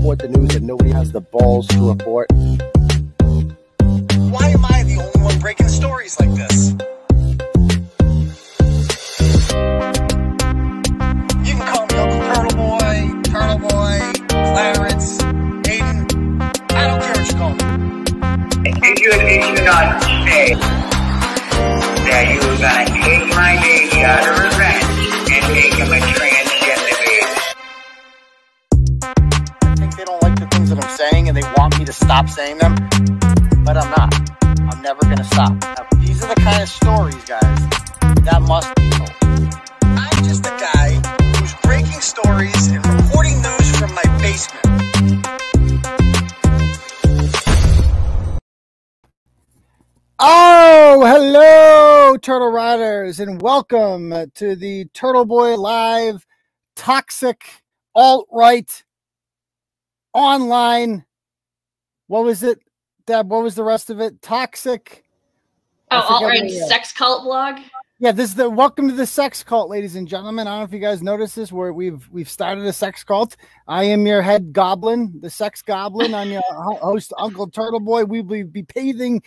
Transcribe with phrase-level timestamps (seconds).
[0.00, 2.26] report the news that nobody has the balls to report.
[4.32, 6.70] Why am I the only one breaking stories like this?
[11.44, 12.96] You can call me Uncle Turtle Boy,
[13.28, 15.20] Turtle Boy, Clarence,
[15.68, 16.06] Aidan.
[16.70, 17.64] I don't care what you call me.
[18.80, 20.54] Did you or did you not say
[22.08, 24.59] that you were gonna take my baby out of revenge
[31.90, 32.76] to stop saying them,
[33.64, 34.14] but I'm not.
[34.44, 35.52] I'm never going to stop.
[35.60, 37.68] Now, these are the kind of stories, guys,
[38.22, 39.10] that must be told.
[39.82, 41.00] I'm just a guy
[41.36, 45.26] who's breaking stories and reporting news from my basement.
[50.20, 56.24] Oh, hello, Turtle Riders, and welcome to the Turtle Boy Live
[56.76, 57.42] Toxic
[57.96, 58.84] Alt Right
[60.14, 61.04] Online.
[62.10, 62.58] What was it,
[63.06, 63.30] Deb?
[63.30, 64.20] What was the rest of it?
[64.20, 65.04] Toxic.
[65.92, 66.68] Oh, alt right what it is.
[66.68, 67.60] sex cult blog.
[68.00, 70.48] Yeah, this is the welcome to the sex cult, ladies and gentlemen.
[70.48, 73.36] I don't know if you guys noticed this, where we've we've started a sex cult.
[73.68, 76.12] I am your head goblin, the sex goblin.
[76.12, 78.02] I'm your host, Uncle Turtle Boy.
[78.06, 79.22] We will be paving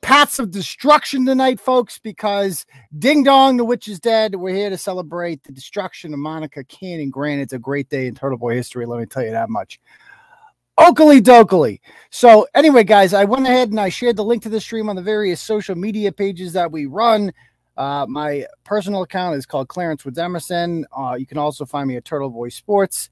[0.00, 2.64] paths of destruction tonight, folks, because
[2.98, 4.36] ding dong, the witch is dead.
[4.36, 7.10] We're here to celebrate the destruction of Monica Cannon.
[7.10, 8.86] Grant, it's a great day in Turtle Boy history.
[8.86, 9.78] Let me tell you that much.
[10.78, 11.80] Oakley dokley.
[12.10, 14.96] So, anyway, guys, I went ahead and I shared the link to the stream on
[14.96, 17.32] the various social media pages that we run.
[17.76, 20.84] Uh, my personal account is called Clarence Woods Emerson.
[20.96, 23.10] Uh, you can also find me at Turtle Boy Sports.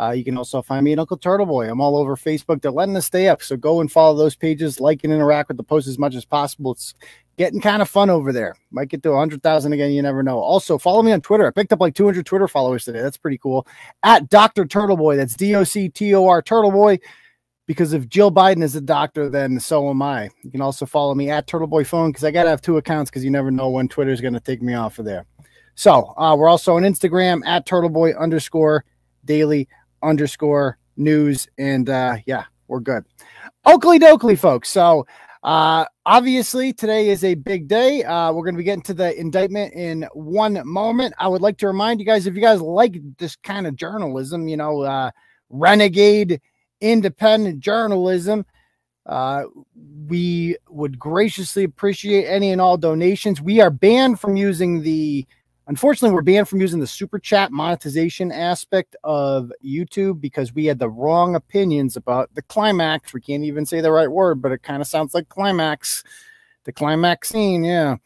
[0.00, 1.68] Uh, you can also find me at Uncle Turtle Boy.
[1.68, 2.62] I'm all over Facebook.
[2.62, 3.42] They're letting us stay up.
[3.42, 6.24] So go and follow those pages, like and interact with the post as much as
[6.24, 6.72] possible.
[6.72, 6.94] It's
[7.40, 8.54] getting kind of fun over there.
[8.70, 9.92] Might get to 100,000 again.
[9.92, 10.38] You never know.
[10.38, 11.46] Also, follow me on Twitter.
[11.46, 13.00] I picked up like 200 Twitter followers today.
[13.00, 13.66] That's pretty cool.
[14.02, 14.66] At Dr.
[14.66, 15.16] Turtle Boy.
[15.16, 16.98] That's D O C T O R Turtle Boy
[17.66, 20.28] because if Jill Biden is a doctor, then so am I.
[20.42, 22.76] You can also follow me at Turtle Boy Phone because I got to have two
[22.76, 25.24] accounts because you never know when Twitter is going to take me off of there.
[25.76, 28.84] So uh, we're also on Instagram at Turtle Boy underscore
[29.24, 29.66] daily
[30.02, 31.48] underscore news.
[31.56, 33.06] And uh, yeah, we're good.
[33.64, 34.68] Oakley dokley, folks.
[34.68, 35.06] So
[35.42, 38.04] uh, obviously today is a big day.
[38.04, 41.14] Uh, we're going to be getting to the indictment in one moment.
[41.18, 44.48] I would like to remind you guys if you guys like this kind of journalism,
[44.48, 45.10] you know, uh,
[45.48, 46.40] renegade
[46.80, 48.44] independent journalism.
[49.06, 49.44] Uh,
[50.06, 53.40] we would graciously appreciate any and all donations.
[53.40, 55.26] We are banned from using the,
[55.70, 60.80] unfortunately, we're banned from using the super chat monetization aspect of YouTube because we had
[60.80, 63.14] the wrong opinions about the climax.
[63.14, 66.02] We can't even say the right word, but it kind of sounds like climax.
[66.64, 67.96] The climax scene, yeah.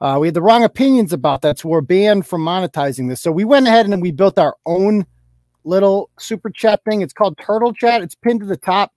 [0.00, 3.20] Uh, we had the wrong opinions about that, so we're banned from monetizing this.
[3.20, 5.06] So we went ahead and we built our own
[5.64, 7.02] little super chat thing.
[7.02, 8.00] It's called Turtle Chat.
[8.00, 8.90] It's pinned to the top.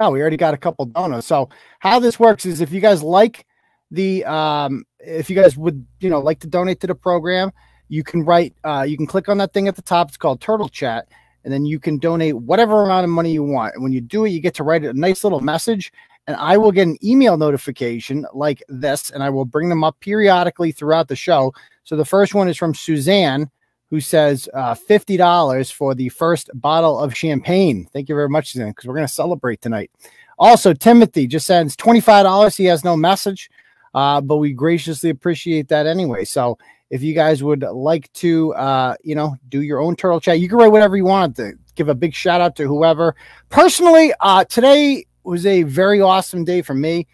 [0.00, 1.26] Oh, we already got a couple donuts.
[1.26, 3.46] So how this works is if you guys like
[3.90, 7.52] the um if you guys would, you know, like to donate to the program,
[7.88, 10.08] you can write uh you can click on that thing at the top.
[10.08, 11.08] It's called Turtle Chat.
[11.44, 13.74] And then you can donate whatever amount of money you want.
[13.74, 15.92] And when you do it, you get to write a nice little message.
[16.26, 20.00] And I will get an email notification like this, and I will bring them up
[20.00, 21.54] periodically throughout the show.
[21.84, 23.48] So the first one is from Suzanne,
[23.90, 27.86] who says uh, $50 for the first bottle of champagne.
[27.92, 29.92] Thank you very much, Suzanne, because we're going to celebrate tonight.
[30.38, 32.56] Also, Timothy just sends $25.
[32.56, 33.48] He has no message,
[33.96, 36.22] uh, but we graciously appreciate that anyway.
[36.22, 36.58] So
[36.90, 40.50] if you guys would like to, uh, you know, do your own turtle chat, you
[40.50, 43.16] can write whatever you want to give a big shout out to whoever.
[43.48, 47.06] Personally, uh, today was a very awesome day for me.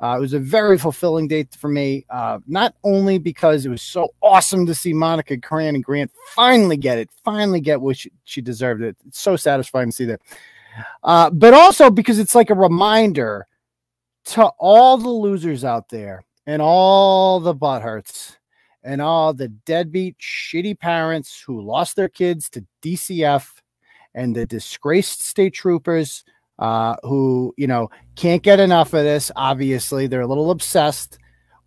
[0.00, 3.82] Uh, it was a very fulfilling day for me, uh, not only because it was
[3.82, 8.40] so awesome to see Monica Cannon Grant finally get it, finally get what she, she
[8.40, 8.96] deserved it.
[9.08, 10.20] It's so satisfying to see that.
[11.02, 13.48] Uh, but also because it's like a reminder
[14.26, 18.38] to all the losers out there and all the butthurts
[18.82, 23.60] and all the deadbeat, shitty parents who lost their kids to DCF
[24.14, 26.24] and the disgraced state troopers
[26.58, 29.30] uh, who you know can't get enough of this.
[29.36, 31.18] Obviously, they're a little obsessed,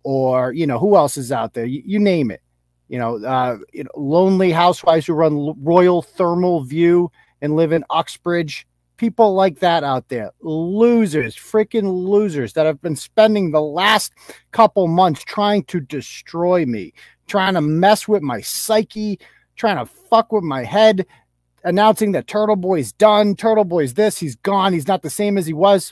[0.02, 1.64] or you know who else is out there?
[1.64, 2.42] You, you name it.
[2.88, 7.84] You know, uh, you know, lonely housewives who run Royal Thermal View and live in
[7.88, 8.66] Uxbridge.
[9.02, 14.12] People like that out there, losers, freaking losers that have been spending the last
[14.52, 16.94] couple months trying to destroy me,
[17.26, 19.18] trying to mess with my psyche,
[19.56, 21.04] trying to fuck with my head,
[21.64, 23.34] announcing that Turtle Boy's done.
[23.34, 24.18] Turtle Boy's this.
[24.18, 24.72] He's gone.
[24.72, 25.90] He's not the same as he was.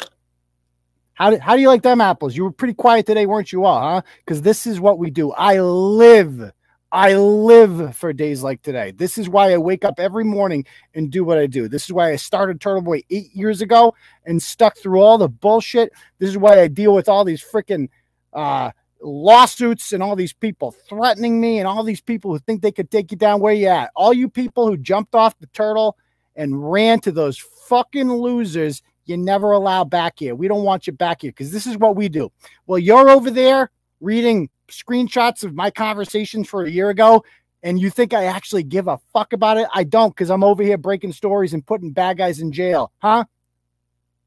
[1.14, 2.36] How do, how do you like them apples?
[2.36, 4.02] You were pretty quiet today, weren't you all, huh?
[4.24, 5.32] Because this is what we do.
[5.32, 6.52] I live,
[6.92, 8.90] I live for days like today.
[8.90, 11.68] This is why I wake up every morning and do what I do.
[11.68, 13.94] This is why I started Turtle Boy eight years ago
[14.26, 15.92] and stuck through all the bullshit.
[16.18, 17.88] This is why I deal with all these freaking
[18.32, 22.72] uh, lawsuits and all these people threatening me and all these people who think they
[22.72, 23.90] could take you down where you at.
[23.94, 25.96] All you people who jumped off the turtle
[26.34, 30.34] and ran to those fucking losers, you never allow back here.
[30.34, 32.32] We don't want you back here because this is what we do.
[32.66, 33.70] Well, you're over there
[34.00, 37.24] reading screenshots of my conversations for a year ago
[37.62, 39.68] and you think I actually give a fuck about it?
[39.74, 43.24] I don't because I'm over here breaking stories and putting bad guys in jail, huh?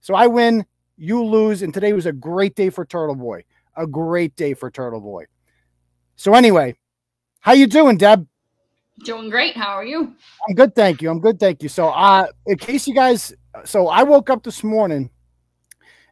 [0.02, 0.66] So I win,
[0.98, 3.44] you lose, and today was a great day for Turtle Boy
[3.76, 5.26] a great day for Turtle Boy.
[6.16, 6.76] So anyway,
[7.40, 8.28] how you doing, Deb?
[9.04, 9.56] Doing great.
[9.56, 10.16] How are you?
[10.48, 11.10] I'm good, thank you.
[11.10, 11.70] I'm good, thank you.
[11.70, 13.34] So, uh, in case you guys,
[13.66, 15.10] so I woke up this morning,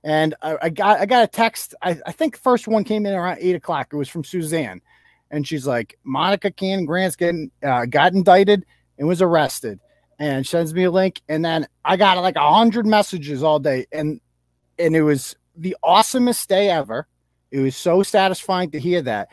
[0.03, 1.75] and I, I got I got a text.
[1.81, 3.89] I, I think first one came in around eight o'clock.
[3.91, 4.81] It was from Suzanne,
[5.29, 8.65] and she's like, Monica Cannon Grant's getting uh, got indicted
[8.97, 9.79] and was arrested,
[10.19, 13.85] and sends me a link, and then I got like a hundred messages all day,
[13.91, 14.19] and
[14.79, 17.07] and it was the awesomest day ever.
[17.51, 19.27] It was so satisfying to hear that.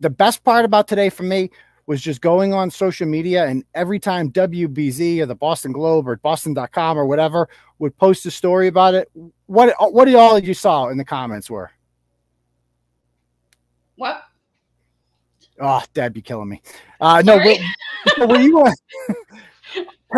[0.00, 1.50] The best part about today for me
[1.86, 6.16] was just going on social media and every time WBZ or the Boston Globe or
[6.16, 7.48] Boston.com or whatever
[7.78, 9.10] would post a story about it,
[9.46, 11.70] what what did all you saw in the comments were?
[13.96, 14.22] What?
[15.60, 16.60] Oh, Dad, be killing me.
[17.00, 18.66] Uh, no, were, were you?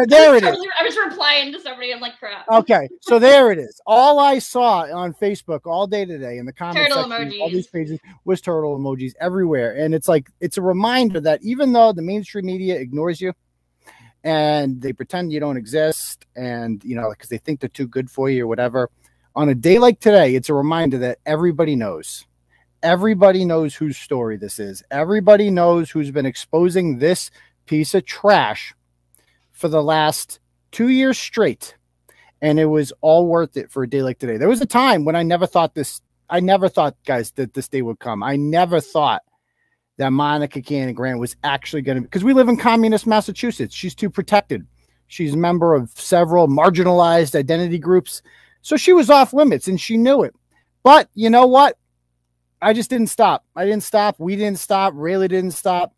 [0.07, 1.93] There it I was, I was replying to somebody.
[1.93, 2.47] I'm like, crap.
[2.51, 3.81] Okay, so there it is.
[3.87, 7.67] All I saw on Facebook all day today in the comments Turtle section, all these
[7.67, 12.03] pages was turtle emojis everywhere, and it's like it's a reminder that even though the
[12.03, 13.33] mainstream media ignores you
[14.25, 18.11] and they pretend you don't exist, and you know because they think they're too good
[18.11, 18.91] for you or whatever,
[19.35, 22.27] on a day like today, it's a reminder that everybody knows.
[22.83, 24.85] Everybody knows whose story this is.
[24.91, 27.31] Everybody knows who's been exposing this
[27.67, 28.73] piece of trash
[29.59, 30.39] for the last
[30.71, 31.77] two years straight
[32.41, 34.37] and it was all worth it for a day like today.
[34.37, 36.01] There was a time when I never thought this,
[36.31, 38.23] I never thought, guys, that this day would come.
[38.23, 39.23] I never thought
[39.97, 43.75] that Monica Cannon Grant was actually going to, because we live in communist Massachusetts.
[43.75, 44.65] She's too protected.
[45.09, 48.23] She's a member of several marginalized identity groups.
[48.63, 50.35] So she was off limits and she knew it.
[50.85, 51.77] But you know what?
[52.63, 53.45] I just didn't stop.
[53.57, 54.21] I didn't stop.
[54.21, 54.95] We didn't stop.
[54.95, 55.95] Rayla didn't stop.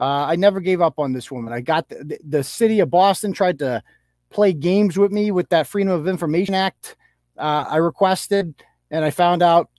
[0.00, 1.52] Uh, I never gave up on this woman.
[1.52, 3.82] I got the, the, city of Boston tried to
[4.30, 6.96] play games with me with that Freedom of Information Act
[7.40, 8.54] uh, I requested,
[8.90, 9.70] and I found out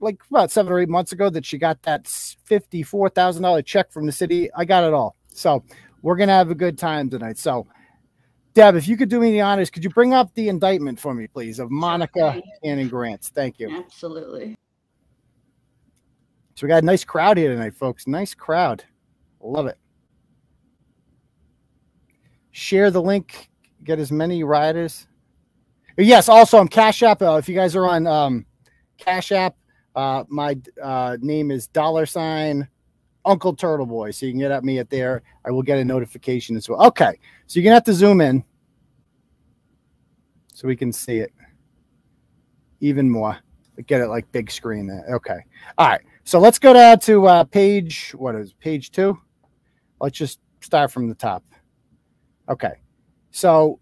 [0.00, 3.92] like about seven or eight months ago that she got that fifty-four thousand dollar check
[3.92, 4.50] from the city.
[4.54, 5.62] I got it all, so
[6.02, 7.38] we're gonna have a good time tonight.
[7.38, 7.66] So,
[8.54, 11.14] Deb, if you could do me the honors, could you bring up the indictment for
[11.14, 13.22] me, please, of Monica Cannon Grant?
[13.22, 13.70] Thank you.
[13.70, 14.56] Absolutely.
[16.56, 18.06] So we got a nice crowd here tonight, folks.
[18.06, 18.84] Nice crowd.
[19.40, 19.78] Love it.
[22.50, 23.48] Share the link.
[23.84, 25.06] Get as many riders.
[25.96, 26.28] Yes.
[26.28, 27.22] Also, I'm Cash App.
[27.22, 28.46] Uh, if you guys are on um,
[28.98, 29.56] Cash App,
[29.94, 32.68] uh, my uh, name is dollar sign
[33.24, 34.10] Uncle Turtle Boy.
[34.10, 35.22] So you can get at me at there.
[35.44, 36.82] I will get a notification as well.
[36.86, 37.18] Okay.
[37.46, 38.44] So you're gonna have to zoom in
[40.52, 41.32] so we can see it
[42.80, 43.38] even more.
[43.86, 45.06] Get it like big screen there.
[45.14, 45.38] Okay.
[45.78, 46.02] All right.
[46.24, 49.18] So let's go down to uh, page, what is page two?
[50.00, 51.44] Let's just start from the top.
[52.48, 52.74] Okay.
[53.30, 53.78] So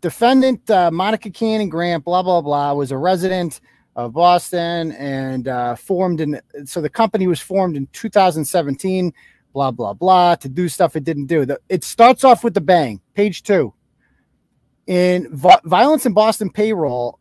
[0.00, 3.60] defendant uh, Monica Cannon Grant, blah, blah, blah, was a resident
[3.96, 9.12] of Boston and uh, formed in, so the company was formed in 2017,
[9.52, 11.44] blah, blah, blah, to do stuff it didn't do.
[11.44, 13.74] The, it starts off with the bang, page two.
[14.86, 17.18] In vi- violence in Boston payroll,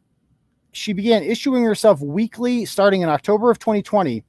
[0.71, 4.23] she began issuing herself weekly starting in October of 2020.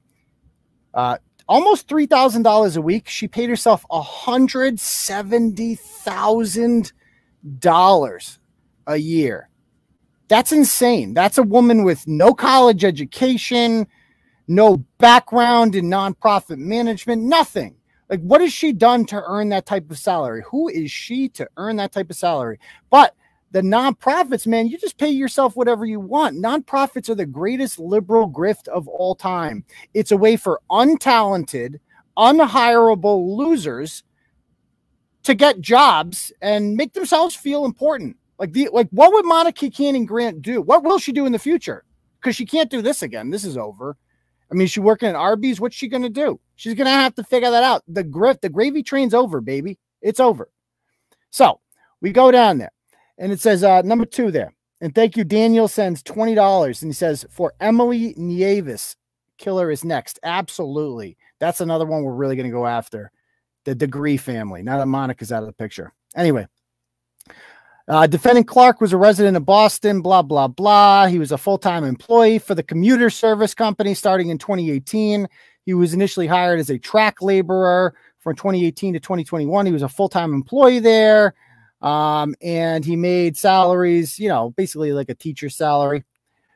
[0.93, 1.17] Uh,
[1.51, 3.09] almost three thousand dollars a week.
[3.09, 6.93] She paid herself a hundred seventy thousand
[7.59, 8.39] dollars
[8.87, 9.49] a year.
[10.29, 11.13] That's insane.
[11.13, 13.85] That's a woman with no college education,
[14.47, 17.75] no background in nonprofit management, nothing.
[18.09, 20.43] Like, what has she done to earn that type of salary?
[20.49, 22.59] Who is she to earn that type of salary?
[22.89, 23.13] But
[23.51, 26.37] the nonprofits, man, you just pay yourself whatever you want.
[26.37, 29.65] Nonprofits are the greatest liberal grift of all time.
[29.93, 31.79] It's a way for untalented,
[32.17, 34.03] unhirable losers
[35.23, 38.17] to get jobs and make themselves feel important.
[38.39, 40.61] Like the like, what would Monica Cannon Grant do?
[40.61, 41.83] What will she do in the future?
[42.19, 43.29] Because she can't do this again.
[43.29, 43.97] This is over.
[44.49, 45.59] I mean, she's working at Arby's.
[45.59, 46.39] What's she gonna do?
[46.55, 47.83] She's gonna have to figure that out.
[47.87, 49.77] The grift, the gravy train's over, baby.
[50.01, 50.49] It's over.
[51.29, 51.59] So
[52.01, 52.71] we go down there
[53.21, 54.53] and it says uh, number two there.
[54.81, 55.23] And thank you.
[55.23, 58.97] Daniel sends twenty dollars, and he says for Emily Nieves,
[59.37, 60.19] killer is next.
[60.23, 63.11] Absolutely, That's another one we're really going to go after.
[63.63, 64.63] The Degree family.
[64.63, 65.93] Now that Monica's out of the picture.
[66.15, 66.47] Anyway,
[67.87, 71.05] uh, defendant Clark was a resident of Boston, blah, blah, blah.
[71.05, 75.27] He was a full time employee for the commuter service company starting in 2018.
[75.65, 79.65] He was initially hired as a track laborer from 2018 to 2021.
[79.67, 81.35] He was a full time employee there.
[81.81, 86.03] Um, and he made salaries, you know, basically like a teacher salary.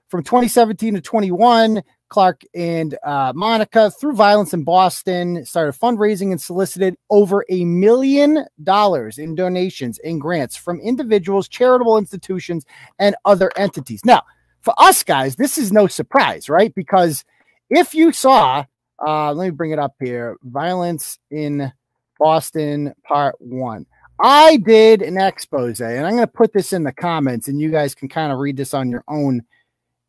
[0.07, 6.39] From 2017 to 21, Clark and uh, Monica, through violence in Boston, started fundraising and
[6.39, 12.65] solicited over a million dollars in donations and grants from individuals, charitable institutions,
[12.99, 14.05] and other entities.
[14.05, 14.21] Now,
[14.61, 16.73] for us guys, this is no surprise, right?
[16.75, 17.25] Because
[17.69, 18.65] if you saw,
[19.05, 21.71] uh, let me bring it up here violence in
[22.19, 23.87] Boston, part one.
[24.19, 27.69] I did an expose, and I'm going to put this in the comments, and you
[27.69, 29.41] guys can kind of read this on your own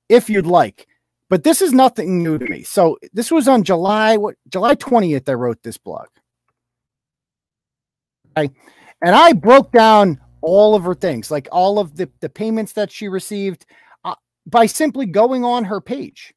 [0.09, 0.87] if you'd like.
[1.29, 2.63] But this is nothing new to me.
[2.63, 5.29] So this was on July what July 20th.
[5.29, 6.07] I wrote this blog.
[8.37, 8.55] Okay.
[9.03, 12.93] And I broke down all of her things, like all of the, the payments that
[12.93, 13.67] she received
[14.05, 14.15] uh,
[14.47, 16.33] by simply going on her page.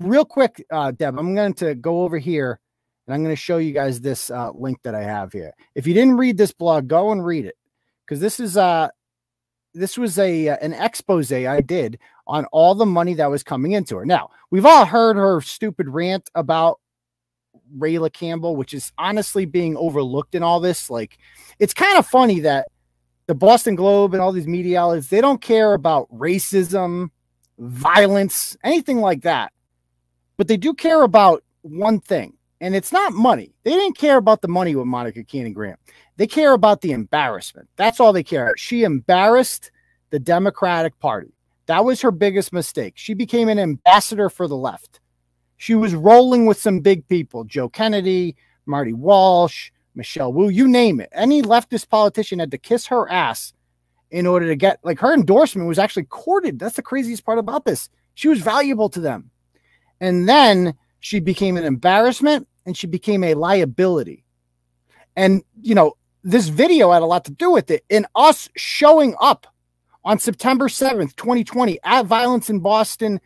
[0.00, 2.60] Real quick, uh, Deb, I'm going to go over here
[3.06, 5.52] and I'm going to show you guys this uh, link that I have here.
[5.74, 7.56] If you didn't read this blog, go and read it
[8.04, 8.88] because this is uh
[9.74, 13.72] this was a uh, an expose I did on all the money that was coming
[13.72, 14.06] into her.
[14.06, 16.80] Now we've all heard her stupid rant about
[17.76, 20.88] Rayla Campbell, which is honestly being overlooked in all this.
[20.88, 21.18] Like,
[21.58, 22.68] it's kind of funny that
[23.26, 27.10] the Boston Globe and all these media outlets they don't care about racism,
[27.58, 29.52] violence, anything like that,
[30.36, 33.54] but they do care about one thing and it's not money.
[33.64, 35.78] They didn't care about the money with Monica Cannon Grant.
[36.16, 37.68] They care about the embarrassment.
[37.76, 38.46] That's all they care.
[38.46, 38.58] about.
[38.58, 39.70] She embarrassed
[40.10, 41.32] the Democratic Party.
[41.66, 42.94] That was her biggest mistake.
[42.96, 45.00] She became an ambassador for the left.
[45.56, 48.36] She was rolling with some big people Joe Kennedy,
[48.66, 51.08] Marty Walsh, Michelle Wu, you name it.
[51.12, 53.52] Any leftist politician had to kiss her ass
[54.10, 56.58] in order to get, like, her endorsement was actually courted.
[56.58, 57.88] That's the craziest part about this.
[58.14, 59.30] She was valuable to them.
[60.00, 64.24] And then she became an embarrassment and she became a liability.
[65.14, 67.84] And, you know, this video had a lot to do with it.
[67.88, 69.46] In us showing up
[70.04, 73.20] on September 7th, 2020, at Violence in Boston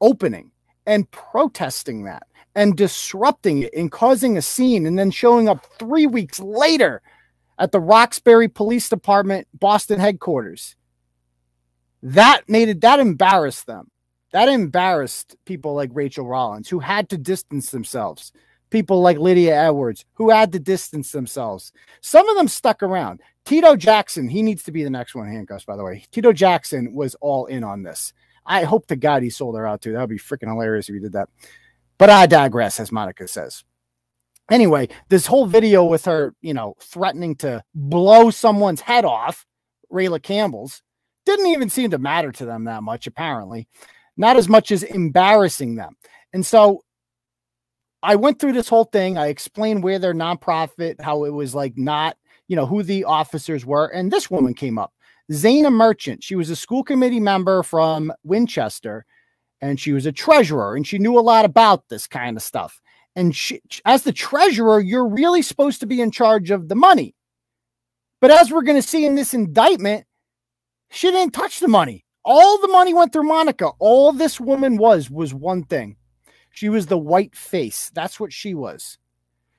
[0.00, 0.50] opening
[0.86, 6.06] and protesting that and disrupting it and causing a scene and then showing up three
[6.06, 7.02] weeks later
[7.58, 10.76] at the Roxbury Police Department, Boston headquarters.
[12.02, 13.90] That made it, that embarrassed them.
[14.34, 18.32] That embarrassed people like Rachel Rollins, who had to distance themselves.
[18.68, 21.72] People like Lydia Edwards, who had to distance themselves.
[22.00, 23.20] Some of them stuck around.
[23.44, 26.04] Tito Jackson, he needs to be the next one handcuffs, by the way.
[26.10, 28.12] Tito Jackson was all in on this.
[28.44, 29.92] I hope to God he sold her out too.
[29.92, 31.28] That would be freaking hilarious if he did that.
[31.96, 33.62] But I digress, as Monica says.
[34.50, 39.46] Anyway, this whole video with her, you know, threatening to blow someone's head off,
[39.92, 40.82] Rayla Campbell's,
[41.24, 43.68] didn't even seem to matter to them that much, apparently
[44.16, 45.96] not as much as embarrassing them.
[46.32, 46.82] And so
[48.02, 49.16] I went through this whole thing.
[49.16, 52.16] I explained where their nonprofit, how it was like not,
[52.48, 53.86] you know, who the officers were.
[53.86, 54.92] And this woman came up,
[55.32, 56.22] Zana Merchant.
[56.22, 59.06] She was a school committee member from Winchester
[59.60, 62.80] and she was a treasurer and she knew a lot about this kind of stuff.
[63.16, 67.14] And she, as the treasurer, you're really supposed to be in charge of the money.
[68.20, 70.04] But as we're going to see in this indictment,
[70.90, 72.03] she didn't touch the money.
[72.24, 73.70] All the money went through Monica.
[73.78, 75.96] All this woman was was one thing.
[76.50, 77.90] She was the white face.
[77.94, 78.98] That's what she was.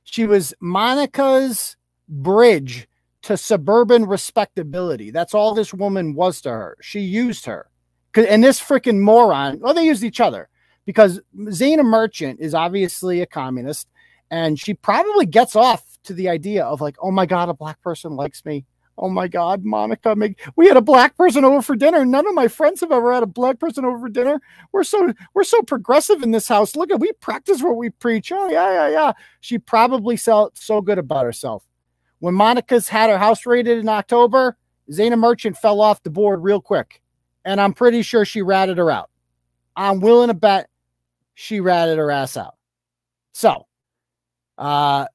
[0.03, 2.87] She was Monica's bridge
[3.23, 5.11] to suburban respectability.
[5.11, 6.77] That's all this woman was to her.
[6.81, 7.69] She used her.
[8.15, 10.47] And this freaking moron, well, they used each other
[10.85, 13.89] because Zana Merchant is obviously a communist
[14.31, 17.81] and she probably gets off to the idea of like, oh my God, a black
[17.81, 18.65] person likes me.
[18.97, 20.15] Oh my God, Monica,
[20.55, 22.05] we had a black person over for dinner.
[22.05, 24.41] None of my friends have ever had a black person over for dinner.
[24.71, 26.77] We're so we're so progressive in this house.
[26.77, 28.31] Look at we practice what we preach.
[28.31, 29.13] Oh yeah, yeah, yeah.
[29.41, 31.67] She probably felt so good about herself.
[32.19, 34.57] When Monica's had her house raided in October,
[34.89, 37.01] Zana Merchant fell off the board real quick,
[37.43, 39.09] and I'm pretty sure she ratted her out.
[39.75, 40.69] I'm willing to bet
[41.33, 42.55] she ratted her ass out.
[43.33, 43.67] So,
[44.57, 45.07] uh,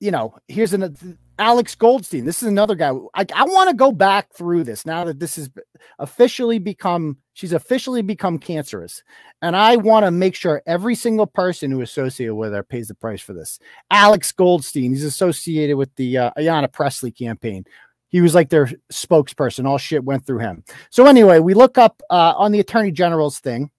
[0.00, 2.24] you know, here's an Alex Goldstein.
[2.24, 2.92] This is another guy.
[3.14, 5.50] I, I want to go back through this now that this has
[5.98, 9.02] officially become, she's officially become cancerous.
[9.42, 12.94] And I want to make sure every single person who associated with her pays the
[12.94, 13.58] price for this.
[13.90, 17.64] Alex Goldstein, he's associated with the uh, Ayanna Pressley campaign.
[18.08, 19.66] He was like their spokesperson.
[19.66, 20.64] All shit went through him.
[20.90, 23.70] So, anyway, we look up uh, on the attorney general's thing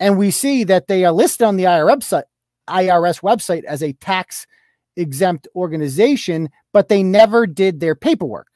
[0.00, 2.22] and we see that they are listed on the IRS
[2.68, 4.46] website as a tax
[4.96, 8.48] exempt organization, but they never did their paperwork.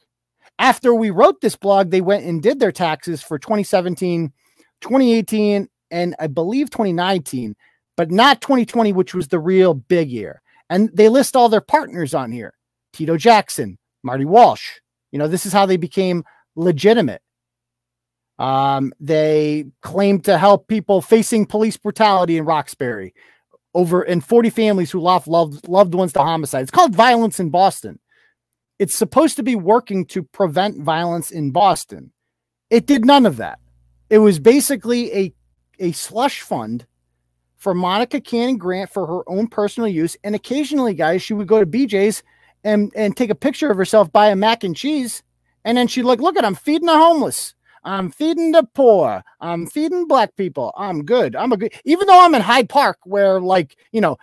[0.58, 4.32] After we wrote this blog, they went and did their taxes for 2017,
[4.80, 7.54] 2018, and I believe 2019,
[7.96, 10.40] but not 2020, which was the real big year.
[10.70, 12.54] And they list all their partners on here
[12.92, 14.80] Tito Jackson, Marty Walsh.
[15.12, 16.24] You know, this is how they became
[16.56, 17.22] legitimate.
[18.38, 23.14] Um, they claimed to help people facing police brutality in Roxbury
[23.74, 26.62] over and 40 families who lost loved, loved ones to homicide.
[26.62, 27.98] It's called Violence in Boston.
[28.78, 32.12] It's supposed to be working to prevent violence in Boston.
[32.70, 33.58] It did none of that.
[34.10, 35.34] It was basically a,
[35.78, 36.86] a slush fund
[37.56, 40.16] for Monica Cannon Grant for her own personal use.
[40.22, 42.22] And occasionally, guys, she would go to BJ's
[42.64, 45.22] and, and take a picture of herself, buy a mac and cheese.
[45.64, 47.54] And then she'd like, look at, I'm feeding the homeless.
[47.86, 49.22] I'm feeding the poor.
[49.40, 50.74] I'm feeding black people.
[50.76, 51.36] I'm good.
[51.36, 54.16] I'm a good, even though I'm in Hyde Park, where like, you know,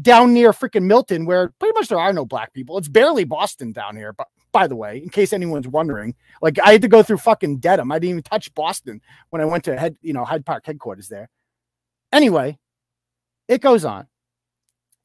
[0.00, 2.78] down near freaking Milton, where pretty much there are no black people.
[2.78, 4.12] It's barely Boston down here.
[4.12, 7.58] But by the way, in case anyone's wondering, like I had to go through fucking
[7.58, 7.90] Dedham.
[7.90, 9.00] I didn't even touch Boston
[9.30, 11.28] when I went to head, you know, Hyde Park headquarters there.
[12.12, 12.58] Anyway,
[13.48, 14.06] it goes on.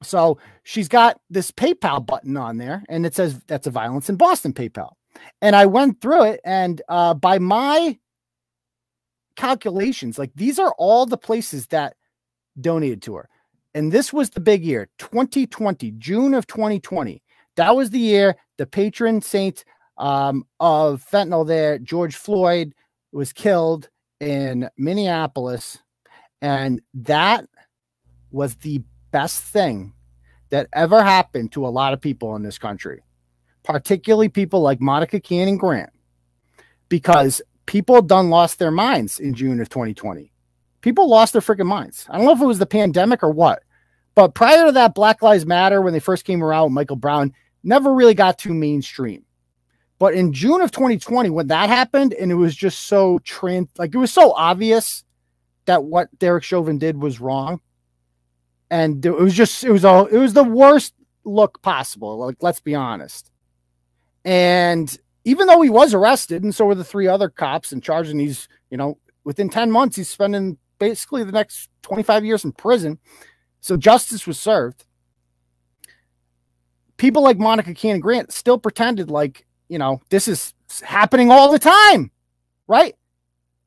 [0.03, 4.15] So she's got this PayPal button on there, and it says that's a violence in
[4.15, 4.91] Boston PayPal.
[5.41, 7.97] And I went through it, and uh, by my
[9.35, 11.95] calculations, like these are all the places that
[12.59, 13.29] donated to her.
[13.73, 17.21] And this was the big year 2020, June of 2020.
[17.57, 19.65] That was the year the patron saint
[19.97, 22.73] um, of fentanyl there, George Floyd,
[23.11, 25.77] was killed in Minneapolis.
[26.41, 27.45] And that
[28.31, 29.93] was the best thing
[30.49, 33.04] that ever happened to a lot of people in this country
[33.65, 35.89] particularly people like Monica Cannon Grant,
[36.87, 40.31] because people done lost their minds in June of 2020.
[40.81, 42.05] People lost their freaking minds.
[42.09, 43.63] I don't know if it was the pandemic or what,
[44.13, 47.33] but prior to that, Black Lives Matter, when they first came around with Michael Brown,
[47.63, 49.25] never really got too mainstream.
[49.97, 53.95] But in June of 2020, when that happened, and it was just so trans, like
[53.95, 55.03] it was so obvious
[55.65, 57.61] that what Derek Chauvin did was wrong,
[58.69, 62.17] and it was just it was all it was the worst look possible.
[62.19, 63.31] Like let's be honest.
[64.25, 68.09] And even though he was arrested, and so were the three other cops and charge,
[68.09, 72.51] and he's, you know, within 10 months, he's spending basically the next 25 years in
[72.51, 72.99] prison.
[73.61, 74.85] So justice was served.
[76.97, 81.59] People like Monica Cannon Grant still pretended like, you know, this is happening all the
[81.59, 82.11] time,
[82.67, 82.95] right?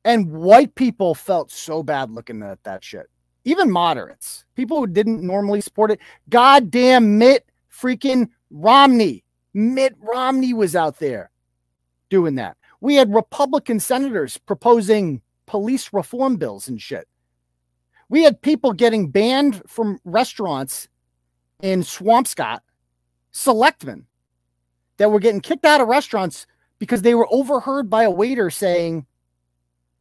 [0.03, 3.07] And white people felt so bad looking at that shit.
[3.45, 5.99] Even moderates, people who didn't normally support it.
[6.29, 11.31] Goddamn Mitt freaking Romney Mitt Romney was out there
[12.09, 12.57] doing that.
[12.81, 17.07] We had Republican senators proposing police reform bills and shit.
[18.09, 20.87] We had people getting banned from restaurants
[21.61, 22.59] in Swampscott,
[23.31, 24.07] Selectmen,
[24.97, 26.47] that were getting kicked out of restaurants
[26.79, 29.05] because they were overheard by a waiter saying,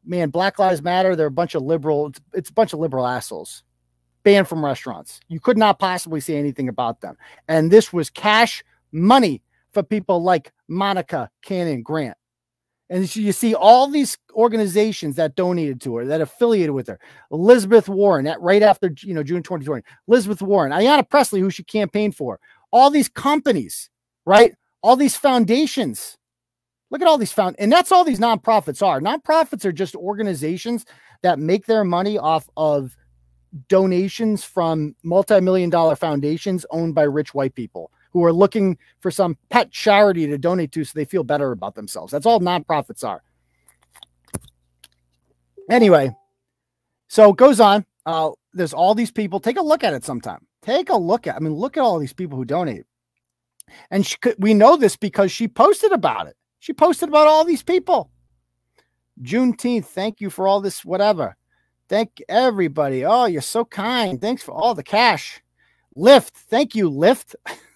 [0.04, 3.06] Man, Black Lives Matter, they're a bunch of liberal, it's, it's a bunch of liberal
[3.06, 3.62] assholes.
[4.22, 5.20] Banned from restaurants.
[5.28, 7.16] You could not possibly say anything about them.
[7.46, 12.16] And this was cash money for people like Monica Cannon Grant.
[12.90, 16.98] And you see all these organizations that donated to her, that affiliated with her.
[17.30, 19.82] Elizabeth Warren, at, right after you know June 2020.
[20.08, 22.40] Elizabeth Warren, Ayanna Pressley, who she campaigned for.
[22.70, 23.90] All these companies,
[24.24, 24.54] right?
[24.82, 26.16] All these foundations.
[26.90, 29.00] Look at all these found, and that's all these nonprofits are.
[29.00, 30.86] Nonprofits are just organizations
[31.20, 32.96] that make their money off of
[33.68, 39.36] donations from multi-million dollar foundations owned by rich white people who are looking for some
[39.50, 42.12] pet charity to donate to so they feel better about themselves.
[42.12, 43.22] That's all nonprofits are.
[45.70, 46.10] Anyway,
[47.08, 47.84] so it goes on.
[48.06, 49.40] Uh, there's all these people.
[49.40, 50.46] Take a look at it sometime.
[50.62, 51.36] Take a look at.
[51.36, 52.84] I mean, look at all these people who donate.
[53.90, 56.36] And she we know this because she posted about it.
[56.58, 58.10] She posted about all these people.
[59.22, 61.36] Juneteenth, thank you for all this, whatever.
[61.88, 63.04] Thank everybody.
[63.04, 64.20] Oh, you're so kind.
[64.20, 65.42] Thanks for all the cash.
[65.96, 67.34] Lyft, thank you, Lyft.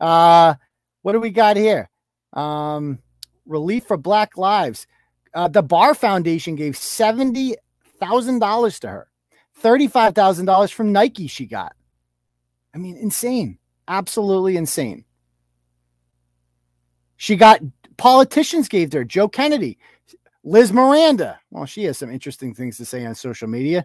[0.00, 0.54] Uh,
[1.02, 1.90] what do we got here?
[2.32, 2.98] Um,
[3.46, 4.86] relief for Black Lives.
[5.34, 7.56] Uh, the Bar Foundation gave seventy
[7.98, 9.08] thousand dollars to her.
[9.56, 11.26] Thirty-five thousand dollars from Nike.
[11.26, 11.74] She got.
[12.74, 13.58] I mean, insane.
[13.88, 15.04] Absolutely insane.
[17.16, 17.60] She got
[17.96, 19.04] politicians gave her.
[19.04, 19.78] Joe Kennedy,
[20.42, 21.38] Liz Miranda.
[21.50, 23.84] Well, she has some interesting things to say on social media.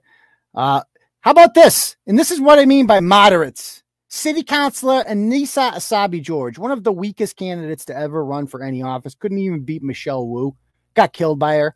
[0.54, 0.82] Uh,
[1.21, 1.97] how about this?
[2.08, 3.84] And this is what I mean by moderates.
[4.15, 8.82] City Councilor Annissa Essaibi George, one of the weakest candidates to ever run for any
[8.82, 10.56] office, couldn't even beat Michelle Wu,
[10.93, 11.75] got killed by her.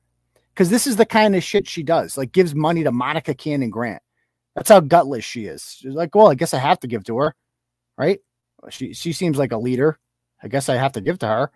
[0.54, 3.70] Because this is the kind of shit she does, like gives money to Monica Cannon
[3.70, 4.02] Grant.
[4.56, 5.76] That's how gutless she is.
[5.80, 7.36] She's like, well, I guess I have to give to her,
[7.98, 8.20] right?
[8.70, 10.00] She she seems like a leader.
[10.42, 11.52] I guess I have to give to her.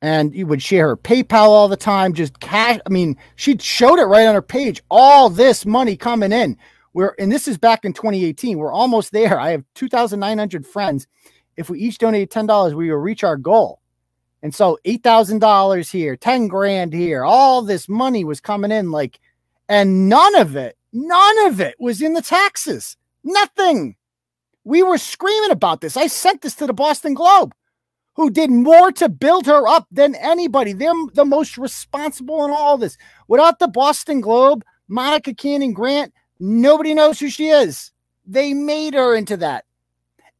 [0.00, 2.80] And you would share her PayPal all the time, just cash.
[2.86, 4.82] I mean, she showed it right on her page.
[4.90, 6.56] All this money coming in.
[6.96, 8.56] We're and this is back in 2018.
[8.56, 9.38] We're almost there.
[9.38, 11.06] I have 2,900 friends.
[11.54, 13.82] If we each donate $10, we will reach our goal.
[14.42, 19.20] And so $8,000 here, 10 grand here, all this money was coming in like,
[19.68, 22.96] and none of it, none of it was in the taxes.
[23.22, 23.96] Nothing.
[24.64, 25.98] We were screaming about this.
[25.98, 27.52] I sent this to the Boston Globe,
[28.14, 30.72] who did more to build her up than anybody.
[30.72, 32.96] They're the most responsible in all this.
[33.28, 37.92] Without the Boston Globe, Monica Cannon Grant, nobody knows who she is.
[38.26, 39.64] They made her into that.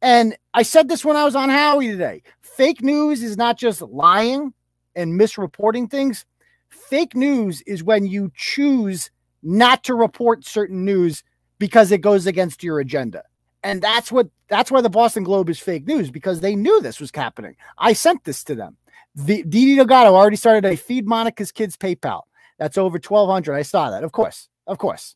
[0.01, 2.21] And I said this when I was on Howie today.
[2.41, 4.53] Fake news is not just lying
[4.95, 6.25] and misreporting things.
[6.69, 9.09] Fake news is when you choose
[9.43, 11.23] not to report certain news
[11.59, 13.23] because it goes against your agenda.
[13.63, 16.99] And that's what that's why the Boston Globe is fake news because they knew this
[16.99, 17.55] was happening.
[17.77, 18.77] I sent this to them.
[19.15, 22.21] The Didi Delgado already started a feed Monica's kids PayPal.
[22.59, 23.55] That's over 1200.
[23.55, 24.03] I saw that.
[24.03, 24.47] Of course.
[24.67, 25.15] Of course.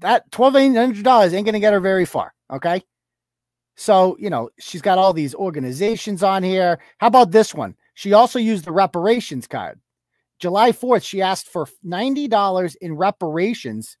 [0.00, 2.34] That $1,200 ain't going to get her very far.
[2.52, 2.82] Okay.
[3.76, 6.78] So, you know, she's got all these organizations on here.
[6.98, 7.76] How about this one?
[7.94, 9.80] She also used the reparations card.
[10.40, 13.96] July 4th, she asked for $90 in reparations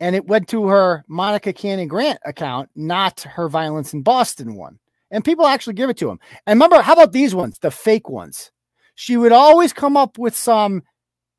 [0.00, 4.78] and it went to her Monica Cannon Grant account, not her Violence in Boston one.
[5.10, 6.20] And people actually give it to him.
[6.46, 8.52] And remember, how about these ones, the fake ones?
[8.94, 10.82] She would always come up with some,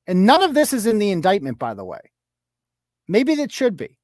[0.08, 2.00] and none of this is in the indictment, by the way.
[3.10, 3.98] Maybe that should be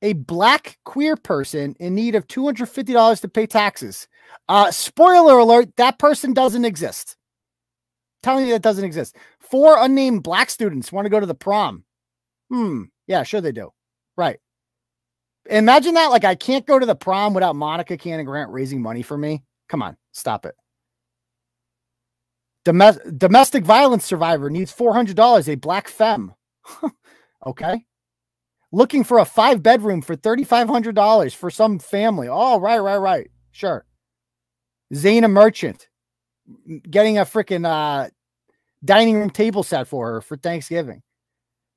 [0.00, 4.08] a black queer person in need of $250 to pay taxes.
[4.48, 7.16] Uh, spoiler alert, that person doesn't exist.
[8.24, 9.16] I'm telling you that doesn't exist.
[9.38, 11.84] Four unnamed black students want to go to the prom.
[12.50, 12.84] Hmm.
[13.06, 13.70] Yeah, sure they do.
[14.16, 14.38] Right.
[15.50, 16.08] Imagine that.
[16.08, 19.42] Like, I can't go to the prom without Monica Cannon Grant raising money for me.
[19.68, 20.54] Come on, stop it.
[22.64, 26.34] Domes- domestic violence survivor needs $400, a black femme.
[27.46, 27.84] okay
[28.72, 32.28] looking for a five bedroom for $3,500 for some family.
[32.30, 33.30] Oh, right, right, right.
[33.52, 33.84] Sure.
[34.94, 35.88] Zana Merchant
[36.90, 38.08] getting a freaking uh,
[38.84, 41.02] dining room table set for her for Thanksgiving.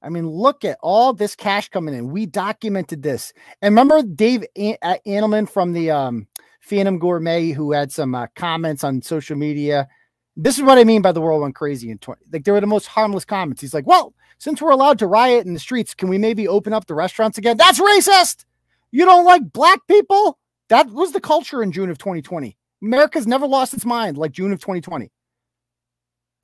[0.03, 2.09] I mean, look at all this cash coming in.
[2.09, 3.33] We documented this.
[3.61, 6.27] And remember Dave uh, Andelman from the um,
[6.61, 9.87] Phantom Gourmet who had some uh, comments on social media.
[10.37, 12.21] This is what I mean by the world went crazy in 20.
[12.31, 13.61] Like they were the most harmless comments.
[13.61, 16.73] He's like, well, since we're allowed to riot in the streets, can we maybe open
[16.73, 17.57] up the restaurants again?
[17.57, 18.45] That's racist.
[18.91, 20.39] You don't like black people?
[20.69, 22.57] That was the culture in June of 2020.
[22.81, 25.11] America's never lost its mind like June of 2020.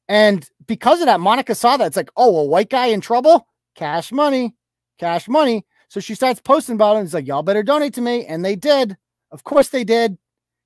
[0.09, 1.87] And because of that, Monica saw that.
[1.87, 3.47] It's like, oh, a white guy in trouble?
[3.75, 4.55] Cash money,
[4.99, 5.65] cash money.
[5.89, 6.99] So she starts posting about it.
[6.99, 8.25] And it's like, y'all better donate to me.
[8.25, 8.97] And they did.
[9.31, 10.17] Of course they did,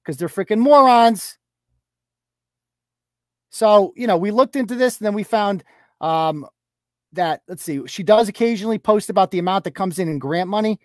[0.04, 1.38] because they're freaking morons.
[3.52, 5.64] So, you know, we looked into this and then we found
[6.00, 6.48] um,
[7.14, 10.50] that let's see, she does occasionally post about the amount that comes in in grant
[10.50, 10.80] money,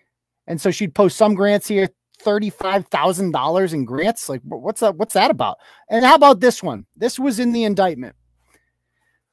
[0.45, 4.27] and so she'd post some grants here, thirty-five thousand dollars in grants.
[4.29, 4.95] Like, what's that?
[4.97, 5.57] What's that about?
[5.89, 6.85] And how about this one?
[6.95, 8.15] This was in the indictment.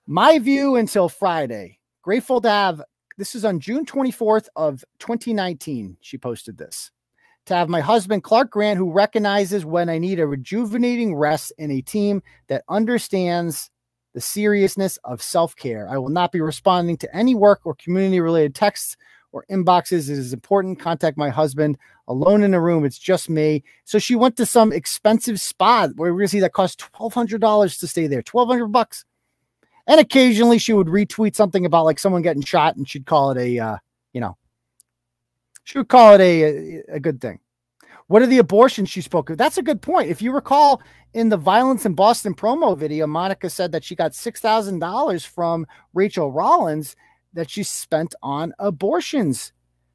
[0.07, 1.81] My view until Friday.
[2.03, 2.83] Grateful to have.
[3.16, 5.97] This is on June 24th of 2019.
[6.01, 6.90] She posted this.
[7.46, 11.70] To have my husband Clark Grant, who recognizes when I need a rejuvenating rest in
[11.70, 13.70] a team that understands
[14.14, 15.88] the seriousness of self care.
[15.88, 18.96] I will not be responding to any work or community related texts
[19.33, 20.09] or inboxes.
[20.09, 20.78] It is important.
[20.78, 21.76] Contact my husband
[22.09, 22.85] alone in a room.
[22.85, 23.64] It's just me.
[23.85, 27.80] So she went to some expensive spot where we're going to see that cost $1,200
[27.80, 29.04] to stay there, 1200 bucks.
[29.87, 33.38] And occasionally she would retweet something about like someone getting shot and she'd call it
[33.38, 33.76] a, uh,
[34.12, 34.37] you know,
[35.64, 37.40] she would call it a, a, good thing.
[38.07, 39.38] What are the abortions she spoke of?
[39.38, 40.11] That's a good point.
[40.11, 40.83] If you recall
[41.14, 46.31] in the Violence in Boston promo video, Monica said that she got $6,000 from Rachel
[46.31, 46.94] Rollins
[47.33, 49.53] that she spent on abortions,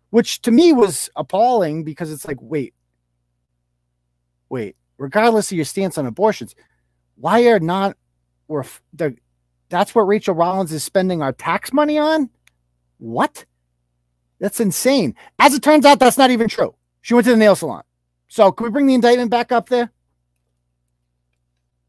[0.09, 2.73] which to me was appalling because it's like, wait,
[4.49, 6.55] wait, regardless of your stance on abortions,
[7.15, 7.95] why are not,
[8.47, 9.15] or the,
[9.69, 12.31] that's what Rachel Rollins is spending our tax money on?
[12.97, 13.45] What?
[14.39, 15.15] That's insane.
[15.37, 16.75] As it turns out, that's not even true.
[17.01, 17.83] She went to the nail salon.
[18.27, 19.91] So can we bring the indictment back up there?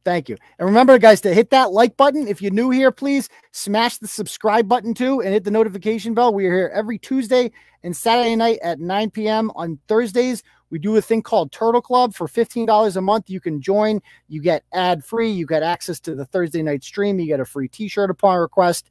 [0.05, 0.37] Thank you.
[0.59, 2.27] And remember, guys, to hit that like button.
[2.27, 6.33] If you're new here, please smash the subscribe button too and hit the notification bell.
[6.33, 9.51] We are here every Tuesday and Saturday night at 9 p.m.
[9.57, 13.29] On Thursdays, we do a thing called Turtle Club for $15 a month.
[13.29, 14.01] You can join.
[14.29, 15.31] You get ad free.
[15.31, 17.19] You get access to the Thursday night stream.
[17.19, 18.91] You get a free t shirt upon request.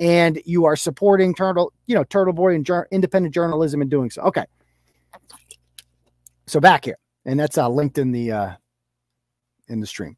[0.00, 4.10] And you are supporting Turtle, you know, Turtle Boy and jour- independent journalism in doing
[4.10, 4.22] so.
[4.22, 4.44] Okay.
[6.46, 8.52] So back here, and that's uh, linked in the uh,
[9.68, 10.16] in the stream.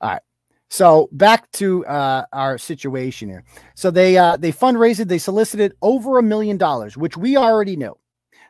[0.00, 0.22] All right.
[0.68, 3.44] So back to uh, our situation here.
[3.74, 7.96] So they uh, they fundraised, they solicited over a million dollars, which we already knew.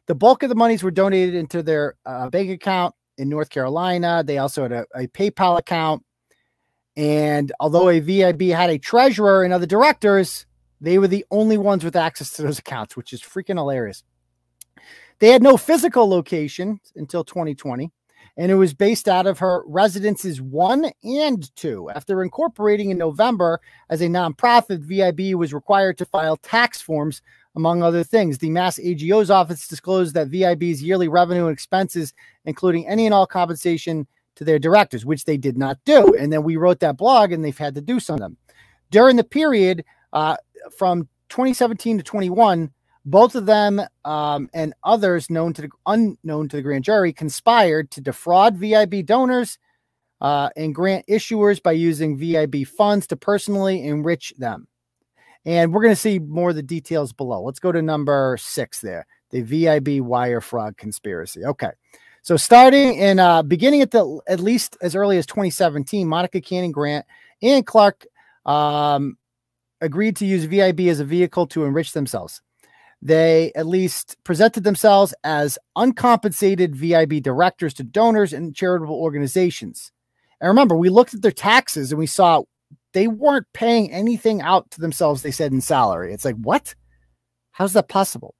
[0.07, 4.23] The bulk of the monies were donated into their uh, bank account in North Carolina.
[4.25, 6.05] They also had a, a PayPal account.
[6.97, 10.47] And although a VIB had a treasurer and other directors,
[10.81, 14.03] they were the only ones with access to those accounts, which is freaking hilarious.
[15.19, 17.91] They had no physical location until 2020,
[18.39, 21.91] and it was based out of her residences one and two.
[21.91, 27.21] After incorporating in November as a nonprofit, VIB was required to file tax forms,
[27.57, 28.39] among other things.
[28.39, 32.15] The Mass AGO's office disclosed that VIB's yearly revenue and expenses,
[32.45, 36.15] including any and all compensation to their directors, which they did not do.
[36.15, 38.39] And then we wrote that blog, and they've had to do some of them.
[38.91, 40.37] During the period uh,
[40.77, 42.71] from 2017 to 21,
[43.05, 47.91] both of them um, and others known to the unknown to the grand jury conspired
[47.93, 49.59] to defraud VIB donors
[50.21, 54.67] uh, and grant issuers by using VIB funds to personally enrich them.
[55.47, 57.43] And we're going to see more of the details below.
[57.43, 61.45] Let's go to number six there the VIB wire fraud conspiracy.
[61.45, 61.71] Okay.
[62.23, 66.73] So starting in uh, beginning at the at least as early as 2017, Monica Cannon
[66.73, 67.07] Grant
[67.41, 68.07] and Clark
[68.45, 69.17] um,
[69.81, 72.43] agreed to use VIB as a vehicle to enrich themselves.
[73.03, 79.91] They at least presented themselves as uncompensated VIB directors to donors and charitable organizations.
[80.41, 82.43] And remember, we looked at their taxes and we saw
[82.93, 86.13] they weren't paying anything out to themselves, they said in salary.
[86.13, 86.75] It's like, what?
[87.53, 88.35] How's that possible?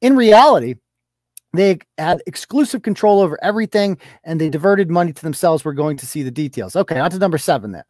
[0.00, 0.76] In reality,
[1.54, 5.64] they had exclusive control over everything and they diverted money to themselves.
[5.64, 6.76] We're going to see the details.
[6.76, 7.86] Okay, on to number seven there.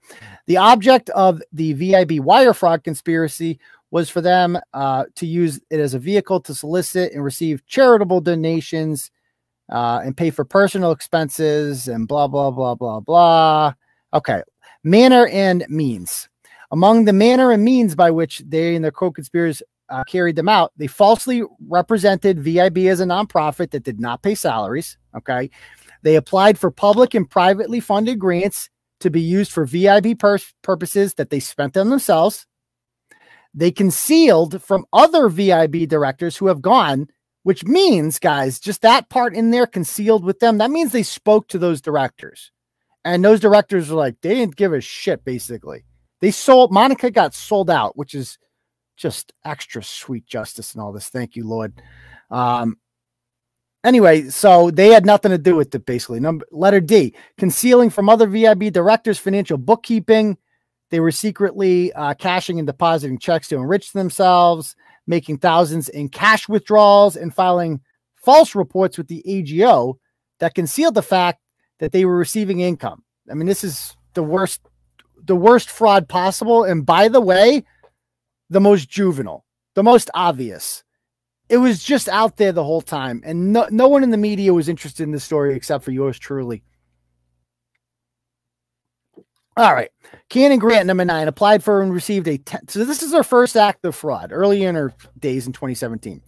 [0.47, 3.59] The object of the VIB wire fraud conspiracy
[3.91, 8.21] was for them uh, to use it as a vehicle to solicit and receive charitable
[8.21, 9.11] donations
[9.71, 13.73] uh, and pay for personal expenses and blah, blah, blah, blah, blah.
[14.13, 14.43] Okay,
[14.83, 16.29] manner and means.
[16.71, 20.49] Among the manner and means by which they and their co conspirators uh, carried them
[20.49, 24.97] out, they falsely represented VIB as a nonprofit that did not pay salaries.
[25.17, 25.51] Okay.
[26.03, 28.69] They applied for public and privately funded grants
[29.01, 32.47] to be used for VIB pur- purposes that they spent on themselves.
[33.55, 37.09] They concealed from other VIB directors who have gone,
[37.45, 40.59] which means, guys, just that part in there concealed with them.
[40.59, 42.51] That means they spoke to those directors.
[43.05, 45.85] And those directors were like, they didn't give a shit, basically.
[46.21, 48.39] They sold, Monica got sold out, which is
[48.97, 51.09] just extra sweet justice and all this.
[51.09, 51.81] Thank you, Lord.
[52.31, 52.79] Um,
[53.85, 56.21] anyway, so they had nothing to do with it, basically.
[56.21, 60.37] Number letter D, concealing from other VIB directors financial bookkeeping,
[60.91, 64.77] they were secretly uh, cashing and depositing checks to enrich themselves,
[65.07, 67.81] making thousands in cash withdrawals, and filing
[68.15, 69.99] false reports with the AGO
[70.41, 71.41] that concealed the fact
[71.79, 73.03] that they were receiving income.
[73.31, 74.61] I mean, this is the worst,
[75.25, 76.65] the worst fraud possible.
[76.65, 77.65] And by the way,
[78.51, 80.85] the most juvenile, the most obvious.
[81.49, 84.55] It was just out there the whole time, and no, no one in the media
[84.55, 86.63] was interested in the story except for yours truly.
[89.57, 89.91] All right.
[90.31, 92.39] Cannon Grant, number nine, applied for and received a.
[92.39, 96.21] Ten, so this is her first act of fraud early in her days in 2017.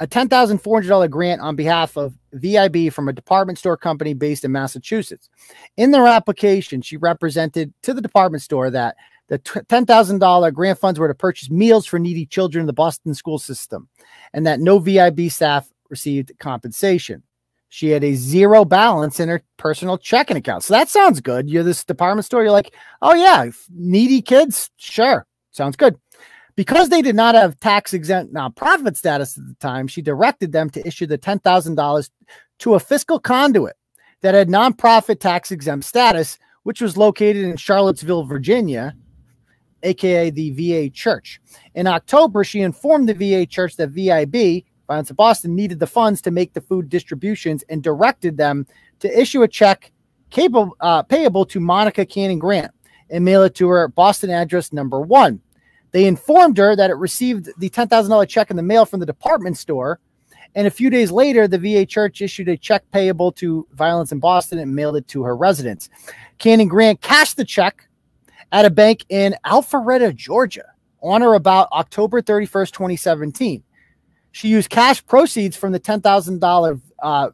[0.00, 5.30] A $10,400 grant on behalf of VIB from a department store company based in Massachusetts.
[5.76, 8.96] In their application, she represented to the department store that
[9.28, 13.38] the $10,000 grant funds were to purchase meals for needy children in the Boston school
[13.38, 13.88] system
[14.32, 17.22] and that no VIB staff received compensation.
[17.70, 20.62] She had a zero balance in her personal checking account.
[20.62, 21.50] So that sounds good.
[21.50, 22.42] You're this department store.
[22.42, 24.70] You're like, oh, yeah, needy kids.
[24.76, 25.26] Sure.
[25.50, 25.96] Sounds good.
[26.56, 30.70] Because they did not have tax exempt nonprofit status at the time, she directed them
[30.70, 32.10] to issue the $10,000
[32.60, 33.74] to a fiscal conduit
[34.20, 38.94] that had nonprofit tax exempt status, which was located in Charlottesville, Virginia,
[39.84, 41.40] aka the VA Church.
[41.74, 46.20] In October, she informed the VA Church that VIB, Violence of Boston needed the funds
[46.22, 48.66] to make the food distributions and directed them
[49.00, 49.92] to issue a check
[50.30, 52.72] capable uh, payable to Monica Cannon Grant
[53.10, 55.40] and mail it to her Boston address number one.
[55.92, 59.56] They informed her that it received the $10,000 check in the mail from the department
[59.56, 60.00] store.
[60.56, 64.18] And a few days later, the VA church issued a check payable to Violence in
[64.18, 65.88] Boston and mailed it to her residence.
[66.38, 67.88] Cannon Grant cashed the check
[68.54, 70.64] at a bank in Alpharetta, Georgia
[71.02, 73.64] on or about October 31st, 2017.
[74.30, 77.30] She used cash proceeds from the $10,000 uh,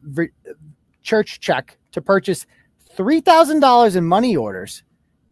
[1.03, 2.47] church check to purchase
[2.97, 4.81] $3,000 in money orders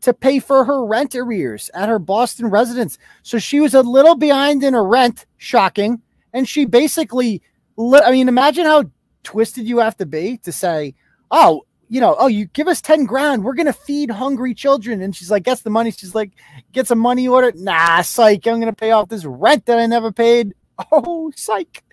[0.01, 2.99] to pay for her rent arrears at her Boston residence.
[3.23, 6.01] So she was a little behind in her rent, shocking.
[6.33, 7.41] And she basically,
[7.77, 8.85] I mean, imagine how
[9.23, 10.93] twisted you have to be to say,
[11.31, 15.01] oh, you know, oh, you give us 10 grand, we're to feed hungry children.
[15.01, 15.89] And she's like, gets the money.
[15.89, 16.31] She's like,
[16.71, 17.51] gets a money order.
[17.55, 20.53] Nah, psych, I'm to pay off this rent that I never paid.
[20.93, 21.83] Oh, psych.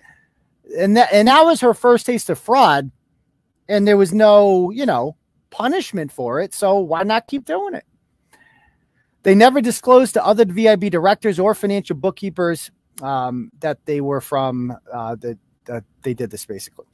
[0.79, 2.89] And that, and that was her first taste of fraud.
[3.67, 5.17] And there was no, you know,
[5.49, 6.53] punishment for it.
[6.53, 7.83] So why not keep doing it?
[9.23, 14.77] They never disclosed to other VIB directors or financial bookkeepers um, that they were from
[14.93, 15.37] uh, the
[16.01, 16.85] they did this basically.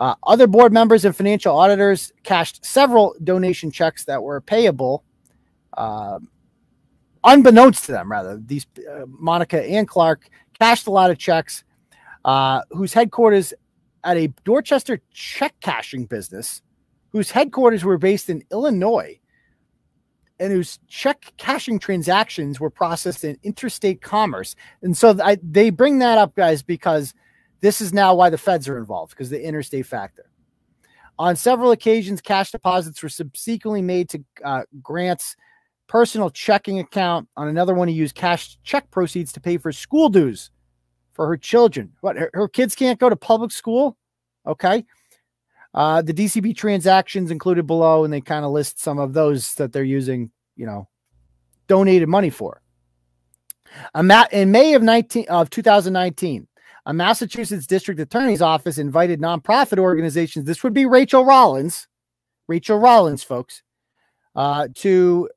[0.00, 5.04] Uh, other board members and financial auditors cashed several donation checks that were payable,
[5.76, 6.18] uh,
[7.22, 8.10] unbeknownst to them.
[8.10, 11.64] Rather, these uh, Monica and Clark cashed a lot of checks,
[12.24, 13.52] uh, whose headquarters
[14.02, 16.62] at a Dorchester check cashing business,
[17.10, 19.20] whose headquarters were based in Illinois,
[20.38, 24.56] and whose check cashing transactions were processed in interstate commerce.
[24.82, 27.12] And so I, they bring that up, guys, because
[27.60, 30.30] this is now why the feds are involved because the interstate factor.
[31.18, 35.36] On several occasions, cash deposits were subsequently made to uh, Grant's
[35.86, 37.28] personal checking account.
[37.36, 40.50] On another one, he used cash check proceeds to pay for school dues
[41.12, 41.92] for her children.
[42.00, 43.98] What her, her kids can't go to public school?
[44.46, 44.86] Okay.
[45.74, 49.72] Uh, the DCB transactions included below, and they kind of list some of those that
[49.72, 50.88] they're using, you know,
[51.66, 52.62] donated money for.
[53.94, 56.48] In May of 19 of 2019,
[56.86, 60.44] a Massachusetts district attorney's office invited nonprofit organizations.
[60.44, 61.86] This would be Rachel Rollins,
[62.48, 63.62] Rachel Rollins, folks,
[64.34, 65.28] uh, to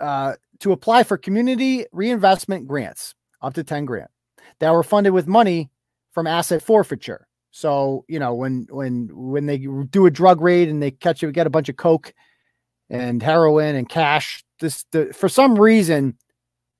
[0.00, 4.08] uh, to apply for community reinvestment grants up to 10 grand
[4.60, 5.70] that were funded with money
[6.12, 7.26] from asset forfeiture.
[7.50, 11.32] So, you know, when when when they do a drug raid and they catch you
[11.32, 12.12] get a bunch of coke
[12.90, 16.16] and heroin and cash, this the, for some reason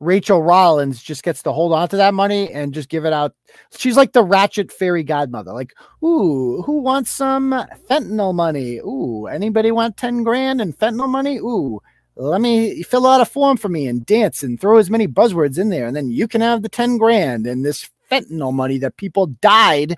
[0.00, 3.34] Rachel Rollins just gets to hold on to that money and just give it out.
[3.76, 5.52] She's like the ratchet fairy godmother.
[5.52, 7.50] Like, ooh, who wants some
[7.90, 8.78] fentanyl money?
[8.78, 11.38] Ooh, anybody want 10 grand and fentanyl money?
[11.38, 11.80] Ooh,
[12.14, 15.58] let me fill out a form for me and dance and throw as many buzzwords
[15.58, 15.86] in there.
[15.86, 19.96] And then you can have the 10 grand and this fentanyl money that people died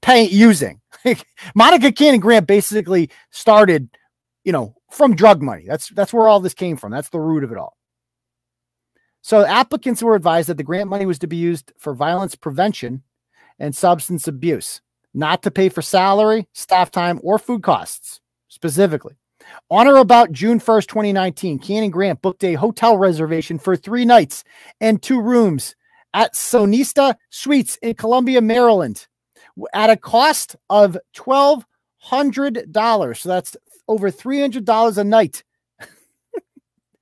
[0.00, 0.80] paying using.
[1.54, 3.90] Monica Cannon Grant basically started,
[4.44, 5.64] you know, from drug money.
[5.66, 6.90] That's that's where all this came from.
[6.90, 7.76] That's the root of it all.
[9.22, 13.02] So applicants were advised that the grant money was to be used for violence prevention
[13.58, 14.80] and substance abuse,
[15.12, 19.16] not to pay for salary, staff time, or food costs specifically.
[19.70, 24.44] On or about June 1st, 2019, Cannon Grant booked a hotel reservation for three nights
[24.80, 25.74] and two rooms
[26.12, 29.06] at Sonesta Suites in Columbia, Maryland,
[29.72, 33.16] at a cost of $1,200.
[33.16, 33.56] So that's
[33.88, 35.44] over $300 a night.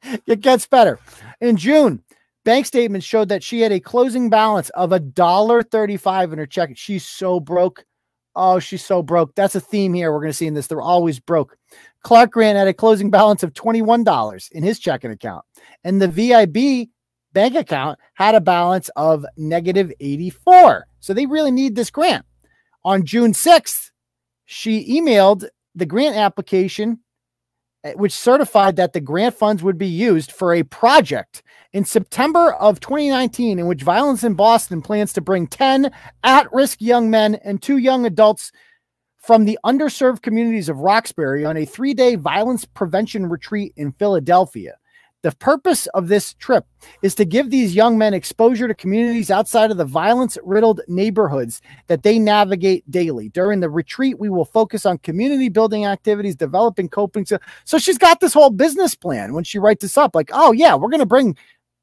[0.26, 0.98] it gets better.
[1.40, 2.02] In June,
[2.48, 6.46] Bank statements showed that she had a closing balance of a dollar thirty-five in her
[6.46, 6.70] check.
[6.76, 7.84] She's so broke.
[8.34, 9.34] Oh, she's so broke.
[9.34, 10.10] That's a theme here.
[10.10, 10.66] We're going to see in this.
[10.66, 11.58] They're always broke.
[12.04, 15.44] Clark Grant had a closing balance of $21 in his checking account,
[15.84, 16.88] and the VIB
[17.34, 20.86] bank account had a balance of negative 84.
[21.00, 22.24] So they really need this grant.
[22.82, 23.90] On June 6th,
[24.46, 27.00] she emailed the grant application,
[27.84, 32.52] Eh, which certified that the grant funds would be used for a project in September
[32.54, 35.92] of 2019, in which Violence in Boston plans to bring 10
[36.24, 38.50] at risk young men and two young adults
[39.18, 44.76] from the underserved communities of Roxbury on a three day violence prevention retreat in Philadelphia.
[45.22, 46.64] The purpose of this trip
[47.02, 51.60] is to give these young men exposure to communities outside of the violence riddled neighborhoods
[51.88, 53.28] that they navigate daily.
[53.30, 57.26] During the retreat, we will focus on community building activities, developing coping.
[57.26, 60.52] So, so she's got this whole business plan when she writes this up like, oh,
[60.52, 61.36] yeah, we're going to bring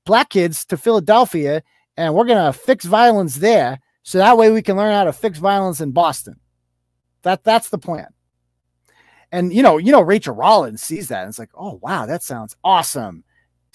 [0.05, 1.61] black kids to Philadelphia
[1.97, 3.79] and we're going to fix violence there.
[4.03, 6.39] So that way we can learn how to fix violence in Boston.
[7.23, 8.07] That that's the plan.
[9.31, 12.23] And you know, you know, Rachel Rollins sees that and it's like, oh wow, that
[12.23, 13.24] sounds awesome.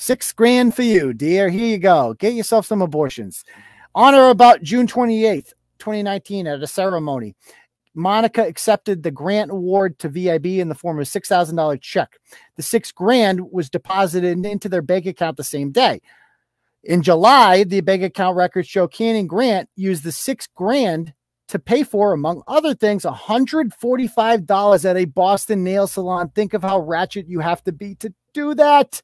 [0.01, 1.51] Six grand for you, dear.
[1.51, 2.15] Here you go.
[2.15, 3.45] Get yourself some abortions.
[3.95, 7.35] On or about June 28th, 2019, at a ceremony,
[7.95, 12.17] Monica accepted the grant award to VIB in the form of a $6,000 check.
[12.57, 16.01] The six grand was deposited into their bank account the same day.
[16.83, 21.13] In July, the bank account records show Cannon Grant used the six grand
[21.49, 26.31] to pay for, among other things, $145 at a Boston nail salon.
[26.31, 29.03] Think of how ratchet you have to be to do that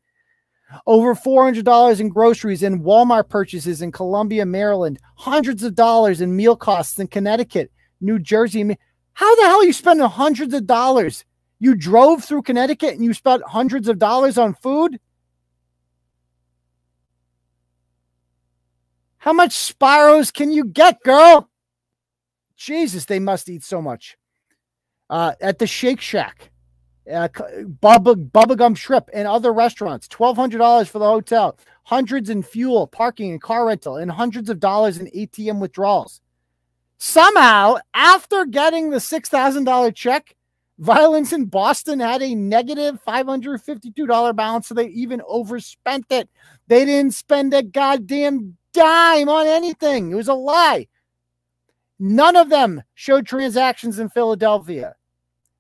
[0.86, 6.56] over $400 in groceries and Walmart purchases in Columbia, Maryland, hundreds of dollars in meal
[6.56, 8.76] costs in Connecticut, New Jersey.
[9.14, 11.24] How the hell are you spending hundreds of dollars?
[11.58, 15.00] You drove through Connecticut and you spent hundreds of dollars on food?
[19.18, 21.48] How much Sbarro's can you get, girl?
[22.56, 24.16] Jesus, they must eat so much.
[25.08, 26.50] Uh, at the Shake Shack,
[27.12, 30.08] uh, Bubba, Bubba Gump Shrimp, and other restaurants.
[30.08, 34.98] $1,200 for the hotel, hundreds in fuel, parking, and car rental, and hundreds of dollars
[34.98, 36.20] in ATM withdrawals.
[36.98, 40.34] Somehow, after getting the $6,000 check,
[40.78, 46.28] Violence in Boston had a negative $552 balance, so they even overspent it.
[46.68, 50.10] They didn't spend a goddamn dime on anything.
[50.10, 50.88] It was a lie.
[51.98, 54.95] None of them showed transactions in Philadelphia,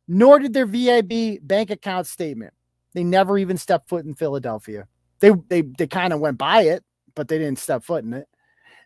[0.08, 2.52] nor did their VIB bank account statement.
[2.94, 4.86] They never even stepped foot in Philadelphia.
[5.20, 6.84] They they they kind of went by it,
[7.14, 8.28] but they didn't step foot in it.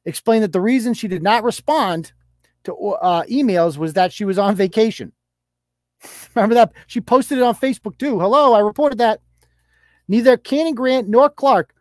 [0.05, 2.12] Explained that the reason she did not respond
[2.64, 5.12] to uh, emails was that she was on vacation.
[6.35, 6.73] Remember that?
[6.87, 8.18] She posted it on Facebook too.
[8.18, 9.21] Hello, I reported that.
[10.09, 11.75] Neither Cannon Grant nor Clark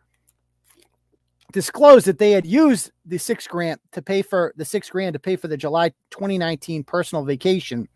[1.52, 5.18] disclosed that they had used the six grant to pay for the six grand to
[5.18, 7.88] pay for the July 2019 personal vacation.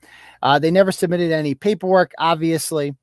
[0.43, 2.95] Uh, they never submitted any paperwork, obviously.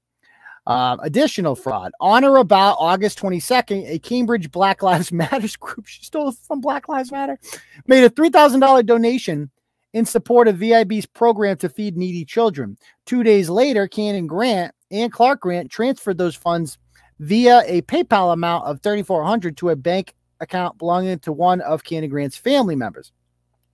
[0.68, 6.04] Uh, additional fraud on or about August 22nd, a Cambridge Black Lives Matters group, she
[6.04, 7.40] stole from Black Lives Matter,
[7.88, 9.50] made a $3,000 donation
[9.94, 12.78] in support of VIB's program to feed needy children.
[13.08, 16.78] Two days later, Cannon Grant and Clark Grant transferred those funds
[17.20, 22.10] via a PayPal amount of 3400 to a bank account belonging to one of Cannon
[22.10, 23.12] Grant's family members.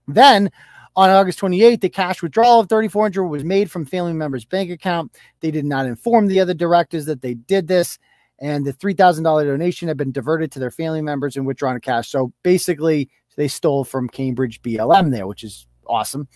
[0.06, 0.50] Then,
[0.96, 5.16] on August 28th, the cash withdrawal of 3400 was made from family members' bank account.
[5.40, 7.98] They did not inform the other directors that they did this,
[8.40, 12.08] and the $3,000 donation had been diverted to their family members and withdrawn cash.
[12.08, 16.28] So basically, they stole from Cambridge BLM there, which is awesome.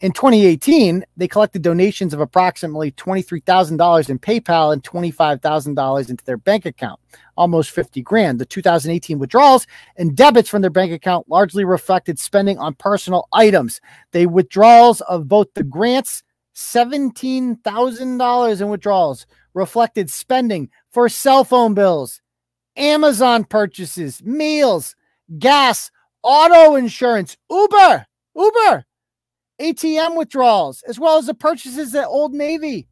[0.00, 6.66] In 2018, they collected donations of approximately $23,000 in PayPal and $25,000 into their bank
[6.66, 7.00] account,
[7.36, 8.38] almost 50 grand.
[8.38, 13.80] The 2018 withdrawals and debits from their bank account largely reflected spending on personal items.
[14.12, 16.22] The withdrawals of both the grants,
[16.54, 22.20] $17,000 in withdrawals, reflected spending for cell phone bills,
[22.76, 24.94] Amazon purchases, meals,
[25.38, 25.90] gas,
[26.22, 28.84] auto insurance, Uber, Uber,
[29.60, 32.88] ATM withdrawals, as well as the purchases at Old Navy,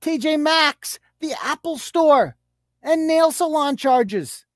[0.00, 2.36] TJ Maxx, the Apple Store,
[2.82, 4.46] and nail salon charges.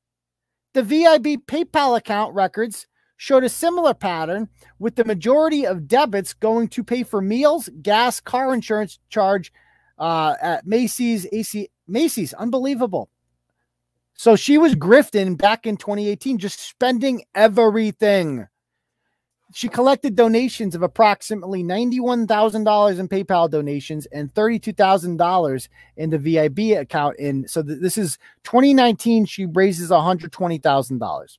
[0.72, 2.86] The VIB PayPal account records
[3.16, 4.48] showed a similar pattern,
[4.78, 9.52] with the majority of debits going to pay for meals, gas, car insurance charge
[9.98, 11.26] uh, at Macy's.
[11.32, 13.10] AC Macy's, unbelievable.
[14.14, 18.48] So she was grifting back in 2018, just spending everything.
[19.54, 27.18] She collected donations of approximately $91,000 in PayPal donations and $32,000 in the VIB account.
[27.18, 29.26] In so th- this is 2019.
[29.26, 31.38] She raises $120,000.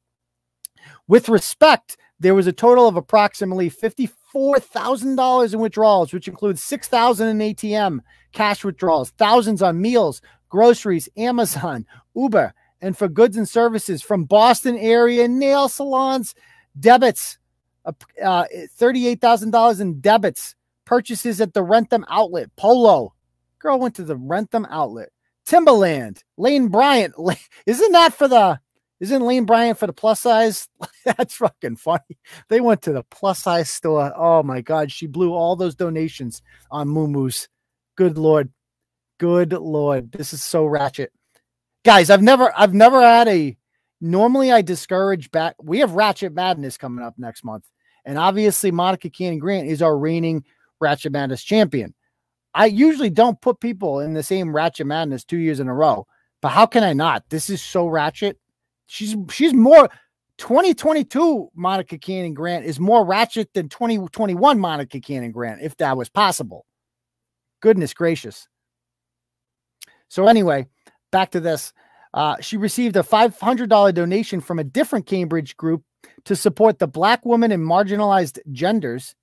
[1.07, 7.39] With respect, there was a total of approximately $54,000 in withdrawals, which includes 6,000 in
[7.39, 7.99] ATM
[8.31, 11.85] cash withdrawals, thousands on meals, groceries, Amazon,
[12.15, 16.35] Uber, and for goods and services from Boston area nail salons,
[16.79, 17.37] debits
[17.85, 20.55] uh, $38,000 in debits,
[20.85, 23.13] purchases at the Wrentham outlet, Polo.
[23.59, 25.09] Girl went to the Wrentham outlet.
[25.45, 27.13] Timberland, Lane Bryant.
[27.65, 28.59] Isn't that for the,
[28.99, 30.69] isn't Lane Bryant for the plus size?
[31.05, 32.17] That's fucking funny.
[32.47, 34.13] They went to the plus size store.
[34.15, 34.91] Oh my God.
[34.91, 37.29] She blew all those donations on Moo
[37.97, 38.51] Good Lord.
[39.19, 40.13] Good Lord.
[40.13, 41.11] This is so ratchet.
[41.83, 43.57] Guys, I've never, I've never had a,
[43.99, 45.55] normally I discourage back.
[45.61, 47.65] We have Ratchet Madness coming up next month.
[48.05, 50.43] And obviously, Monica Cannon Grant is our reigning
[50.79, 51.93] Ratchet Madness champion.
[52.53, 56.05] I usually don't put people in the same Ratchet Madness two years in a row,
[56.41, 57.23] but how can I not?
[57.29, 58.37] This is so ratchet.
[58.85, 59.89] She's she's more
[60.37, 66.09] 2022 Monica Cannon Grant is more ratchet than 2021 Monica Cannon Grant, if that was
[66.09, 66.65] possible.
[67.61, 68.47] Goodness gracious.
[70.09, 70.67] So anyway,
[71.11, 71.73] back to this.
[72.13, 75.83] Uh, she received a $500 donation from a different Cambridge group
[76.25, 79.15] to support the Black women and marginalized genders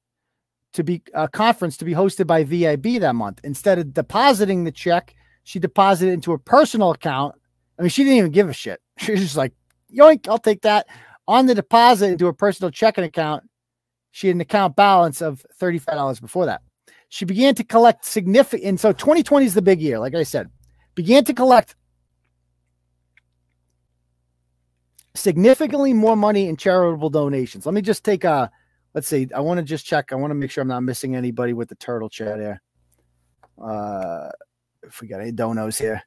[0.72, 3.40] to be a conference to be hosted by VIB that month.
[3.42, 5.14] Instead of depositing the check,
[5.44, 7.34] she deposited into a personal account.
[7.78, 8.80] I mean, she didn't even give a shit.
[9.00, 9.54] She was just like,
[9.90, 10.86] yoink, I'll take that.
[11.26, 13.44] On the deposit into a personal checking account,
[14.10, 16.60] she had an account balance of $35 before that.
[17.08, 20.48] She began to collect significant, and so 2020 is the big year, like I said,
[20.94, 21.74] began to collect
[25.14, 27.66] significantly more money in charitable donations.
[27.66, 28.50] Let me just take a
[28.94, 29.28] let's see.
[29.34, 30.12] I want to just check.
[30.12, 32.60] I want to make sure I'm not missing anybody with the turtle chat here.
[33.62, 34.28] Uh
[34.82, 36.02] if we got any donos here.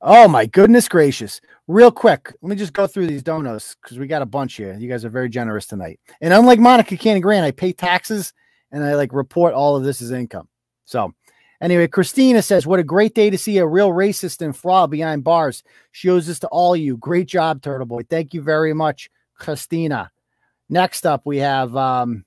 [0.00, 1.40] Oh my goodness gracious.
[1.66, 4.76] Real quick, let me just go through these donos because we got a bunch here.
[4.78, 5.98] You guys are very generous tonight.
[6.20, 8.32] And unlike Monica Cannon Grant, I pay taxes
[8.70, 10.48] and I like report all of this as income.
[10.84, 11.12] So
[11.60, 15.24] anyway, Christina says, What a great day to see a real racist and fraud behind
[15.24, 15.62] bars.
[15.92, 16.96] She owes this to all of you.
[16.96, 18.02] Great job, Turtle Boy.
[18.08, 20.10] Thank you very much, Christina.
[20.68, 22.24] Next up, we have um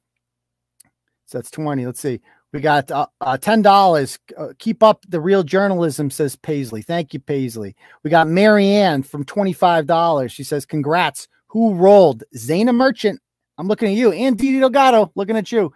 [1.25, 1.85] so that's 20.
[1.85, 2.21] Let's see.
[2.51, 4.17] We got uh, uh, ten dollars.
[4.35, 6.81] Uh, keep up the real journalism, says Paisley.
[6.81, 7.75] Thank you, Paisley.
[8.03, 10.31] We got Marianne from twenty five dollars.
[10.31, 11.27] She says, "Congrats!
[11.49, 12.23] Who rolled?
[12.35, 13.21] Zana Merchant.
[13.59, 15.11] I'm looking at you, and Didi Delgado.
[15.13, 15.71] Looking at you.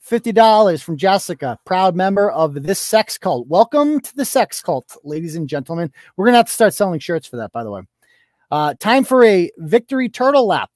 [0.00, 3.46] Fifty dollars from Jessica, proud member of this sex cult.
[3.48, 5.92] Welcome to the sex cult, ladies and gentlemen.
[6.16, 7.82] We're gonna have to start selling shirts for that, by the way.
[8.50, 10.70] Uh, time for a victory turtle lap.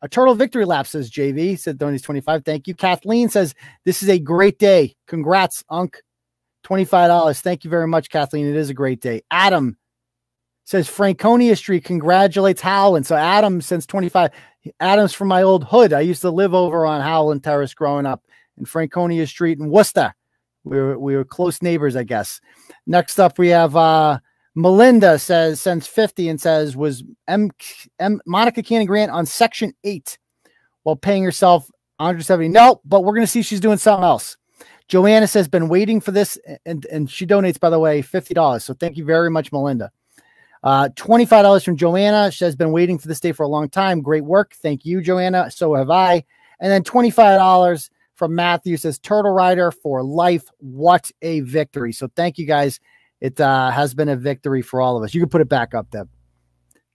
[0.00, 2.44] A turtle victory lap, says JV, said Donny's 25.
[2.44, 2.74] Thank you.
[2.74, 3.54] Kathleen says,
[3.84, 4.96] This is a great day.
[5.06, 6.00] Congrats, Unc.
[6.64, 7.40] $25.
[7.40, 8.46] Thank you very much, Kathleen.
[8.46, 9.22] It is a great day.
[9.30, 9.76] Adam
[10.64, 13.06] says, Franconia Street congratulates Howland.
[13.06, 14.30] So, Adam, since 25,
[14.80, 15.92] Adam's from my old hood.
[15.92, 18.24] I used to live over on Howland Terrace growing up
[18.58, 20.14] in Franconia Street in Worcester.
[20.64, 22.40] We were, we were close neighbors, I guess.
[22.86, 24.18] Next up, we have uh,
[24.54, 27.50] Melinda says sends 50 and says was M,
[27.98, 30.18] M Monica Cannon Grant on section eight
[30.82, 32.48] while paying herself 170.
[32.48, 34.36] No, but we're gonna see she's doing something else.
[34.88, 38.62] Joanna says been waiting for this and and she donates by the way $50.
[38.62, 39.90] So thank you very much, Melinda.
[40.62, 42.30] Uh, $25 from Joanna.
[42.30, 44.00] She has been waiting for this day for a long time.
[44.00, 44.54] Great work.
[44.54, 45.50] Thank you, Joanna.
[45.50, 46.24] So have I.
[46.60, 50.44] And then $25 from Matthew says Turtle Rider for life.
[50.58, 51.92] What a victory.
[51.92, 52.80] So thank you guys
[53.22, 55.14] it uh, has been a victory for all of us.
[55.14, 56.08] You can put it back up, Deb.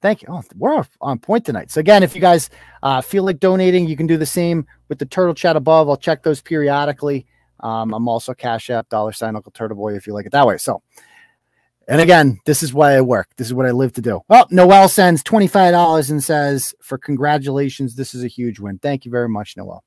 [0.02, 0.28] Thank you.
[0.30, 1.72] Oh, we're on point tonight.
[1.72, 2.50] So again, if you guys
[2.84, 5.90] uh, feel like donating, you can do the same with the turtle chat above.
[5.90, 7.26] I'll check those periodically.
[7.62, 10.46] Um, I'm also Cash App, dollar sign Uncle Turtle Boy if you like it that
[10.46, 10.58] way.
[10.58, 10.84] So,
[11.88, 13.30] and again, this is why I work.
[13.38, 14.20] This is what I live to do.
[14.28, 18.80] Well, Noel sends $25 and says, for congratulations, this is a huge win.
[18.80, 19.86] Thank you very much, Noel.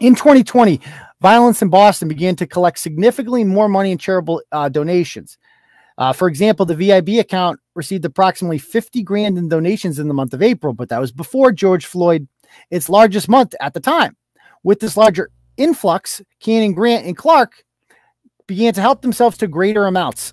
[0.00, 0.80] In 2020,
[1.20, 5.36] violence in Boston began to collect significantly more money in charitable uh, donations.
[5.98, 10.32] Uh, for example, the VIB account received approximately 50 grand in donations in the month
[10.32, 12.26] of April, but that was before George Floyd,
[12.70, 14.16] its largest month at the time.
[14.62, 17.62] With this larger influx, Cannon, Grant, and Clark
[18.46, 20.32] began to help themselves to greater amounts.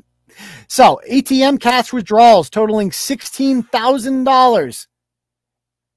[0.68, 4.86] so, ATM cash withdrawals totaling $16,000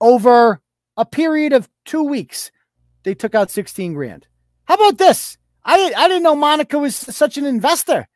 [0.01, 0.61] over
[0.97, 2.51] a period of two weeks.
[3.03, 4.27] They took out 16 grand.
[4.65, 5.37] How about this?
[5.63, 8.07] I, I didn't know Monica was such an investor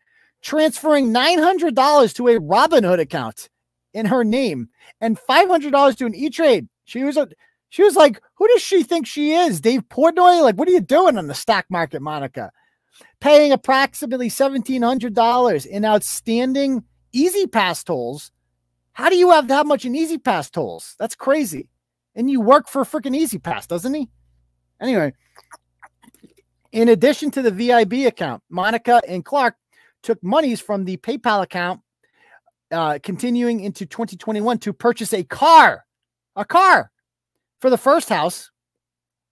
[0.41, 3.49] transferring $900 to a Robinhood account
[3.93, 4.69] in her name
[5.01, 6.67] and $500 to an E-Trade.
[6.85, 7.27] She was a
[7.69, 9.59] she was like, who does she think she is?
[9.59, 10.41] Dave Portnoy?
[10.41, 12.51] Like, what are you doing on the stock market, Monica?
[13.19, 18.31] Paying approximately $1,700 in outstanding E-ZPass tolls.
[18.93, 20.95] How do you have that much in E-ZPass tolls?
[20.99, 21.69] That's crazy.
[22.15, 24.09] And you work for freaking E-ZPass, doesn't he?
[24.85, 25.11] Anyway,
[26.71, 29.55] in addition to the VIB account, Monica and Clark
[30.03, 31.81] took monies from the PayPal account,
[32.69, 35.85] uh, continuing into 2021 to purchase a car,
[36.35, 36.91] a car
[37.57, 38.51] for the first house,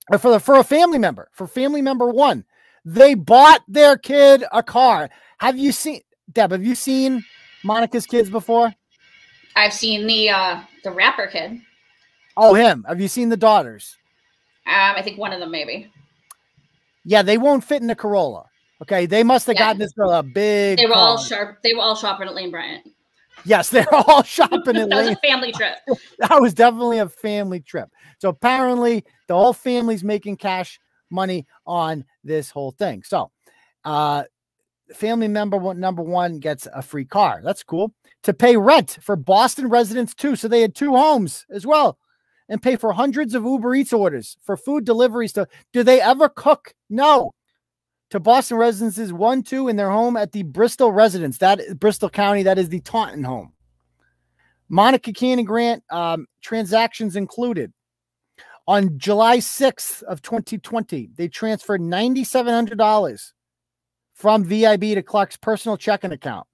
[0.10, 2.46] or for the for a family member, for family member one.
[2.84, 5.12] They bought their kid a car.
[5.38, 6.02] Have you seen
[6.32, 6.52] Deb?
[6.52, 7.24] Have you seen
[7.64, 8.74] Monica's kids before?
[9.56, 11.62] I've seen the uh the rapper kid.
[12.36, 12.86] Oh, him.
[12.88, 14.00] Have you seen the daughters?
[14.66, 15.92] Um, I think one of them maybe.
[17.06, 18.46] Yeah, they won't fit in the Corolla.
[18.82, 19.62] Okay, they must have yeah.
[19.62, 20.78] gotten this a big.
[20.78, 21.10] They were car.
[21.10, 21.62] all sharp.
[21.64, 22.88] They were all shopping at Lane Bryant.
[23.46, 25.08] Yes, they're all shopping at that Lane.
[25.10, 25.76] was a family trip.
[26.20, 27.90] that was definitely a family trip.
[28.20, 33.04] So apparently, the whole family's making cash money on this whole thing.
[33.04, 33.32] So,
[33.86, 34.24] uh,
[34.94, 37.42] family member number one gets a free car.
[37.44, 37.94] That's cool.
[38.24, 41.98] To pay rent for Boston residents too, so they had two homes as well,
[42.50, 45.34] and pay for hundreds of Uber Eats orders for food deliveries.
[45.34, 46.74] To do they ever cook?
[46.90, 47.32] No
[48.14, 51.40] to Boston residences one, two in their home at the Bristol residence.
[51.40, 53.54] That Bristol County, that is the Taunton home.
[54.70, 57.74] Monica Cannon Grant um, transactions included.
[58.68, 63.32] On July 6th of 2020, they transferred $9,700
[64.14, 66.46] from VIB to Clark's personal checking account.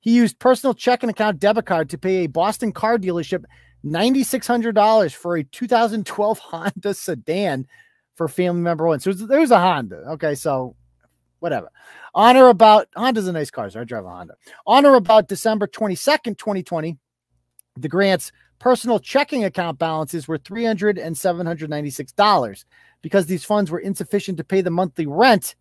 [0.00, 3.44] He used personal checking account debit card to pay a Boston car dealership
[3.84, 7.66] $9,600 for a 2012 Honda sedan
[8.14, 9.00] for family member one.
[9.00, 9.96] So there was a Honda.
[10.12, 10.76] Okay, so
[11.40, 11.70] whatever.
[12.14, 14.34] On or about Honda's a nice car, so I drive a Honda.
[14.66, 16.96] On or about December 22nd, 2020,
[17.76, 22.64] the grant's personal checking account balances were $300 and $796
[23.02, 25.56] because these funds were insufficient to pay the monthly rent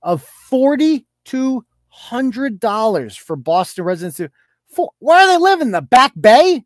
[0.00, 4.22] of $4,200 for Boston residents.
[4.68, 6.64] For, where do they live in the back bay?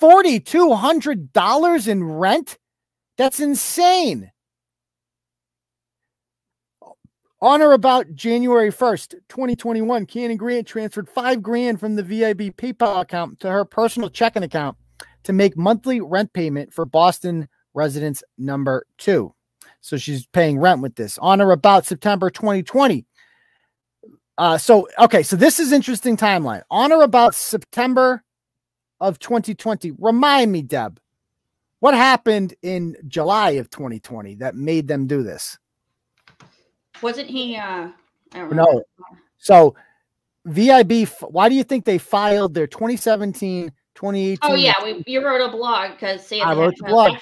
[0.00, 2.58] $4,200 in rent?
[3.16, 4.30] That's insane.
[7.42, 13.00] On or about January 1st, 2021, Cannon Grant transferred five grand from the VIB PayPal
[13.00, 14.76] account to her personal checking account
[15.22, 19.34] to make monthly rent payment for Boston residence number two.
[19.80, 21.16] So she's paying rent with this.
[21.18, 23.06] On or about September 2020.
[24.36, 26.62] Uh, so, okay, so this is interesting timeline.
[26.70, 28.22] On or about September
[29.00, 29.92] of 2020.
[29.98, 31.00] Remind me, Deb,
[31.80, 35.58] what happened in July of 2020 that made them do this?
[37.02, 37.56] Wasn't he?
[37.56, 37.88] Uh,
[38.32, 38.82] I don't No.
[39.38, 39.74] So
[40.44, 44.38] VIB, why do you think they filed their 2017, 2018?
[44.42, 47.16] Oh yeah, we, you wrote a blog because say I wrote the blog.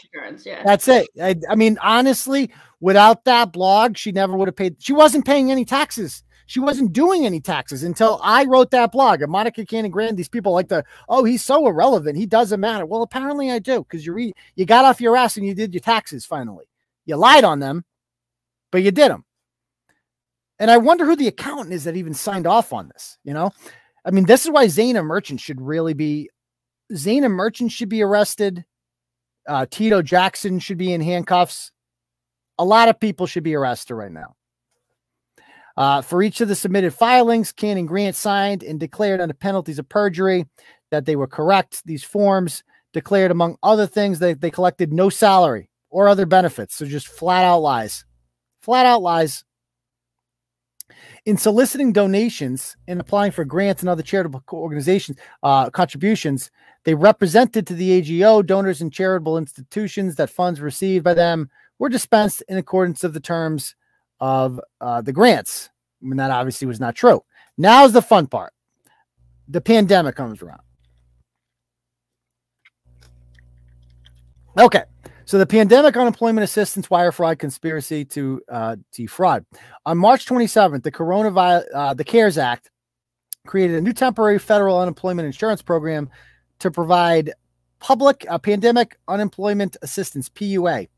[0.45, 0.63] Yeah.
[0.65, 1.09] That's it.
[1.21, 2.51] I, I mean, honestly,
[2.81, 4.77] without that blog, she never would have paid.
[4.81, 6.23] She wasn't paying any taxes.
[6.49, 9.21] She wasn't doing any taxes until I wrote that blog.
[9.21, 12.17] And Monica Cannon Grant, these people like to, oh, he's so irrelevant.
[12.17, 12.87] He doesn't matter.
[12.87, 15.75] Well, apparently I do because you read, you got off your ass and you did
[15.75, 16.65] your taxes finally.
[17.05, 17.85] You lied on them,
[18.73, 19.27] but you did them.
[20.59, 23.19] And I wonder who the accountant is that even signed off on this.
[23.25, 23.51] You know,
[24.07, 26.31] I mean, this is why Zana Merchant should really be.
[26.95, 28.65] Zana Merchant should be arrested.
[29.47, 31.73] Uh, Tito Jackson should be in handcuffs.
[32.57, 34.35] A lot of people should be arrested right now.
[35.79, 39.89] Uh, for each of the submitted filings, Cannon Grant signed and declared under penalties of
[39.89, 40.45] perjury
[40.91, 41.87] that they were correct.
[41.87, 46.75] These forms declared, among other things, that they collected no salary or other benefits.
[46.75, 48.05] So just flat out lies.
[48.61, 49.45] Flat out lies.
[51.25, 56.51] In soliciting donations and applying for grants and other charitable organizations uh, contributions,
[56.87, 61.49] they represented to the AGO donors and charitable institutions that funds received by them
[61.79, 63.77] were dispensed in accordance of the terms
[64.21, 65.71] of uh, the grants.
[66.01, 67.25] Mean, that obviously was not true.
[67.57, 68.53] Now's the fun part.
[69.49, 70.61] The pandemic comes around.
[74.59, 74.85] Okay.
[75.25, 79.45] So the pandemic unemployment assistance wire fraud conspiracy to uh, defraud.
[79.85, 82.71] On March 27th, the coronavirus, uh, the CARES Act
[83.47, 86.09] created a new temporary federal unemployment insurance program
[86.61, 87.33] to provide
[87.79, 90.89] public uh, pandemic unemployment assistance PUA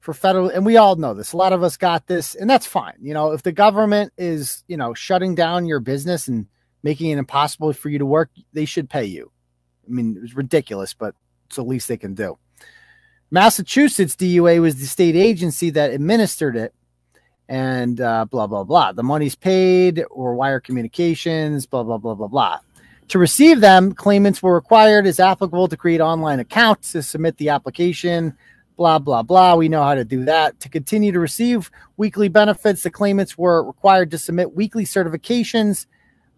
[0.00, 1.32] for federal and we all know this.
[1.32, 2.96] A lot of us got this and that's fine.
[3.00, 6.46] You know if the government is you know shutting down your business and
[6.82, 9.30] making it impossible for you to work they should pay you.
[9.86, 11.14] I mean it's ridiculous but
[11.46, 12.38] it's the least they can do.
[13.30, 16.74] Massachusetts dua was the state agency that administered it
[17.48, 18.92] and uh, blah blah blah.
[18.92, 22.58] The money's paid or wire communications blah blah blah blah blah.
[23.08, 27.48] To receive them claimants were required as applicable to create online accounts to submit the
[27.50, 28.36] application
[28.80, 29.54] blah blah blah.
[29.56, 30.58] We know how to do that.
[30.60, 35.84] To continue to receive weekly benefits the claimants were required to submit weekly certifications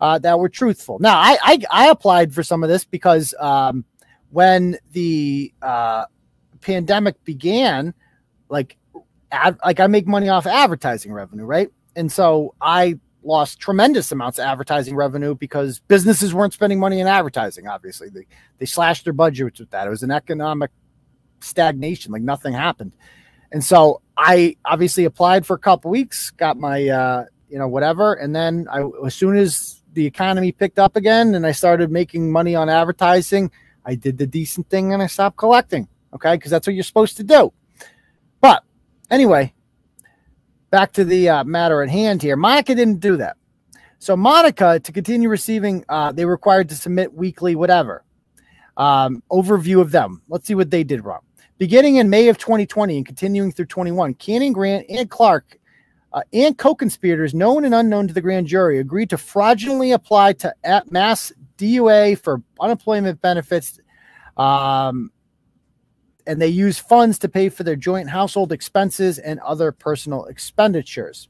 [0.01, 0.99] uh, that were truthful.
[0.99, 3.85] Now I, I i applied for some of this because um,
[4.31, 6.07] when the uh,
[6.61, 7.95] pandemic began
[8.49, 8.77] like
[9.31, 11.69] ad, like i make money off advertising revenue right?
[11.95, 17.07] And so i lost tremendous amounts of advertising revenue because businesses weren't spending money in
[17.07, 18.09] advertising obviously.
[18.09, 18.27] They
[18.59, 19.87] they slashed their budgets with that.
[19.87, 20.73] It was an economic
[21.43, 22.93] stagnation like nothing happened.
[23.51, 28.15] And so i obviously applied for a couple weeks got my uh you know whatever.
[28.15, 32.33] And then i as soon as the economy picked up again and i started making
[32.33, 33.51] money on advertising
[33.85, 36.35] i did the decent thing and i stopped collecting okay?
[36.35, 37.53] Because that's what you're supposed to do.
[38.41, 38.65] But
[39.11, 39.53] anyway
[40.73, 42.35] back to the uh, matter at hand here.
[42.35, 43.37] Monica didn't do that.
[43.99, 48.05] So monica to continue receiving uh, they required to submit weekly whatever
[48.77, 50.23] um, overview of them.
[50.29, 51.21] Let's see what they did wrong
[51.63, 55.61] Beginning in May of 2020 and continuing through 21, Cannon Grant and Clark
[56.13, 60.53] uh, and co-conspirators known and unknown to the grand jury agreed to fraudulently apply to
[60.65, 63.79] at mass DUA for unemployment benefits
[64.37, 65.13] um,
[66.27, 71.29] and they used funds to pay for their joint household expenses and other personal expenditures.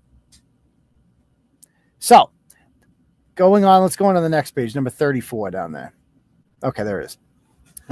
[1.98, 2.30] So,
[3.34, 5.92] going on, let's go on to the next page, number 34 down there.
[6.64, 7.18] Okay, there it is.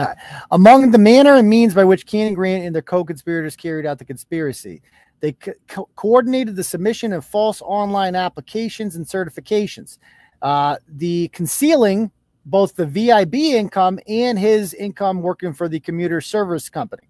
[0.07, 0.17] Right.
[0.51, 4.05] Among the manner and means by which Cannon Grant and their co-conspirators carried out the
[4.05, 4.83] conspiracy,
[5.21, 9.99] they co- co- coordinated the submission of false online applications and certifications,
[10.43, 12.11] uh, the concealing
[12.47, 17.09] both the VIB income and his income working for the commuter service company,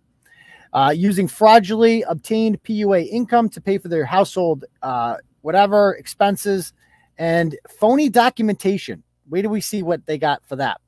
[0.72, 6.72] uh, using fraudulently obtained PUA income to pay for their household uh, whatever expenses,
[7.18, 9.02] and phony documentation.
[9.28, 10.80] Wait till we see what they got for that.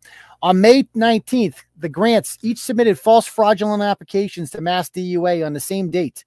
[0.43, 5.61] On May 19th, the grants each submitted false fraudulent applications to Mass DUA on the
[5.61, 6.24] same date.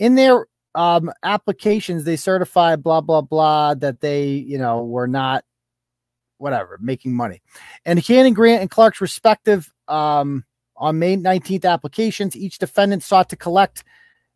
[0.00, 5.44] In their um, applications, they certified blah blah blah that they, you know, were not
[6.38, 7.42] whatever, making money.
[7.84, 10.44] And Cannon Grant and Clark's respective um,
[10.76, 13.84] on May 19th applications, each defendant sought to collect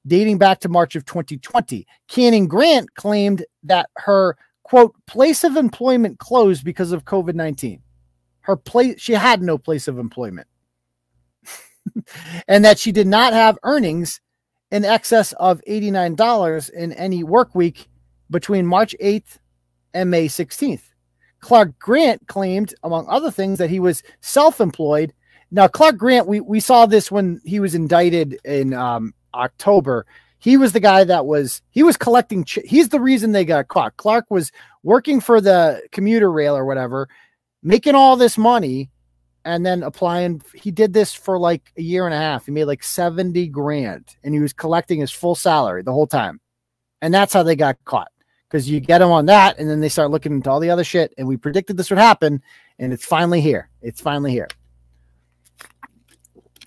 [0.06, 1.86] dating back to March of 2020.
[2.06, 7.82] Cannon Grant claimed that her quote place of employment closed because of COVID 19.
[8.48, 10.48] Her place, she had no place of employment,
[12.48, 14.22] and that she did not have earnings
[14.70, 17.88] in excess of $89 in any work week
[18.30, 19.36] between March 8th
[19.92, 20.80] and May 16th.
[21.40, 25.12] Clark Grant claimed, among other things, that he was self employed.
[25.50, 30.06] Now, Clark Grant, we, we saw this when he was indicted in um, October.
[30.38, 32.44] He was the guy that was he was collecting.
[32.44, 33.98] Ch- he's the reason they got caught.
[33.98, 37.10] Clark was working for the commuter rail or whatever,
[37.62, 38.90] making all this money,
[39.44, 40.42] and then applying.
[40.54, 42.46] He did this for like a year and a half.
[42.46, 46.40] He made like seventy grand, and he was collecting his full salary the whole time,
[47.00, 48.10] and that's how they got caught
[48.48, 50.84] because you get them on that, and then they start looking into all the other
[50.84, 51.12] shit.
[51.18, 52.42] And we predicted this would happen,
[52.78, 53.68] and it's finally here.
[53.82, 54.48] It's finally here.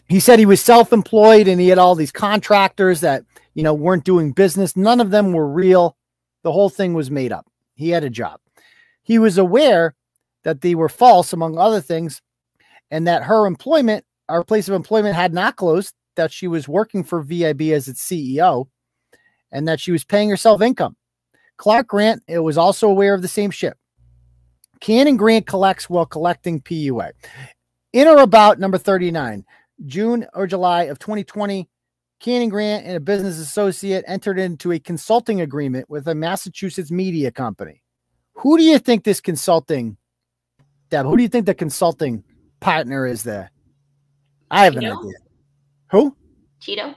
[0.07, 3.23] He said he was self-employed and he had all these contractors that
[3.53, 4.75] you know weren't doing business.
[4.75, 5.95] None of them were real.
[6.43, 7.47] The whole thing was made up.
[7.75, 8.41] He had a job.
[9.03, 9.95] He was aware
[10.43, 12.21] that they were false, among other things,
[12.89, 15.93] and that her employment, our place of employment, had not closed.
[16.17, 18.67] That she was working for VIB as its CEO,
[19.51, 20.97] and that she was paying herself income.
[21.57, 23.77] Clark Grant it was also aware of the same shit.
[24.81, 27.11] Cannon Grant collects while collecting PUA.
[27.93, 29.45] In or about number 39,
[29.85, 31.69] June or July of 2020,
[32.19, 37.31] Cannon Grant and a business associate entered into a consulting agreement with a Massachusetts media
[37.31, 37.81] company.
[38.35, 39.97] Who do you think this consulting,
[40.91, 42.23] Deb, who do you think the consulting
[42.59, 43.49] partner is there?
[44.51, 45.13] I have an idea.
[45.91, 46.15] Who?
[46.59, 46.93] Tito?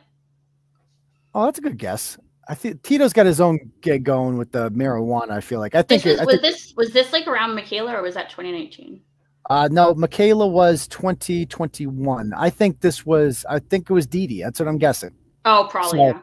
[1.34, 2.18] Oh, that's a good guess.
[2.49, 5.30] I think Tito's got his own gig going with the marijuana.
[5.30, 7.55] I feel like I think, This was, I was think this was this like around
[7.55, 9.01] Michaela or was that 2019?
[9.49, 12.32] uh, no, Michaela was 2021.
[12.36, 14.42] I think this was, I think it was Dee Dee.
[14.42, 15.14] That's what I'm guessing.
[15.45, 15.99] Oh, probably.
[15.99, 16.18] So- yeah.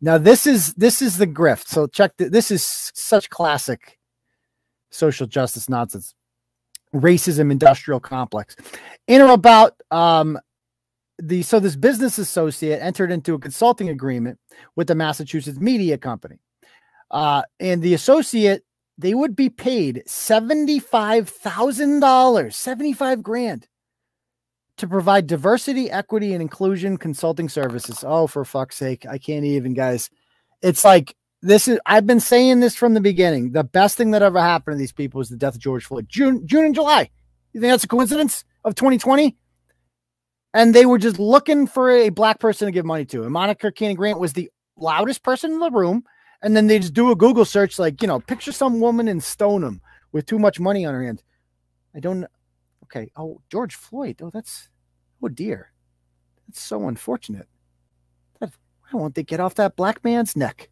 [0.00, 1.66] Now this is this is the grift.
[1.66, 2.64] So check th- this is
[2.94, 3.98] such classic
[4.90, 6.14] social justice nonsense.
[6.94, 8.56] Racism industrial complex.
[9.06, 10.38] In or about um
[11.18, 14.38] the so this business associate entered into a consulting agreement
[14.76, 16.38] with the Massachusetts media company.
[17.10, 18.62] Uh and the associate
[18.98, 23.68] they would be paid $75,000, 75 grand
[24.78, 28.04] to provide diversity, equity, and inclusion consulting services.
[28.06, 29.06] Oh, for fuck's sake.
[29.06, 30.08] I can't even, guys.
[30.62, 33.52] It's like this is I've been saying this from the beginning.
[33.52, 36.06] The best thing that ever happened to these people was the death of George Floyd.
[36.08, 37.10] June, June and July.
[37.52, 39.36] You think that's a coincidence of 2020?
[40.54, 43.22] And they were just looking for a black person to give money to.
[43.22, 46.04] And Monica Cannon Grant was the loudest person in the room.
[46.42, 49.20] And then they just do a Google search, like, you know, picture some woman in
[49.20, 49.80] stone them
[50.12, 51.22] with too much money on her hands.
[51.94, 52.26] I don't
[52.84, 53.10] okay.
[53.16, 54.20] Oh, George Floyd.
[54.22, 54.68] Oh, that's
[55.22, 55.72] oh dear.
[56.46, 57.48] That's so unfortunate.
[58.40, 58.50] That,
[58.82, 60.70] why won't they get off that black man's neck?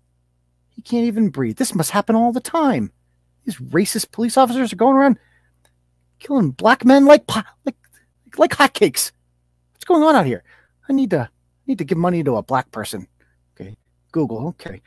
[0.77, 1.57] He can't even breathe.
[1.57, 2.93] This must happen all the time.
[3.45, 5.19] These racist police officers are going around
[6.19, 7.25] killing black men like
[7.65, 7.77] like
[8.37, 9.13] like hotcakes.
[9.73, 10.45] What's going on out here?
[10.89, 11.29] I need to
[11.67, 13.09] need to give money to a black person.
[13.55, 13.77] Okay,
[14.13, 14.49] Google.
[14.49, 14.83] Okay,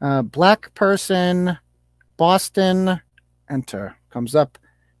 [0.00, 1.58] uh, black person,
[2.16, 3.00] Boston.
[3.48, 4.58] Enter comes up.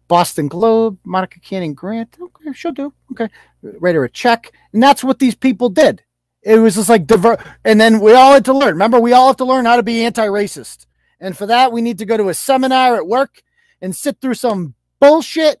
[0.08, 2.16] Boston Globe, Monica Cannon Grant.
[2.20, 2.92] Okay, she'll do.
[3.10, 3.28] Okay,
[3.62, 6.02] write her a check, and that's what these people did.
[6.46, 8.74] It was just like diver, and then we all had to learn.
[8.74, 10.86] Remember, we all have to learn how to be anti-racist,
[11.18, 13.42] and for that, we need to go to a seminar at work
[13.82, 15.60] and sit through some bullshit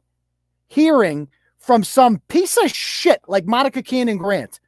[0.68, 1.28] hearing
[1.58, 4.60] from some piece of shit like Monica Cannon Grant,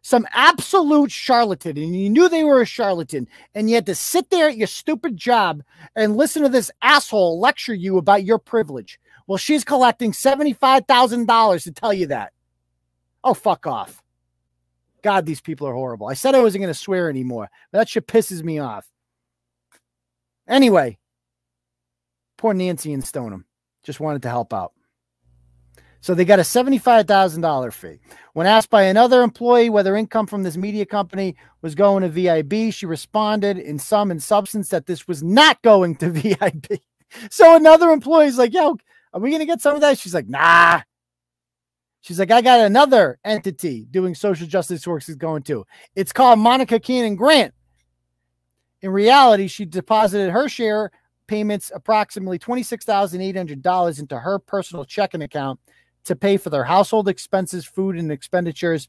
[0.00, 4.30] some absolute charlatan, and you knew they were a charlatan, and you had to sit
[4.30, 5.64] there at your stupid job
[5.96, 9.00] and listen to this asshole lecture you about your privilege.
[9.26, 12.32] Well, she's collecting $75,000 to tell you that.
[13.24, 14.01] Oh, fuck off.
[15.02, 16.08] God, these people are horrible.
[16.08, 18.86] I said I wasn't going to swear anymore, that shit pisses me off.
[20.48, 20.98] Anyway,
[22.38, 23.46] poor Nancy and Stoneham
[23.82, 24.72] just wanted to help out.
[26.00, 28.00] So they got a $75,000 fee.
[28.32, 32.72] When asked by another employee whether income from this media company was going to VIB,
[32.72, 36.80] she responded in sum and substance that this was not going to VIB.
[37.30, 38.78] So another employee's like, yo,
[39.12, 39.96] are we going to get some of that?
[39.96, 40.80] She's like, nah.
[42.02, 45.64] She's like, I got another entity doing social justice work she's going to.
[45.94, 47.54] It's called Monica Cannon Grant.
[48.82, 50.90] In reality, she deposited her share
[51.28, 55.60] payments approximately $26,800 into her personal checking account
[56.04, 58.88] to pay for their household expenses, food, and expenditures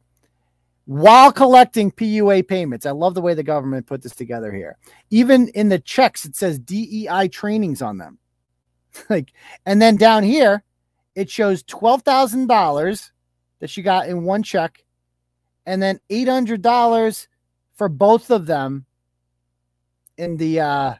[0.86, 2.88] while collecting PUA payments.
[2.88, 4.78] I love the way the government put this together here.
[5.11, 8.18] Even in the checks, it says DEI trainings on them.
[9.09, 9.32] like,
[9.68, 10.64] and then down here,
[11.16, 13.11] it shows twelve thousand dollars
[13.59, 14.84] that she got in one check,
[15.66, 17.28] and then eight hundred dollars
[17.76, 18.86] for both of them
[20.18, 20.93] in the uh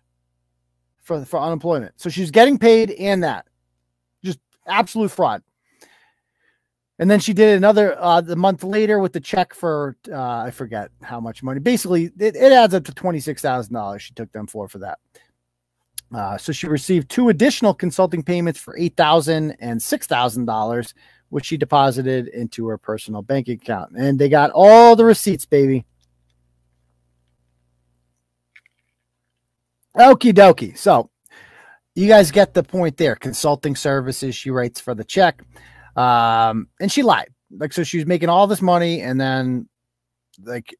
[1.01, 1.93] for for unemployment.
[1.99, 3.45] So she's getting paid and that.
[4.24, 5.43] Just absolute fraud.
[6.99, 10.51] And then she did another uh the month later with the check for uh I
[10.51, 11.59] forget how much money.
[11.59, 14.80] Basically, it, it adds up to twenty six thousand dollars she took them for for
[14.80, 14.99] that.
[16.14, 20.93] Uh, so she received two additional consulting payments for eight thousand and six thousand dollars,
[21.30, 23.91] which she deposited into her personal bank account.
[23.97, 25.86] And they got all the receipts, baby.
[29.97, 30.78] Okie dokie.
[30.78, 31.09] So
[31.95, 33.16] you guys get the point there.
[33.16, 35.41] Consulting services she writes for the check.
[35.95, 37.30] Um, and she lied.
[37.55, 39.68] Like, so she was making all this money and then
[40.43, 40.76] like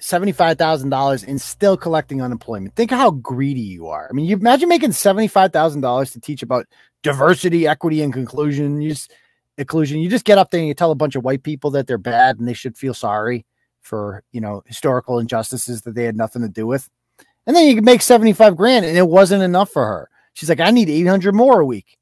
[0.00, 2.74] $75,000 and still collecting unemployment.
[2.74, 4.08] Think how greedy you are.
[4.10, 6.66] I mean, you imagine making $75,000 to teach about
[7.02, 8.80] diversity, equity, and conclusion.
[8.80, 9.12] You just,
[9.56, 10.00] inclusion.
[10.00, 11.98] You just get up there and you tell a bunch of white people that they're
[11.98, 13.46] bad and they should feel sorry
[13.80, 16.88] for, you know, historical injustices that they had nothing to do with.
[17.46, 20.08] And then you can make 75 grand and it wasn't enough for her.
[20.32, 21.98] She's like, I need 800 more a week.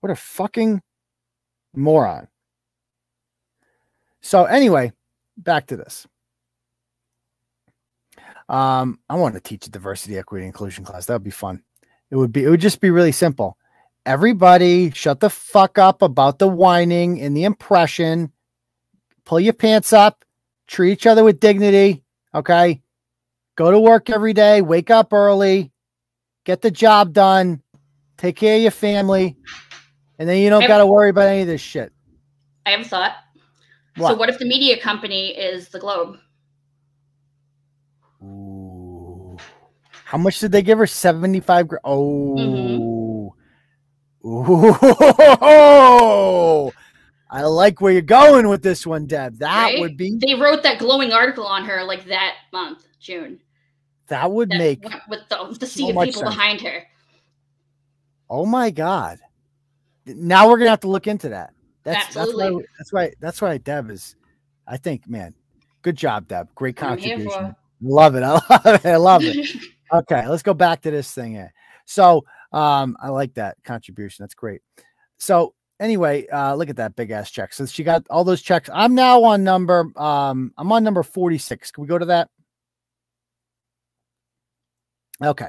[0.00, 0.80] What a fucking
[1.74, 2.28] moron.
[4.22, 4.92] So, anyway,
[5.36, 6.06] back to this.
[8.50, 11.06] Um, I want to teach a diversity, equity, inclusion class.
[11.06, 11.62] That would be fun.
[12.10, 13.56] It would be, it would just be really simple.
[14.04, 18.32] Everybody shut the fuck up about the whining and the impression.
[19.24, 20.24] Pull your pants up,
[20.66, 22.02] treat each other with dignity.
[22.34, 22.82] Okay.
[23.56, 25.70] Go to work every day, wake up early,
[26.44, 27.62] get the job done,
[28.16, 29.36] take care of your family,
[30.18, 31.92] and then you don't got to worry about any of this shit.
[32.66, 33.12] I have a thought.
[33.96, 34.08] What?
[34.08, 34.18] So What?
[34.18, 36.16] what if the media company is the Globe?
[40.10, 40.88] How much did they give her?
[40.88, 41.80] 75 grand.
[41.84, 42.34] Oh.
[42.36, 42.80] Mm-hmm.
[44.26, 46.72] Ooh.
[47.30, 49.38] I like where you're going with this one, Deb.
[49.38, 49.78] That Right?
[49.80, 53.38] would be They wrote that glowing article on her like that month, June.
[54.08, 56.34] that would That make with the, the sea so of people sense.
[56.34, 56.82] behind her.
[58.28, 59.20] oh my god.
[60.06, 61.52] Now we're gonna have to look into that.
[61.84, 62.64] That's Absolutely.
[62.78, 64.16] that's why that's why that's why Deb is
[64.66, 65.34] I think, man.
[65.82, 66.52] Good job, Deb.
[66.56, 67.54] Great contribution.
[67.80, 68.24] Love it.
[68.24, 68.86] I love it.
[68.86, 69.56] I love it.
[69.92, 71.52] Okay, let's go back to this thing here.
[71.84, 74.22] So, um, I like that contribution.
[74.22, 74.60] That's great.
[75.18, 77.52] So, anyway, uh, look at that big ass check.
[77.52, 78.70] So she got all those checks.
[78.72, 81.72] I'm now on number, um, I'm on number 46.
[81.72, 82.28] Can we go to that?
[85.22, 85.48] Okay.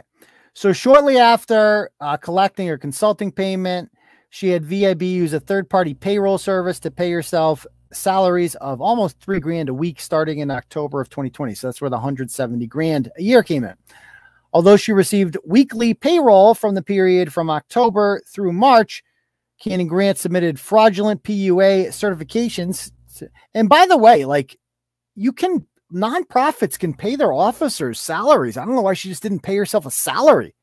[0.54, 3.92] So shortly after uh, collecting her consulting payment,
[4.30, 9.20] she had VIB use a third party payroll service to pay herself salaries of almost
[9.20, 11.54] three grand a week starting in October of 2020.
[11.56, 13.76] So that's where the 170 grand a year came in.
[14.54, 19.04] Although she received weekly payroll from the period from October through March,
[19.62, 22.92] Cannon Grant submitted fraudulent PUA certifications.
[23.54, 24.58] And by the way, like
[25.16, 28.58] you can nonprofits can pay their officers salaries.
[28.58, 30.56] I don't know why she just didn't pay herself a salary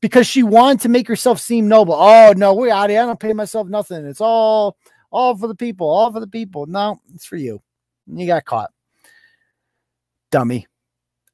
[0.00, 1.94] because she wanted to make herself seem noble.
[1.94, 3.02] Oh no, we're out here.
[3.02, 4.06] I don't pay myself nothing.
[4.06, 4.76] It's all
[5.10, 6.66] all for the people, all for the people.
[6.66, 7.62] No, it's for you.
[8.06, 8.70] You got caught.
[10.30, 10.66] Dummy.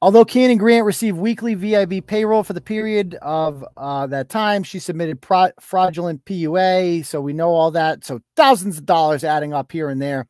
[0.03, 4.79] Although Cannon Grant received weekly VIB payroll for the period of uh, that time, she
[4.79, 7.05] submitted pro- fraudulent PUA.
[7.05, 8.05] So we know all that.
[8.05, 10.27] So thousands of dollars adding up here and there.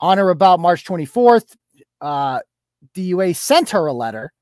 [0.00, 1.56] On or about March 24th,
[2.02, 2.40] uh,
[2.94, 4.32] DUA sent her a letter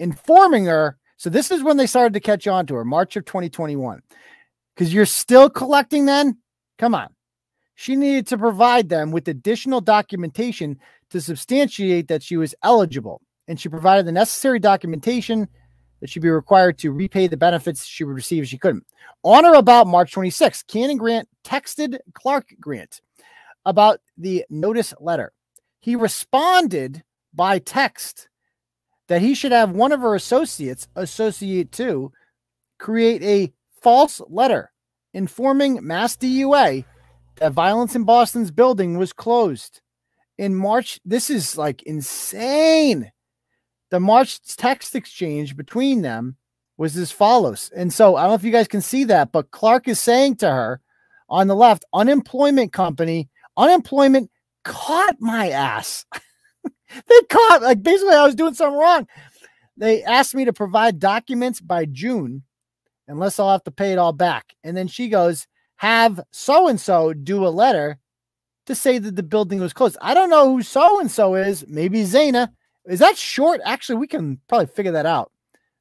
[0.00, 0.96] informing her.
[1.18, 4.00] So this is when they started to catch on to her, March of 2021.
[4.74, 6.38] Because you're still collecting then?
[6.78, 7.08] Come on.
[7.74, 10.78] She needed to provide them with additional documentation
[11.10, 13.20] to substantiate that she was eligible.
[13.46, 15.48] And she provided the necessary documentation
[16.00, 18.86] that she'd be required to repay the benefits she would receive if she couldn't.
[19.22, 23.00] On or about March 26, Cannon Grant texted Clark Grant
[23.64, 25.32] about the notice letter.
[25.80, 28.28] He responded by text
[29.08, 32.12] that he should have one of her associates, associate two,
[32.78, 34.72] create a false letter
[35.12, 36.84] informing Mass DUA
[37.36, 39.80] that violence in Boston's building was closed.
[40.36, 43.10] In March, this is like insane.
[43.90, 46.36] The March text exchange between them
[46.76, 47.70] was as follows.
[47.74, 50.36] And so I don't know if you guys can see that, but Clark is saying
[50.36, 50.80] to her
[51.28, 54.30] on the left, unemployment company, unemployment
[54.64, 56.06] caught my ass.
[56.64, 59.06] they caught, like, basically, I was doing something wrong.
[59.76, 62.42] They asked me to provide documents by June,
[63.08, 64.54] unless I'll have to pay it all back.
[64.62, 67.98] And then she goes, have so and so do a letter
[68.66, 69.98] to say that the building was closed.
[70.00, 71.64] I don't know who so and so is.
[71.68, 72.48] Maybe Zaina.
[72.86, 73.60] Is that short?
[73.64, 75.32] Actually, we can probably figure that out.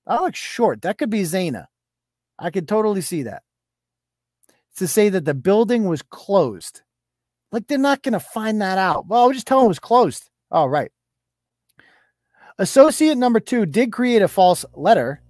[0.07, 0.81] That looks short.
[0.81, 1.65] That could be Zaina.
[2.39, 3.43] I could totally see that.
[4.77, 6.81] to say that the building was closed.
[7.51, 9.07] Like they're not going to find that out.
[9.07, 10.29] Well, I'll just tell them it was closed.
[10.49, 10.91] All right.
[12.59, 15.21] Associate number two did create a false letter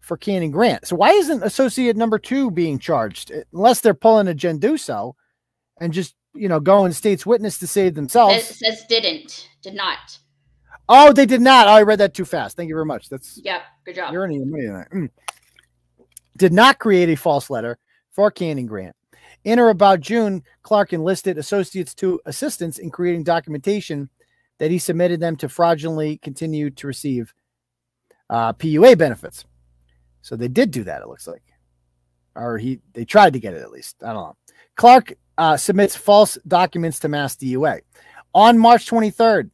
[0.00, 0.86] for Cannon Grant.
[0.86, 3.32] So why isn't associate number two being charged?
[3.32, 5.14] Uh, unless they're pulling a Genduso
[5.80, 8.44] and just you know going state's witness to save It themselves.
[8.44, 10.18] says didn't, did not.
[10.88, 11.66] Oh, they did not.
[11.66, 12.56] Oh, I read that too fast.
[12.56, 13.08] Thank you very much.
[13.08, 14.12] That's yeah, good job.
[14.12, 14.88] You're earning money tonight.
[14.92, 15.10] Mm.
[16.36, 17.78] Did not create a false letter
[18.12, 18.94] for Cannon Grant.
[19.44, 24.10] In or about June, Clark enlisted associates to assistants in creating documentation
[24.58, 27.32] that he submitted them to fraudulently continue to receive
[28.30, 29.44] uh, PUA benefits.
[30.22, 31.02] So they did do that.
[31.02, 31.42] It looks like,
[32.34, 34.02] or he they tried to get it at least.
[34.02, 34.36] I don't know.
[34.74, 37.80] Clark uh, submits false documents to Mass DUA
[38.34, 39.50] on March 23rd.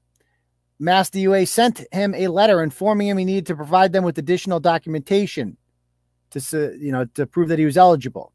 [0.83, 4.59] Mass DUA sent him a letter informing him he needed to provide them with additional
[4.59, 5.57] documentation
[6.31, 8.33] to you know to prove that he was eligible.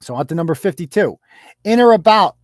[0.00, 1.16] So on to number 52.
[1.62, 2.36] In or about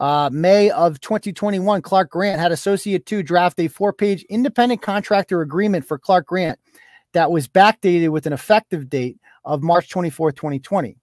[0.00, 5.42] uh, May of 2021, Clark Grant had Associate 2 draft a four page independent contractor
[5.42, 6.58] agreement for Clark Grant
[7.12, 10.96] that was backdated with an effective date of March 24, 2020.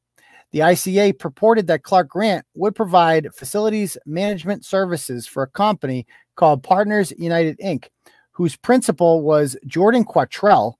[0.51, 6.63] The ICA purported that Clark Grant would provide facilities management services for a company called
[6.63, 7.87] Partners United Inc.,
[8.31, 10.79] whose principal was Jordan Cottrell.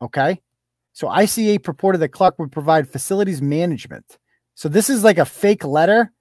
[0.00, 0.40] Okay.
[0.92, 4.18] So ICA purported that Clark would provide facilities management.
[4.54, 6.12] So this is like a fake letter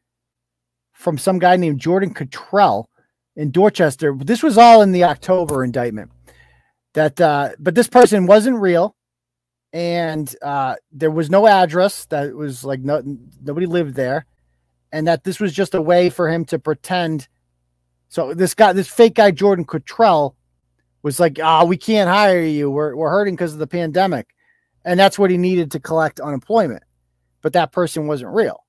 [0.93, 2.89] from some guy named Jordan Cottrell
[3.35, 4.15] in Dorchester.
[4.17, 6.11] This was all in the October indictment.
[6.93, 8.95] That uh, but this person wasn't real,
[9.73, 12.05] and uh, there was no address.
[12.05, 13.01] That was like no
[13.41, 14.25] nobody lived there,
[14.91, 17.27] and that this was just a way for him to pretend.
[18.07, 20.35] So this guy, this fake guy Jordan Cottrell,
[21.01, 22.69] was like, "Ah, we can't hire you.
[22.69, 24.27] We're we're hurting because of the pandemic,"
[24.85, 26.83] and that's what he needed to collect unemployment.
[27.41, 28.63] But that person wasn't real.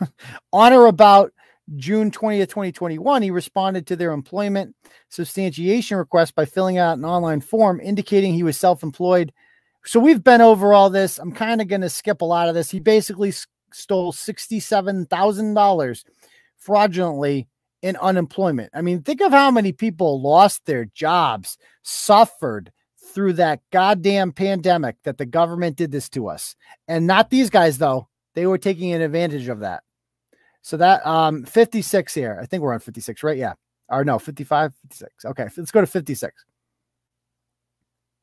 [0.52, 1.32] On or about
[1.76, 4.76] June 20th, 2021, he responded to their employment
[5.08, 9.32] substantiation request by filling out an online form indicating he was self employed.
[9.86, 11.18] So we've been over all this.
[11.18, 12.70] I'm kind of going to skip a lot of this.
[12.70, 16.04] He basically s- stole $67,000
[16.56, 17.48] fraudulently
[17.82, 18.70] in unemployment.
[18.74, 22.72] I mean, think of how many people lost their jobs, suffered
[23.12, 26.56] through that goddamn pandemic that the government did this to us.
[26.88, 28.08] And not these guys, though.
[28.34, 29.82] They were taking an advantage of that.
[30.62, 32.38] So that um 56 here.
[32.40, 33.36] I think we're on 56, right?
[33.36, 33.52] Yeah.
[33.90, 35.24] Or no, 55, 56.
[35.26, 36.44] Okay, let's go to 56.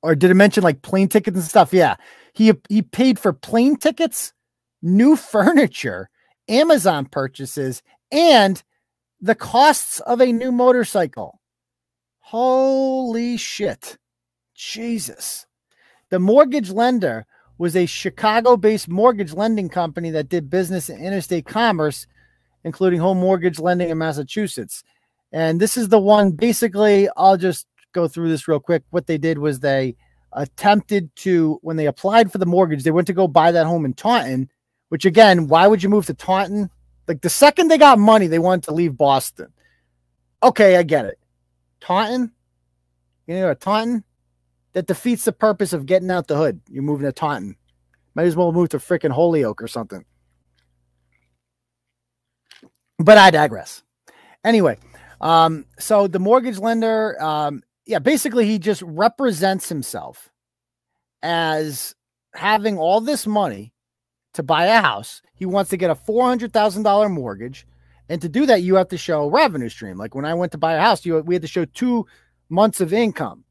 [0.04, 1.74] Or did it mention like plane tickets and stuff?
[1.74, 1.96] Yeah.
[2.34, 4.34] He he paid for plane tickets,
[4.82, 6.10] new furniture,
[6.48, 8.62] Amazon purchases, and
[9.20, 11.40] the costs of a new motorcycle.
[12.20, 13.98] Holy shit.
[14.56, 15.46] Jesus.
[16.10, 17.26] The mortgage lender
[17.58, 22.08] was a Chicago based mortgage lending company that did business in interstate commerce,
[22.64, 24.84] including home mortgage lending in Massachusetts.
[25.32, 28.84] And this is the one basically, I'll just go through this real quick.
[28.90, 29.96] What they did was they
[30.34, 33.86] attempted to, when they applied for the mortgage, they went to go buy that home
[33.86, 34.50] in Taunton,
[34.90, 36.70] which again, why would you move to Taunton?
[37.08, 39.48] Like the second they got money, they wanted to leave Boston.
[40.44, 41.20] Okay, I get it.
[41.82, 42.32] Taunton?
[43.28, 44.04] You know, Taunton?
[44.74, 46.62] That defeats the purpose of getting out the hood.
[46.70, 47.58] You're moving to Taunton.
[48.16, 50.06] Might as well move to freaking Holyoke or something.
[52.98, 53.84] But I digress.
[54.46, 54.78] Anyway,
[55.20, 60.30] um, so the mortgage lender, um, yeah, basically he just represents himself
[61.24, 61.96] as
[62.34, 63.74] having all this money
[64.34, 65.22] to buy a house.
[65.34, 67.68] He wants to get a four hundred thousand dollar mortgage,
[68.10, 69.98] and to do that, you have to show revenue stream.
[69.98, 72.06] Like when I went to buy a house, you we had to show two
[72.50, 73.44] months of income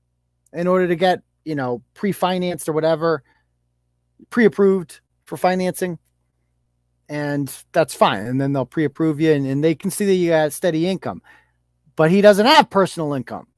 [0.53, 3.22] in order to get you know pre-financed or whatever,
[4.31, 5.99] pre-approved for financing,
[7.09, 8.26] and that's fine.
[8.26, 11.22] And then they'll pre-approve you, and, and they can see that you got steady income.
[11.97, 13.49] But he doesn't have personal income.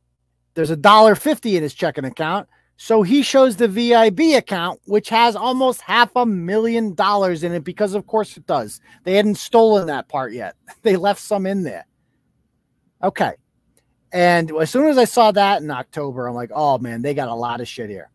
[0.54, 2.48] There's a dollar fifty in his checking account.
[2.76, 7.62] So he shows the VIB account, which has almost half a million dollars in it
[7.62, 8.80] because, of course, it does.
[9.04, 10.56] They hadn't stolen that part yet.
[10.82, 11.86] They left some in there.
[13.00, 13.34] Okay.
[14.12, 17.28] And as soon as I saw that in October, I'm like, oh man, they got
[17.28, 18.10] a lot of shit here.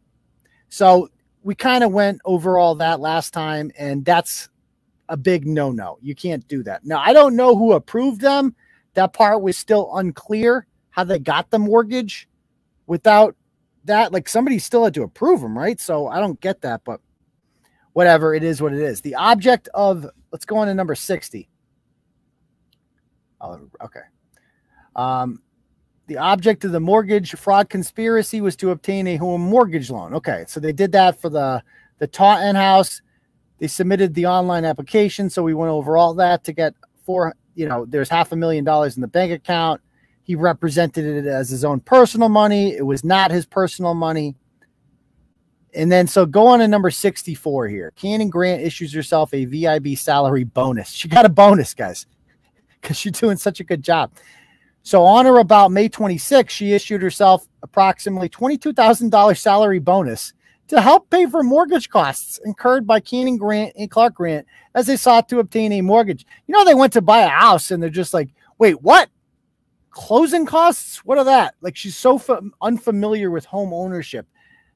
[0.68, 1.10] So
[1.44, 4.50] we kind of went over all that last time, and that's
[5.08, 5.98] a big no no.
[6.02, 6.86] You can't do that.
[6.86, 8.54] Now, I don't know who approved them.
[8.96, 10.68] That part was still unclear
[10.98, 12.28] how they got the mortgage
[12.88, 13.36] without
[13.86, 14.12] that.
[14.12, 15.80] Like somebody still had to approve them, right?
[15.80, 17.00] So I don't get that, but
[17.94, 18.34] whatever.
[18.34, 19.02] It is what it is.
[19.02, 21.48] The object of, let's go on to number 60.
[23.40, 24.02] Oh, okay.
[24.96, 25.44] Um,
[26.08, 30.16] the object of the mortgage fraud conspiracy was to obtain a home mortgage loan.
[30.16, 31.62] Okay, so they did that for the
[32.00, 33.02] the Taunton house.
[33.60, 36.74] They submitted the online application, so we went over all that to get
[37.06, 37.36] four.
[37.56, 39.82] You know, there's half a million dollars in the bank account.
[40.28, 42.74] He represented it as his own personal money.
[42.74, 44.36] It was not his personal money.
[45.74, 47.94] And then, so go on to number 64 here.
[47.96, 50.90] Cannon Grant issues herself a VIB salary bonus.
[50.90, 52.08] She got a bonus, guys,
[52.82, 54.12] because she's doing such a good job.
[54.84, 60.34] So, on or about May 26, she issued herself approximately $22,000 salary bonus
[60.68, 64.98] to help pay for mortgage costs incurred by Cannon Grant and Clark Grant as they
[64.98, 66.26] sought to obtain a mortgage.
[66.48, 69.10] You know, they went to buy a house and they're just like, wait, what?
[69.98, 71.04] Closing costs?
[71.04, 71.56] What are that?
[71.60, 74.28] Like, she's so fa- unfamiliar with home ownership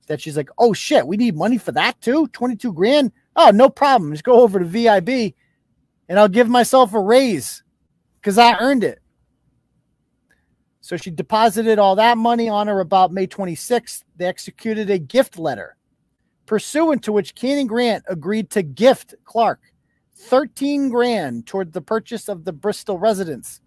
[0.07, 2.28] that she's like, oh shit, we need money for that too?
[2.30, 3.11] 22 grand?
[3.36, 4.11] Oh, no problem.
[4.11, 5.36] Just go over to VIB
[6.09, 7.61] and I'll give myself a raise
[8.19, 8.97] because I earned it.
[10.80, 14.03] So she deposited all that money on her about May 26th.
[14.15, 15.78] They executed a gift letter
[16.47, 19.59] pursuant to which Cannon Grant agreed to gift Clark
[20.15, 23.61] 13 grand toward the purchase of the Bristol residence.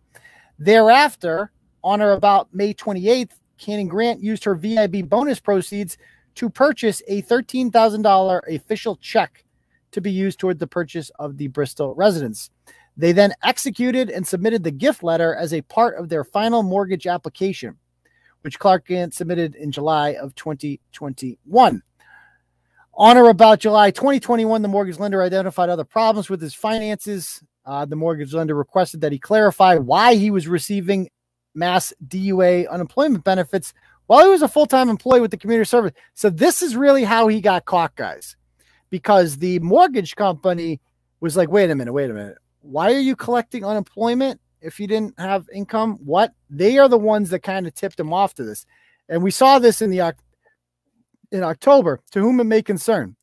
[0.58, 1.50] Thereafter,
[1.82, 5.96] on or about May 28th, Cannon Grant used her VIB bonus proceeds
[6.36, 9.44] to purchase a $13,000 official check
[9.92, 12.50] to be used toward the purchase of the Bristol residence.
[12.96, 17.06] They then executed and submitted the gift letter as a part of their final mortgage
[17.06, 17.76] application,
[18.42, 21.82] which Clark Grant submitted in July of 2021.
[22.96, 27.42] On or about July 2021, the mortgage lender identified other problems with his finances.
[27.66, 31.08] Uh, the mortgage lender requested that he clarify why he was receiving
[31.54, 33.72] mass DUA unemployment benefits
[34.06, 35.92] while he was a full time employee with the community service.
[36.14, 38.36] So, this is really how he got caught, guys,
[38.90, 40.80] because the mortgage company
[41.20, 42.36] was like, wait a minute, wait a minute.
[42.60, 45.98] Why are you collecting unemployment if you didn't have income?
[46.04, 46.32] What?
[46.50, 48.66] They are the ones that kind of tipped him off to this.
[49.08, 50.14] And we saw this in the
[51.32, 53.16] in October, to whom it may concern.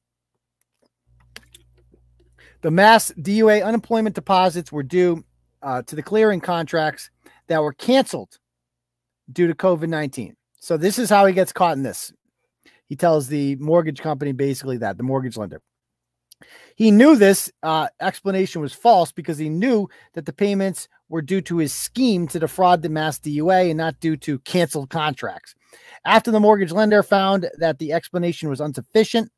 [2.62, 5.24] The mass DUA unemployment deposits were due
[5.62, 7.09] uh, to the clearing contracts
[7.47, 8.38] that were canceled
[9.32, 10.36] due to COVID 19.
[10.59, 12.14] So, this is how he gets caught in this.
[12.88, 15.62] He tells the mortgage company basically that the mortgage lender.
[16.76, 21.41] He knew this uh, explanation was false because he knew that the payments were due
[21.41, 25.55] to his scheme to defraud the mass DUA and not due to canceled contracts.
[26.05, 29.32] After the mortgage lender found that the explanation was insufficient,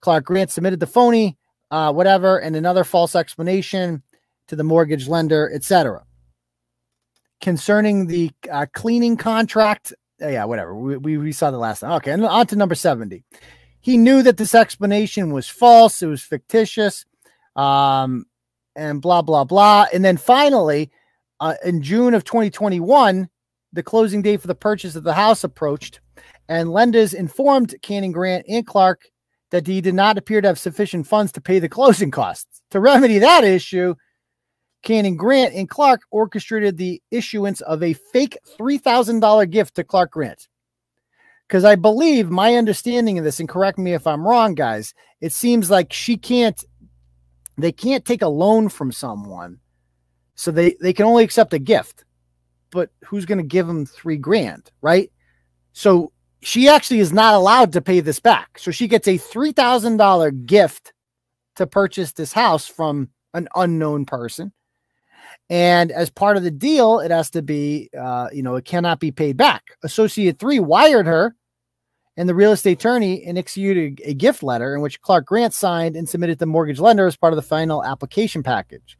[0.00, 1.38] Clark Grant submitted the phony,
[1.70, 4.02] uh, whatever, and another false explanation
[4.48, 6.04] to the mortgage lender, etc.
[7.40, 9.92] Concerning the uh, cleaning contract,
[10.22, 10.74] uh, yeah, whatever.
[10.74, 11.92] We, we, we saw the last time.
[11.92, 13.22] Okay, and on to number 70.
[13.80, 17.04] He knew that this explanation was false, it was fictitious,
[17.54, 18.26] um,
[18.74, 19.86] and blah, blah, blah.
[19.92, 20.90] And then finally,
[21.40, 23.28] uh, in June of 2021,
[23.72, 26.00] the closing date for the purchase of the house approached,
[26.48, 29.02] and lenders informed Cannon Grant and Clark
[29.50, 32.62] that he did not appear to have sufficient funds to pay the closing costs.
[32.70, 33.94] To remedy that issue,
[34.82, 40.48] Cannon Grant and Clark orchestrated the issuance of a fake $3,000 gift to Clark Grant.
[41.46, 45.32] Because I believe my understanding of this, and correct me if I'm wrong, guys, it
[45.32, 46.62] seems like she can't,
[47.56, 49.60] they can't take a loan from someone.
[50.34, 52.04] So they, they can only accept a gift
[52.76, 55.10] but who's going to give him three grand, right?
[55.72, 56.12] So
[56.46, 58.56] she actually is not allowed to pay this back.
[58.60, 60.92] So she gets a $3,000 gift
[61.56, 64.52] to purchase this house from an unknown person.
[65.50, 69.00] And as part of the deal, it has to be, uh, you know, it cannot
[69.00, 69.64] be paid back.
[69.82, 71.34] Associate three wired her
[72.16, 75.96] and the real estate attorney and executed a gift letter in which Clark Grant signed
[75.96, 78.96] and submitted the mortgage lender as part of the final application package.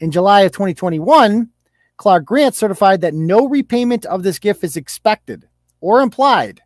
[0.00, 1.50] In July of 2021,
[1.98, 5.46] Clark Grant certified that no repayment of this gift is expected
[5.82, 6.62] or implied.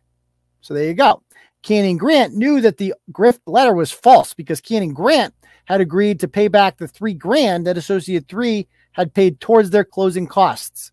[0.61, 1.23] So there you go.
[1.63, 5.33] Cannon Grant knew that the grift letter was false because Cannon Grant
[5.65, 9.85] had agreed to pay back the three grand that Associate Three had paid towards their
[9.85, 10.91] closing costs.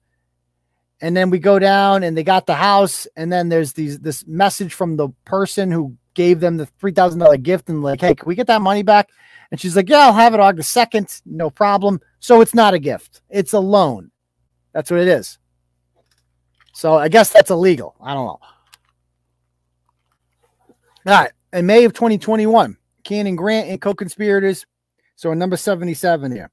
[1.01, 4.27] And then we go down and they got the house, and then there's these this
[4.27, 8.15] message from the person who gave them the three thousand dollar gift and like, hey,
[8.15, 9.09] can we get that money back?
[9.51, 12.01] And she's like, yeah, I'll have it August second, no problem.
[12.19, 14.11] So it's not a gift; it's a loan.
[14.73, 15.39] That's what it is.
[16.75, 17.95] So I guess that's illegal.
[18.01, 18.41] I don't know.
[21.07, 21.31] All right.
[21.53, 24.67] In May of 2021, Cannon Grant and co conspirators.
[25.17, 26.51] So number 77 here.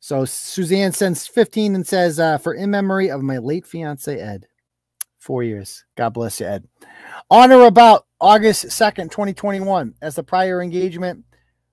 [0.00, 4.46] So Suzanne sends 15 and says, uh, for in memory of my late fiance, Ed.
[5.18, 5.84] Four years.
[5.96, 6.68] God bless you, Ed.
[7.30, 11.24] On or about August 2nd, 2021, as the prior engagement,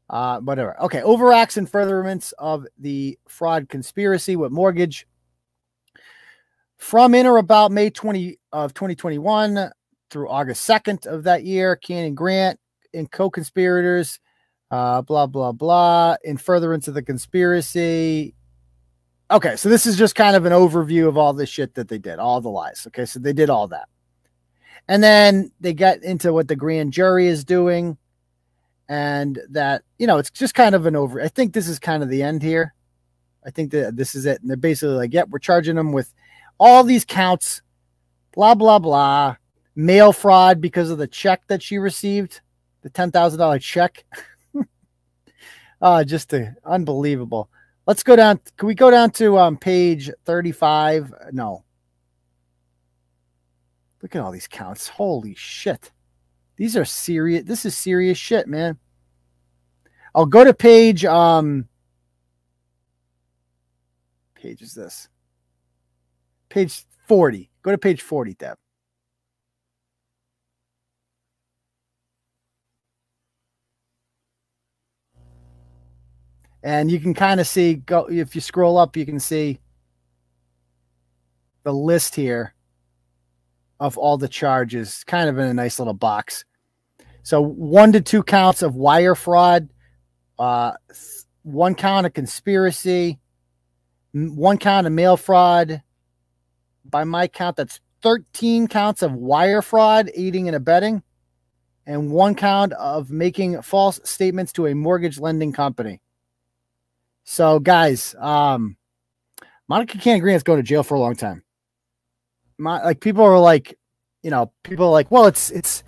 [0.09, 0.79] uh, whatever.
[0.81, 5.07] Okay, overacts and furtherance of the fraud conspiracy with mortgage.
[6.77, 9.71] From in or about May 20 of 2021
[10.15, 12.57] through August 2nd of that year, Cannon Grant
[12.93, 14.21] and co-conspirators
[14.71, 16.15] Uh, blah blah blah.
[16.23, 18.33] In furtherance of the conspiracy.
[19.29, 21.97] Okay, so this is just kind of an overview of all the shit that they
[21.97, 22.85] did, all the lies.
[22.87, 23.89] Okay, so they did all that.
[24.87, 27.97] And then they got into what the grand jury is doing.
[28.87, 31.21] And that, you know, it's just kind of an over.
[31.21, 32.73] I think this is kind of the end here.
[33.45, 34.39] I think that this is it.
[34.39, 36.13] And they're basically like, yep, we're charging them with
[36.57, 37.61] all these counts,
[38.33, 39.35] blah, blah, blah.
[39.75, 42.41] Mail fraud because of the check that she received,
[42.81, 44.05] the $10,000 check.
[45.81, 47.49] uh, just a, unbelievable.
[47.85, 48.39] Let's go down.
[48.57, 51.13] Can we go down to um, page 35?
[51.33, 51.65] No,
[54.05, 54.87] Look at all these counts.
[54.87, 55.91] Holy shit.
[56.57, 57.43] These are serious.
[57.43, 58.77] This is serious shit, man.
[60.13, 61.67] I'll go to page um
[64.35, 65.09] page is this?
[66.49, 67.49] Page 40.
[67.63, 68.57] Go to page 40, Deb.
[76.65, 79.59] And you can kind of see go if you scroll up, you can see
[81.61, 82.55] the list here
[83.79, 86.43] of all the charges, kind of in a nice little box.
[87.21, 89.69] So one to two counts of wire fraud,
[90.39, 90.73] uh,
[91.43, 93.19] one count of conspiracy,
[94.13, 95.83] one count of mail fraud.
[96.83, 101.03] By my count, that's 13 counts of wire fraud, aiding and abetting,
[101.85, 106.01] and one count of making false statements to a mortgage lending company.
[107.25, 108.77] So, guys, um,
[109.67, 111.43] Monica is going to jail for a long time
[112.57, 113.77] my like people are like,
[114.23, 115.83] you know, people are like, well, it's it's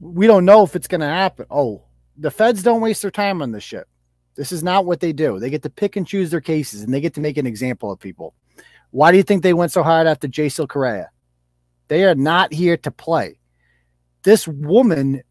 [0.00, 1.46] we don't know if it's gonna happen.
[1.50, 1.82] Oh,
[2.16, 3.86] the feds don't waste their time on this shit.
[4.36, 5.38] This is not what they do.
[5.38, 7.92] They get to pick and choose their cases and they get to make an example
[7.92, 8.34] of people.
[8.90, 11.10] Why do you think they went so hard after Jasiel Correia?
[11.88, 13.38] They are not here to play.
[14.22, 15.22] This woman,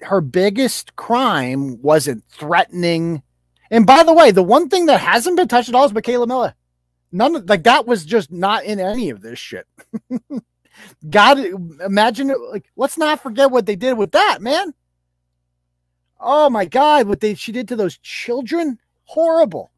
[0.00, 3.22] her biggest crime wasn't threatening.
[3.70, 6.26] And by the way, the one thing that hasn't been touched at all is Michaela
[6.26, 6.54] Miller.
[7.12, 9.66] None of like that was just not in any of this shit.
[11.10, 11.38] God,
[11.84, 12.38] imagine it.
[12.50, 14.74] Like, let's not forget what they did with that, man.
[16.20, 19.70] Oh my God, what they she did to those children, horrible.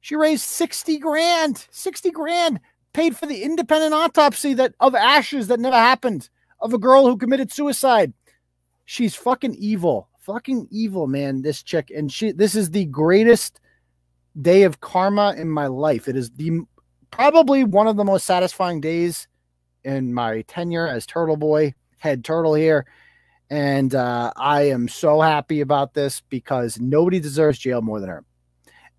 [0.00, 2.60] She raised 60 grand, 60 grand,
[2.92, 6.30] paid for the independent autopsy that of ashes that never happened
[6.60, 8.12] of a girl who committed suicide.
[8.84, 10.08] She's fucking evil.
[10.20, 11.42] Fucking evil, man.
[11.42, 11.90] This chick.
[11.94, 13.60] And she this is the greatest
[14.40, 16.08] day of karma in my life.
[16.08, 16.60] It is the
[17.10, 19.28] probably one of the most satisfying days
[19.84, 22.86] in my tenure as Turtle Boy, head turtle here.
[23.48, 28.24] And uh, I am so happy about this because nobody deserves jail more than her.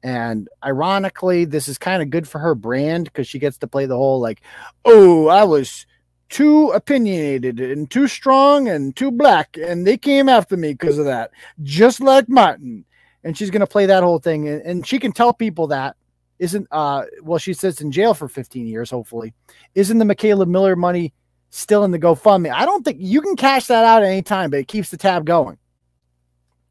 [0.04, 3.86] And ironically, this is kind of good for her brand because she gets to play
[3.86, 4.42] the whole like,
[4.84, 5.86] oh, I was
[6.32, 11.06] too opinionated and too strong and too black, and they came after me because of
[11.06, 11.32] that,
[11.62, 12.86] just like Martin.
[13.24, 15.96] And she's to play that whole thing and, and she can tell people that
[16.40, 19.32] isn't uh well she sits in jail for 15 years hopefully.
[19.76, 21.14] Isn't the michaela miller money
[21.52, 22.52] still in the gofundme?
[22.52, 24.98] I don't think you can cash that out at any time but it keeps the
[24.98, 25.60] tab going.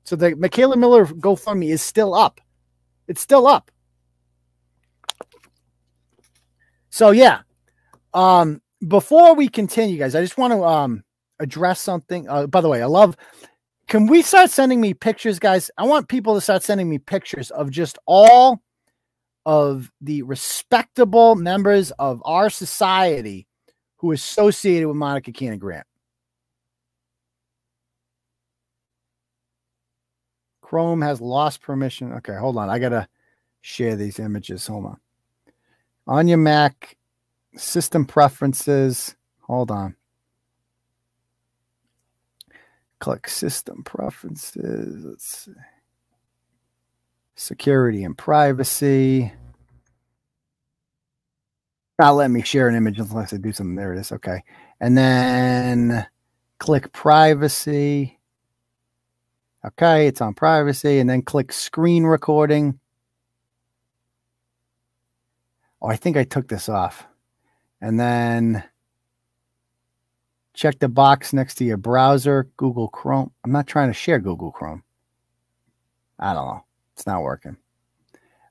[0.02, 2.40] So the michaela miller gofundme is still up.
[3.06, 3.70] It's still up.
[6.88, 7.42] So yeah.
[8.12, 11.02] Um before we continue guys i just want to um
[11.38, 13.16] address something uh, by the way i love
[13.90, 15.68] can we start sending me pictures, guys?
[15.76, 18.62] I want people to start sending me pictures of just all
[19.44, 23.48] of the respectable members of our society
[23.96, 25.88] who associated with Monica Cannon Grant.
[30.62, 32.12] Chrome has lost permission.
[32.12, 32.70] Okay, hold on.
[32.70, 33.08] I got to
[33.60, 34.68] share these images.
[34.68, 35.00] Hold on.
[36.06, 36.96] On your Mac,
[37.56, 39.14] system preferences.
[39.40, 39.96] Hold on
[43.00, 45.04] click system preferences.
[45.04, 45.52] Let's see.
[47.34, 49.32] Security and privacy.
[51.98, 53.74] Not let me share an image unless I do something.
[53.74, 54.12] There it is.
[54.12, 54.44] Okay.
[54.78, 56.06] And then
[56.58, 58.18] click privacy.
[59.64, 60.98] Okay, it's on privacy.
[60.98, 62.78] And then click screen recording.
[65.82, 67.06] Oh, I think I took this off.
[67.80, 68.64] And then
[70.60, 73.30] Check the box next to your browser, Google Chrome.
[73.44, 74.82] I'm not trying to share Google Chrome.
[76.18, 76.64] I don't know.
[76.92, 77.56] It's not working.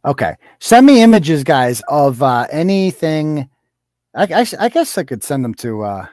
[0.04, 0.36] Okay.
[0.60, 3.48] Send me images, guys, of uh, anything.
[4.16, 5.84] I, I, I guess I could send them to.
[5.84, 6.08] Uh,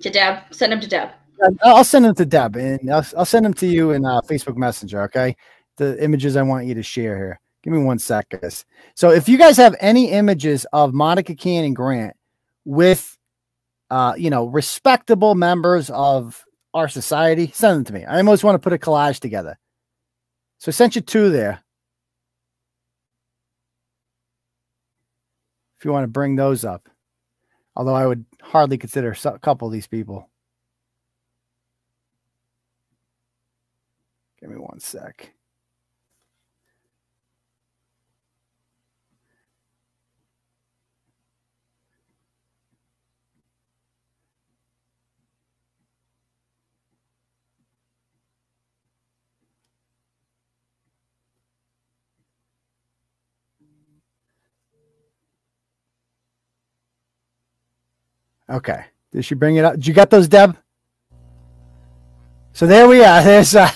[0.00, 0.42] to Deb.
[0.50, 1.10] Send them to Deb.
[1.62, 4.56] I'll send them to Deb, and I'll, I'll send them to you in uh, Facebook
[4.56, 5.02] Messenger.
[5.02, 5.36] Okay,
[5.76, 7.40] the images I want you to share here.
[7.62, 8.64] Give me one sec, guys.
[8.94, 12.16] So if you guys have any images of Monica Cannon Grant
[12.64, 13.16] with
[13.92, 18.06] uh, you know, respectable members of our society, send them to me.
[18.06, 19.58] I almost want to put a collage together.
[20.56, 21.62] So I sent you two there.
[25.76, 26.88] If you want to bring those up,
[27.76, 30.30] although I would hardly consider a couple of these people.
[34.40, 35.34] Give me one sec.
[58.50, 58.84] Okay.
[59.12, 59.74] Did she bring it up?
[59.74, 60.56] Did you get those, Deb?
[62.52, 63.22] So there we are.
[63.24, 63.70] There's uh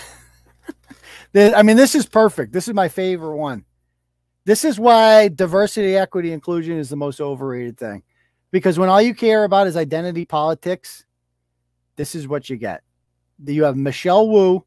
[1.33, 2.53] there, I mean, this is perfect.
[2.53, 3.65] This is my favorite one.
[4.45, 8.03] This is why diversity, equity, inclusion is the most overrated thing.
[8.53, 11.05] Because when all you care about is identity politics,
[11.97, 12.83] this is what you get.
[13.45, 14.65] You have Michelle Wu,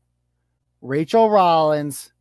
[0.81, 2.11] Rachel Rollins,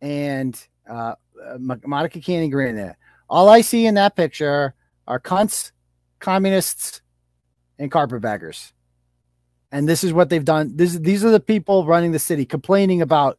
[0.00, 0.60] and
[0.90, 2.98] uh, uh, Monica Cannon Green there.
[3.28, 4.74] All I see in that picture
[5.06, 5.72] are cunts,
[6.24, 7.02] communists,
[7.78, 8.72] and carpetbaggers.
[9.70, 10.74] And this is what they've done.
[10.74, 13.38] This, these are the people running the city complaining about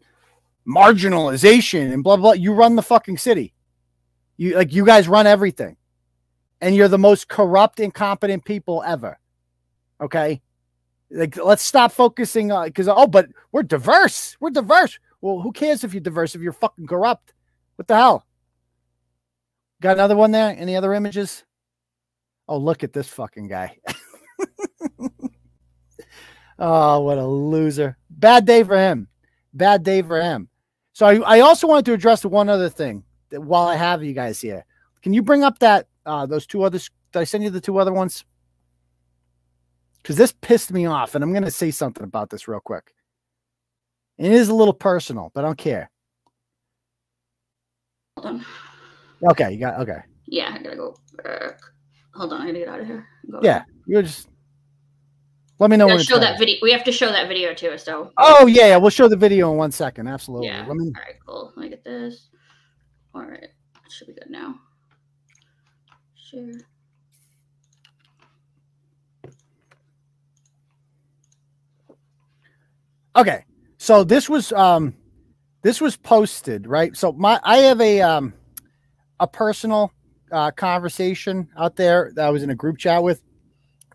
[0.68, 2.34] marginalization and blah blah.
[2.34, 3.54] You run the fucking city.
[4.38, 5.78] You like you guys run everything,
[6.62, 9.18] and you're the most corrupt, incompetent people ever.
[10.00, 10.42] Okay,
[11.10, 14.38] like let's stop focusing on because oh, but we're diverse.
[14.40, 15.00] We're diverse.
[15.22, 17.34] Well, who cares if you're diverse if you're fucking corrupt?
[17.78, 18.26] What the hell?
[19.82, 20.56] Got another one there?
[20.56, 21.45] Any other images?
[22.48, 23.78] Oh, look at this fucking guy.
[26.60, 27.98] oh, what a loser.
[28.10, 29.08] Bad day for him.
[29.54, 30.50] Bad day for him.
[30.94, 34.14] So I, I also wanted to address one other thing that while I have you
[34.14, 34.66] guys here.
[35.02, 36.90] Can you bring up that uh those two others?
[37.12, 38.26] Did I send you the two other ones?
[40.02, 42.94] Because this pissed me off, and I'm gonna say something about this real quick.
[44.18, 45.90] It is a little personal, but I don't care.
[48.18, 48.46] Hold on.
[49.32, 50.00] Okay, you got okay.
[50.28, 51.60] Yeah, I gotta go back.
[52.16, 53.08] Hold on, I gotta get out of here.
[53.30, 54.30] Go Yeah, you just
[55.60, 56.58] let me know We when gotta it's show that video.
[56.62, 57.78] We have to show that video too.
[57.78, 58.12] So.
[58.18, 60.08] Oh yeah, yeah, we'll show the video in one second.
[60.08, 60.48] Absolutely.
[60.48, 60.66] Yeah.
[60.68, 61.16] Let me All right.
[61.26, 61.54] Cool.
[61.56, 62.30] Let me get this.
[63.14, 63.50] All right.
[63.90, 64.56] Should be good now.
[66.16, 66.52] Share.
[73.16, 73.46] Okay.
[73.78, 74.94] So this was um
[75.62, 76.96] this was posted, right?
[76.98, 78.34] So my I have a um
[79.20, 79.92] a personal
[80.32, 83.22] uh conversation out there that I was in a group chat with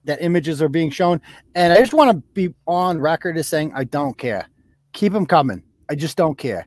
[0.05, 1.20] that images are being shown
[1.55, 4.48] and I just want to be on record as saying I don't care.
[4.93, 5.62] Keep them coming.
[5.89, 6.66] I just don't care.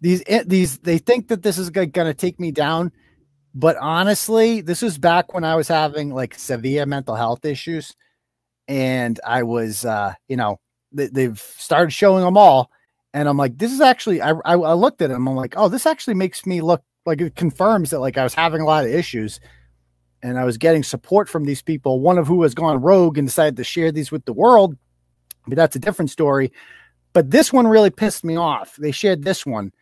[0.00, 2.92] These eh, these they think that this is going to take me down,
[3.54, 7.94] but honestly, this was back when I was having like severe mental health issues
[8.68, 10.58] and I was uh you know
[10.92, 12.70] they, they've started showing them all
[13.12, 15.68] and i'm like this is actually I, I i looked at them i'm like oh
[15.68, 18.84] this actually makes me look like it confirms that like i was having a lot
[18.84, 19.40] of issues
[20.22, 23.28] and i was getting support from these people one of who has gone rogue and
[23.28, 24.76] decided to share these with the world
[25.46, 26.52] but that's a different story
[27.12, 29.72] but this one really pissed me off they shared this one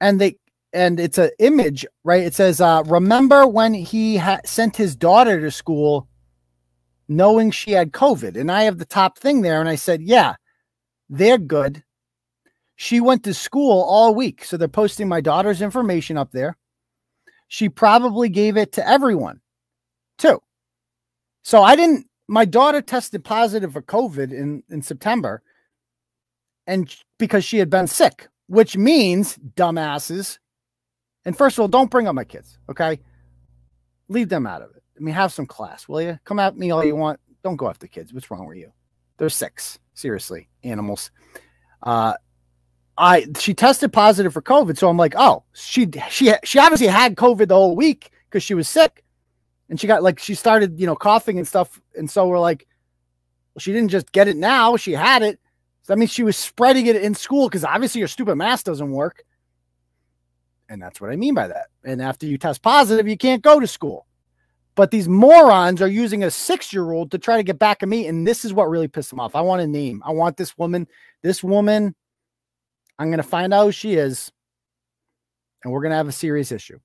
[0.00, 0.36] and they
[0.72, 5.40] and it's an image right it says uh remember when he ha- sent his daughter
[5.40, 6.06] to school
[7.08, 10.34] knowing she had covid and i have the top thing there and i said yeah
[11.10, 11.82] they're good.
[12.76, 14.44] She went to school all week.
[14.44, 16.56] So they're posting my daughter's information up there.
[17.50, 19.40] She probably gave it to everyone
[20.18, 20.40] too.
[21.42, 25.42] So I didn't, my daughter tested positive for COVID in, in September
[26.68, 30.38] and because she had been sick, which means dumbasses.
[31.24, 32.56] And first of all, don't bring up my kids.
[32.70, 33.00] Okay.
[34.06, 34.82] Leave them out of it.
[34.96, 36.20] I mean, have some class, will you?
[36.24, 37.18] Come at me all you want.
[37.42, 38.14] Don't go after kids.
[38.14, 38.72] What's wrong with you?
[39.18, 39.80] They're six.
[39.94, 41.10] Seriously, animals.
[41.82, 42.14] Uh,
[43.00, 47.16] I she tested positive for COVID, so I'm like, oh, she she she obviously had
[47.16, 49.02] COVID the whole week because she was sick,
[49.70, 52.66] and she got like she started you know coughing and stuff, and so we're like,
[53.54, 55.40] well, she didn't just get it now, she had it.
[55.82, 58.90] So that means she was spreading it in school because obviously your stupid mask doesn't
[58.90, 59.24] work,
[60.68, 61.68] and that's what I mean by that.
[61.82, 64.06] And after you test positive, you can't go to school.
[64.74, 67.88] But these morons are using a six year old to try to get back at
[67.88, 68.06] me.
[68.06, 69.34] And this is what really pissed them off.
[69.34, 70.02] I want a name.
[70.04, 70.86] I want this woman.
[71.22, 71.94] This woman,
[73.00, 74.30] I'm going to find out who she is.
[75.64, 76.78] And we're going to have a serious issue.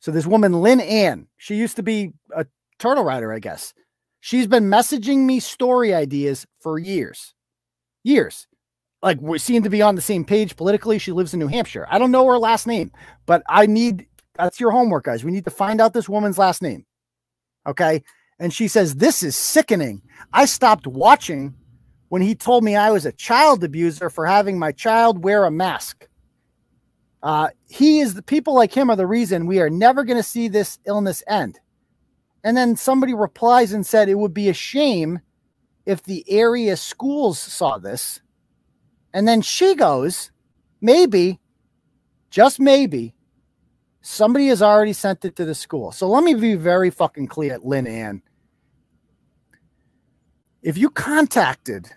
[0.00, 2.46] So, this woman, Lynn Ann, she used to be a
[2.78, 3.74] turtle rider, I guess.
[4.20, 7.34] She's been messaging me story ideas for years.
[8.02, 8.46] Years.
[9.02, 10.98] Like we seem to be on the same page politically.
[10.98, 11.86] She lives in New Hampshire.
[11.88, 12.90] I don't know her last name,
[13.26, 15.24] but I need that's your homework, guys.
[15.24, 16.84] We need to find out this woman's last name.
[17.66, 18.02] Okay.
[18.40, 20.02] And she says, This is sickening.
[20.32, 21.54] I stopped watching
[22.08, 25.50] when he told me I was a child abuser for having my child wear a
[25.50, 26.08] mask.
[27.22, 30.22] Uh, he is the people like him are the reason we are never going to
[30.22, 31.58] see this illness end.
[32.44, 35.20] And then somebody replies and said it would be a shame
[35.84, 38.20] if the area schools saw this.
[39.12, 40.30] And then she goes,
[40.80, 41.40] maybe,
[42.30, 43.14] just maybe,
[44.00, 45.90] somebody has already sent it to the school.
[45.92, 48.22] So let me be very fucking clear, Lynn Ann.
[50.62, 51.88] If you contacted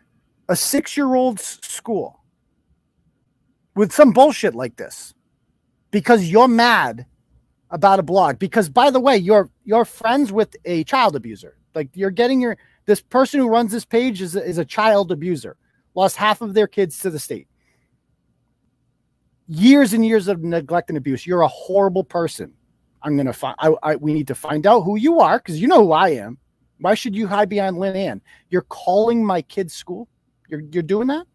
[0.48, 2.24] a six year old's school
[3.76, 5.14] with some bullshit like this
[5.92, 7.06] because you're mad
[7.70, 11.58] about a blog, because by the way, you're you're friends with a child abuser.
[11.74, 15.12] Like you're getting your this person who runs this page is a, is a child
[15.12, 15.58] abuser,
[15.96, 17.48] lost half of their kids to the state.
[19.48, 21.26] Years and years of neglect and abuse.
[21.26, 22.54] You're a horrible person.
[23.02, 23.56] I'm gonna find.
[23.60, 26.10] I, I we need to find out who you are because you know who I
[26.10, 26.38] am.
[26.82, 28.22] Why should you hide behind Lynn Ann?
[28.50, 30.08] You're calling my kid's school.
[30.50, 31.26] You're you're doing that.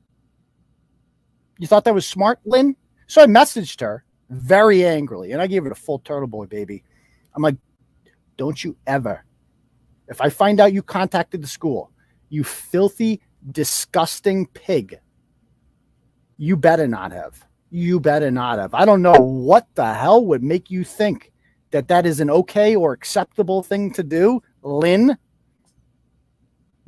[1.58, 2.76] You thought that was smart, Lynn?
[3.06, 6.84] So I messaged her very angrily, and I gave it a full turtle boy, baby.
[7.34, 7.56] I'm like,
[8.36, 9.24] don't you ever
[10.08, 11.90] if I find out you contacted the school,
[12.28, 13.20] you filthy,
[13.50, 14.98] disgusting pig,
[16.36, 17.44] you better not have.
[17.70, 18.74] You better not have.
[18.74, 21.32] I don't know what the hell would make you think
[21.72, 25.18] that that is an okay or acceptable thing to do, Lynn.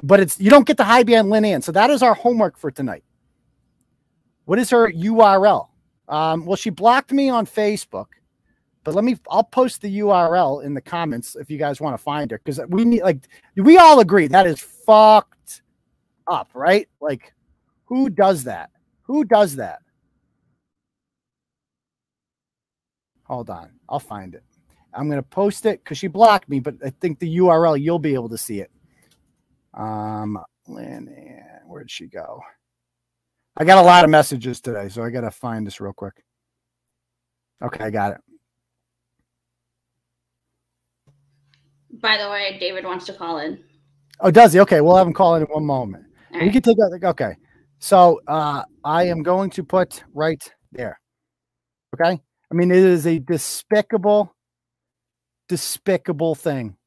[0.02, 1.62] But it's you don't get to hide behind Lynn Ann.
[1.62, 3.04] So that is our homework for tonight.
[4.44, 5.68] What is her URL?
[6.08, 8.06] Um, well, she blocked me on Facebook.
[8.84, 12.02] But let me, I'll post the URL in the comments if you guys want to
[12.02, 13.18] find her because we need, like,
[13.54, 15.60] we all agree that is fucked
[16.26, 16.88] up, right?
[16.98, 17.34] Like,
[17.84, 18.70] who does that?
[19.02, 19.80] Who does that?
[23.24, 24.42] Hold on, I'll find it.
[24.94, 28.14] I'm to post it because she blocked me, but I think the URL, you'll be
[28.14, 28.70] able to see it.
[29.78, 31.08] Um, Lynn,
[31.66, 32.40] where'd she go?
[33.56, 36.22] I got a lot of messages today, so I got to find this real quick.
[37.62, 38.20] Okay, I got it.
[42.00, 43.62] By the way, David wants to call in.
[44.20, 44.60] Oh, does he?
[44.60, 46.04] Okay, we'll have him call in in one moment.
[46.34, 47.00] All We can take that.
[47.02, 47.36] Okay.
[47.78, 50.42] So uh, I am going to put right
[50.72, 51.00] there.
[51.94, 52.20] Okay.
[52.50, 54.34] I mean, it is a despicable,
[55.48, 56.77] despicable thing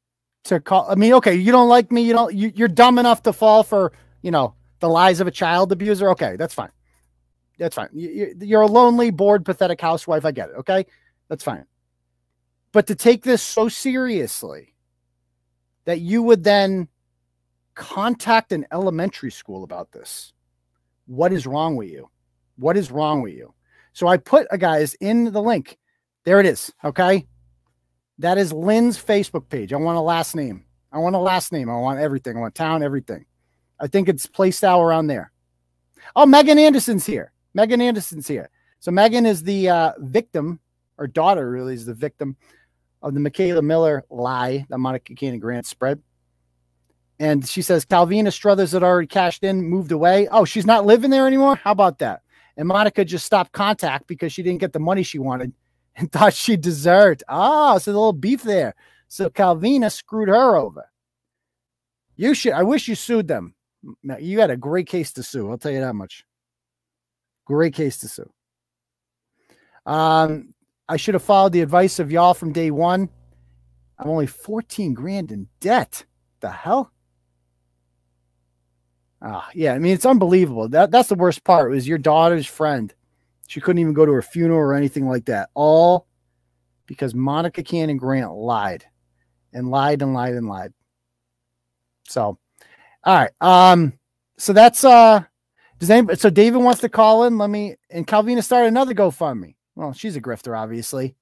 [0.45, 0.88] to call.
[0.89, 2.01] I mean, okay, you don't like me.
[2.03, 2.34] You don't.
[2.34, 6.09] You, you're dumb enough to fall for you know the lies of a child abuser.
[6.11, 6.72] Okay, that's fine.
[7.57, 7.89] That's fine.
[7.93, 10.26] You, you- you're a lonely, bored, pathetic housewife.
[10.26, 10.55] I get it.
[10.57, 10.85] Okay,
[11.30, 11.65] that's fine.
[12.72, 14.73] But to take this so seriously
[15.85, 16.88] that you would then
[17.76, 20.34] contact an elementary school about this.
[21.07, 22.09] What is wrong with you?
[22.57, 23.53] What is wrong with you?
[23.93, 25.77] So I put a guys in the link.
[26.23, 26.72] There it is.
[26.84, 27.27] Okay.
[28.22, 29.73] That is Lynn's Facebook page.
[29.73, 30.64] I want a last name.
[30.91, 31.72] I want a last name.
[31.72, 32.38] I want everything.
[32.38, 33.26] I want town, everything.
[33.80, 34.30] I think it's
[34.64, 35.31] out around there.
[36.15, 37.31] Oh, Megan Anderson's here.
[37.56, 38.52] Megan Anderson's here.
[38.80, 40.60] So Megan is the uh, victim,
[40.99, 42.38] or daughter really is the victim
[43.02, 45.99] of the Michaela Miller lie that Monica Cannon Grant spread.
[47.19, 50.27] And she says Calvina Strothers had already cashed in, moved away.
[50.27, 51.56] Oh, she's not living there anymore?
[51.56, 52.22] How about that?
[52.56, 55.53] And Monica just stopped contact because she didn't get the money she wanted
[55.95, 57.23] and thought she deserved.
[57.27, 58.76] Ah, so a little beef there.
[59.07, 60.89] So Calvina screwed her over.
[62.15, 63.55] You should, I wish you sued them.
[64.19, 65.49] You had a great case to sue.
[65.49, 66.23] I'll tell you that much.
[67.45, 68.31] Great case to sue.
[69.85, 70.53] Um,
[70.88, 73.09] I should have followed the advice of y'all from day one.
[73.97, 76.05] I'm only 14 grand in debt.
[76.41, 76.91] The hell?
[79.22, 79.73] Ah, yeah.
[79.73, 80.68] I mean, it's unbelievable.
[80.69, 81.69] That that's the worst part.
[81.72, 82.93] Was your daughter's friend?
[83.51, 85.49] She couldn't even go to her funeral or anything like that.
[85.55, 86.07] All
[86.85, 88.85] because Monica Cannon Grant lied
[89.51, 90.71] and lied and lied and lied.
[92.07, 92.39] So,
[93.03, 93.31] all right.
[93.41, 93.91] Um,
[94.37, 95.25] so that's uh
[95.79, 97.37] does anybody so David wants to call in?
[97.37, 99.55] Let me and Calvina started another GoFundMe.
[99.75, 101.17] Well, she's a grifter, obviously.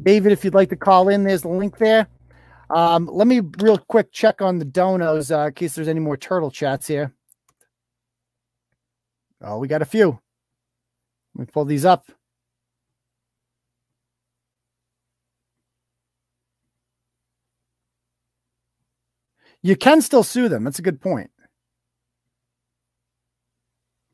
[0.00, 2.06] David, if you'd like to call in, there's the link there.
[2.70, 6.16] Um, let me real quick check on the donos uh, in case there's any more
[6.16, 7.12] turtle chats here.
[9.44, 10.18] Oh, we got a few.
[11.34, 12.10] Let me pull these up.
[19.62, 20.64] You can still sue them.
[20.64, 21.30] That's a good point.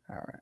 [0.08, 0.40] All right.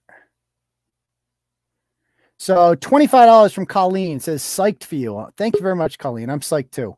[2.38, 5.26] So $25 from Colleen says, psyched for you.
[5.36, 6.30] Thank you very much, Colleen.
[6.30, 6.96] I'm psyched too.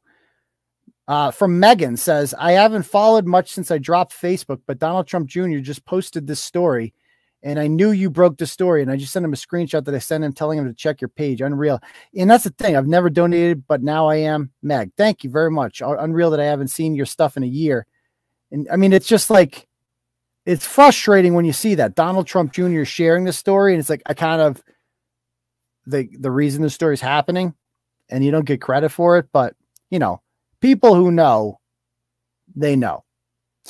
[1.09, 5.29] Uh, from Megan says, I haven't followed much since I dropped Facebook, but Donald Trump
[5.29, 5.59] Jr.
[5.59, 6.95] just posted this story
[7.43, 8.83] and I knew you broke the story.
[8.83, 11.01] And I just sent him a screenshot that I sent him telling him to check
[11.01, 11.41] your page.
[11.41, 11.81] Unreal.
[12.17, 12.77] And that's the thing.
[12.77, 14.51] I've never donated, but now I am.
[14.62, 15.81] Meg, thank you very much.
[15.85, 17.87] Unreal that I haven't seen your stuff in a year.
[18.51, 19.67] And I mean, it's just like
[20.45, 22.85] it's frustrating when you see that Donald Trump Jr.
[22.85, 24.62] sharing the story, and it's like I kind of
[25.87, 27.55] the the reason the story is happening,
[28.09, 29.29] and you don't get credit for it.
[29.33, 29.55] But
[29.91, 30.23] you know,
[30.61, 31.61] people who know,
[32.55, 33.05] they know.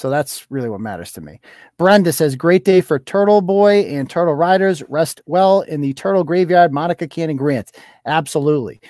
[0.00, 1.40] So that's really what matters to me.
[1.76, 4.82] Brenda says, "Great day for Turtle Boy and Turtle Riders.
[4.88, 7.70] Rest well in the Turtle Graveyard." Monica Cannon Grant,
[8.06, 8.80] absolutely.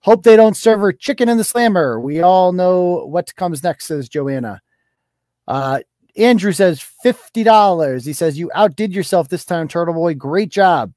[0.00, 2.00] Hope they don't serve her chicken in the slammer.
[2.00, 4.62] We all know what comes next, says Joanna.
[5.48, 5.80] Uh,
[6.16, 8.04] Andrew says fifty dollars.
[8.04, 10.14] He says you outdid yourself this time, Turtle Boy.
[10.14, 10.92] Great job.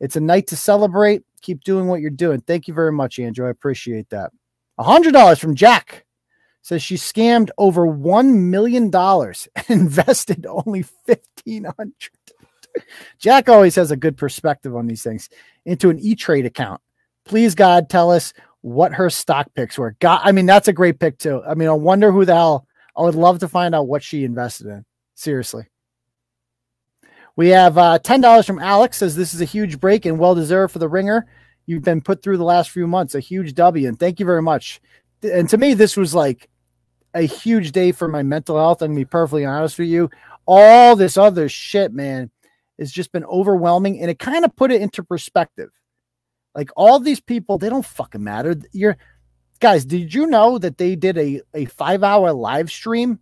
[0.00, 1.22] It's a night to celebrate.
[1.42, 2.40] Keep doing what you're doing.
[2.40, 3.46] Thank you very much, Andrew.
[3.46, 4.32] I appreciate that.
[4.78, 6.06] A hundred dollars from Jack
[6.62, 12.10] says she scammed over one million dollars and invested only fifteen hundred.
[13.18, 15.28] Jack always has a good perspective on these things
[15.66, 16.80] into an E Trade account.
[17.24, 18.32] Please, God, tell us
[18.62, 19.96] what her stock picks were.
[20.00, 21.42] God, I mean, that's a great pick too.
[21.46, 22.66] I mean, I wonder who the hell.
[22.96, 24.84] I would love to find out what she invested in.
[25.14, 25.64] Seriously.
[27.36, 28.98] We have uh, ten dollars from Alex.
[28.98, 31.26] Says this is a huge break and well deserved for the ringer.
[31.66, 33.14] You've been put through the last few months.
[33.14, 34.80] A huge W, and thank you very much.
[35.22, 36.48] And to me, this was like
[37.14, 38.82] a huge day for my mental health.
[38.82, 40.10] I'm gonna be perfectly honest with you.
[40.46, 42.30] All this other shit, man,
[42.78, 45.70] has just been overwhelming, and it kind of put it into perspective.
[46.54, 48.56] Like all these people, they don't fucking matter.
[48.72, 48.96] You're
[49.60, 53.20] guys, did you know that they did a, a five hour live stream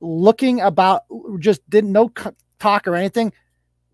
[0.00, 1.02] looking about
[1.38, 2.10] just didn't no
[2.58, 3.32] talk or anything,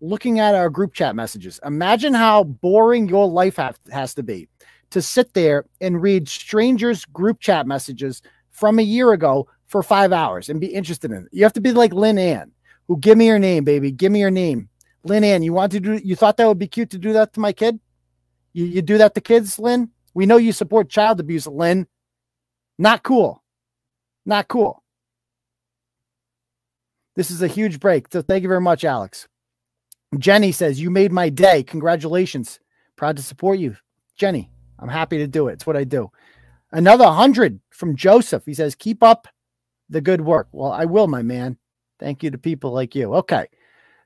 [0.01, 1.59] looking at our group chat messages?
[1.63, 4.49] Imagine how boring your life have, has to be
[4.89, 8.21] to sit there and read strangers' group chat messages
[8.53, 11.29] from a year ago for five hours and be interested in it.
[11.31, 12.51] You have to be like Lynn Ann,
[12.87, 13.91] who give me your name, baby.
[13.91, 14.69] Give me your name.
[15.03, 17.33] Lynn Ann, you want to do you thought that would be cute to do that
[17.33, 17.79] to my kid?
[18.53, 19.89] You, you do that to kids, Lynn?
[20.13, 21.87] We know you support child abuse, Lynn.
[22.77, 23.43] Not cool.
[24.25, 24.83] Not cool.
[27.15, 28.07] This is a huge break.
[28.11, 29.27] So thank you very much, Alex.
[30.17, 31.63] Jenny says, You made my day.
[31.63, 32.59] Congratulations.
[32.95, 33.75] Proud to support you.
[34.15, 35.53] Jenny, I'm happy to do it.
[35.53, 36.11] It's what I do.
[36.73, 38.43] Another 100 from Joseph.
[38.45, 39.27] He says, Keep up
[39.89, 40.47] the good work.
[40.51, 41.57] Well, I will, my man.
[41.99, 43.13] Thank you to people like you.
[43.15, 43.47] Okay.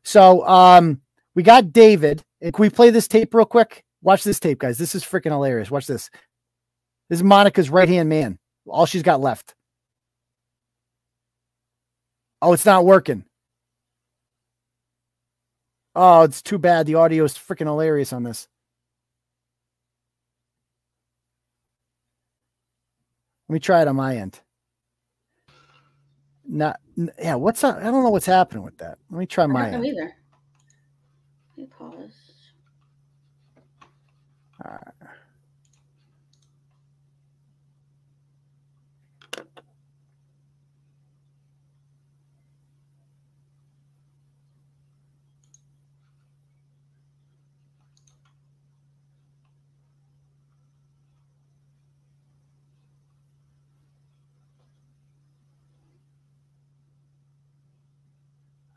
[0.04, 1.02] So um,
[1.34, 2.24] we got David.
[2.42, 3.86] Can we play this tape real quick?
[4.02, 4.78] Watch this tape, guys.
[4.78, 5.72] This is freaking hilarious.
[5.72, 6.10] Watch this.
[7.10, 8.38] This is Monica's right hand man.
[8.68, 9.56] All she's got left.
[12.42, 13.24] Oh, it's not working.
[15.96, 16.86] Oh, it's too bad.
[16.86, 18.48] The audio is freaking hilarious on this.
[23.50, 24.40] Let me try it on my end.
[26.46, 26.80] Not,
[27.20, 27.36] yeah.
[27.36, 27.78] What's up?
[27.78, 28.98] I don't know what's happening with that.
[29.10, 29.86] Let me try I my don't know end.
[29.88, 30.16] either.
[31.56, 32.12] Let me pause.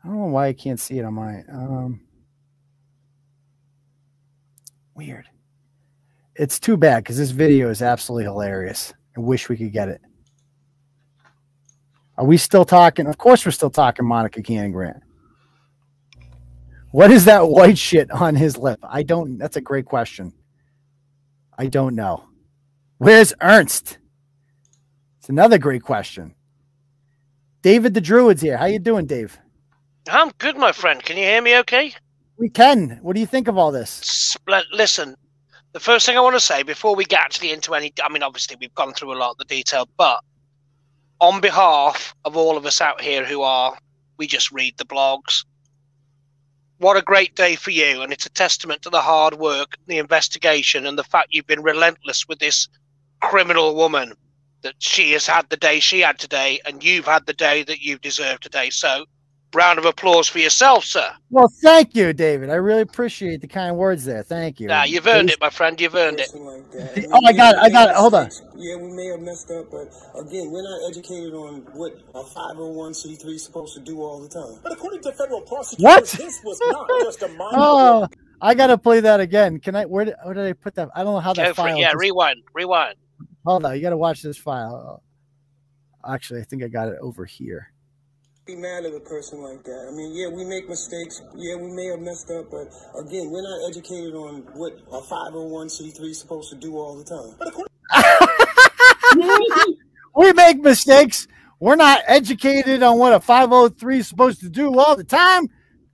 [0.11, 2.01] don't know why I can't see it on my um
[4.93, 5.25] weird.
[6.35, 8.93] It's too bad because this video is absolutely hilarious.
[9.15, 10.01] I wish we could get it.
[12.17, 13.07] Are we still talking?
[13.07, 15.01] Of course we're still talking Monica Cannon Grant.
[16.91, 18.79] What is that white shit on his lip?
[18.83, 20.33] I don't that's a great question.
[21.57, 22.25] I don't know.
[22.97, 23.97] Where's Ernst?
[25.19, 26.35] It's another great question.
[27.61, 28.57] David the Druid's here.
[28.57, 29.37] How you doing, Dave?
[30.09, 31.03] I'm good, my friend.
[31.03, 31.93] Can you hear me okay?
[32.37, 32.99] We can.
[33.01, 34.01] What do you think of all this?
[34.01, 35.15] Spl- Listen,
[35.73, 38.23] the first thing I want to say before we get actually into any, I mean,
[38.23, 40.19] obviously we've gone through a lot of the detail, but
[41.19, 43.77] on behalf of all of us out here who are,
[44.17, 45.45] we just read the blogs,
[46.79, 48.01] what a great day for you.
[48.01, 51.61] And it's a testament to the hard work, the investigation, and the fact you've been
[51.61, 52.67] relentless with this
[53.21, 54.13] criminal woman
[54.63, 57.81] that she has had the day she had today, and you've had the day that
[57.81, 58.71] you've deserved today.
[58.71, 59.05] So,
[59.53, 61.11] round of applause for yourself, sir.
[61.29, 62.49] Well, thank you, David.
[62.49, 64.23] I really appreciate the kind words there.
[64.23, 64.67] Thank you.
[64.67, 65.79] Now, you've earned it, my friend.
[65.79, 66.29] You've earned it.
[66.33, 67.07] Like that.
[67.11, 67.59] Oh, I got it.
[67.61, 67.95] I got it.
[67.95, 68.29] Hold on.
[68.55, 69.87] Yeah, we may have messed up, but
[70.19, 74.59] again, we're not educated on what a 501c3 is supposed to do all the time.
[74.63, 76.05] But according to federal prosecutors, What?
[76.05, 77.49] this was not just a minor.
[77.53, 78.07] Oh,
[78.41, 79.59] I gotta play that again.
[79.59, 79.85] Can I?
[79.85, 80.89] Where did, where did I put that?
[80.95, 81.75] I don't know how that Go file.
[81.75, 81.79] it.
[81.79, 82.41] Yeah, just- rewind.
[82.53, 82.95] Rewind.
[83.45, 85.03] hold on, you gotta watch this file.
[86.07, 87.71] Actually, I think I got it over here.
[88.51, 89.87] Be mad at a person like that.
[89.87, 91.21] I mean, yeah, we make mistakes.
[91.37, 92.67] Yeah, we may have messed up, but
[92.99, 97.37] again, we're not educated on what a 501c3 is supposed to do all the time.
[100.15, 101.27] We make mistakes.
[101.61, 105.47] we're not educated on what a 503 is supposed to do all the time.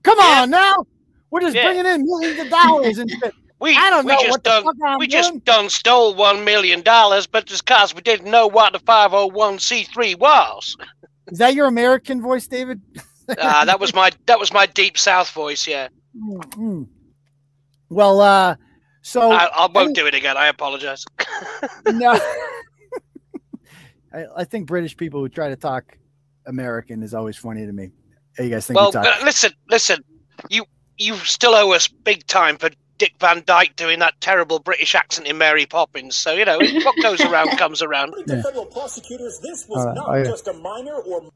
[0.04, 0.42] Come Yeah.
[0.44, 0.86] on now.
[1.30, 1.66] We're just Yeah.
[1.66, 3.34] bringing in millions of dollars and shit.
[3.60, 5.10] We, I don't we know just what the done, fuck I'm we doing.
[5.22, 9.10] just done stole one million dollars, but just cause we didn't know what the five
[9.12, 10.76] hundred one c three was.
[11.28, 12.82] Is that your American voice, David?
[13.40, 15.68] Ah, that was my that was my deep south voice.
[15.68, 16.88] Yeah, Mm.
[17.90, 18.56] Well, uh,
[19.02, 20.36] so I, I won't do it again.
[20.38, 21.06] I apologize.
[21.86, 22.12] no.
[24.14, 25.98] I, I think British people who try to talk
[26.46, 27.92] American is always funny to me.
[28.36, 29.06] Hey, you guys think well, we talk?
[29.06, 30.00] uh, listen, listen.
[30.50, 30.66] You
[30.98, 35.28] you still owe us big time for Dick Van Dyke doing that terrible British accent
[35.28, 36.16] in Mary Poppins.
[36.16, 38.10] So you know what goes around comes around.
[38.10, 38.42] According to Yeah.
[38.44, 40.24] federal prosecutors, this was Uh, not yeah.
[40.24, 41.30] just a minor or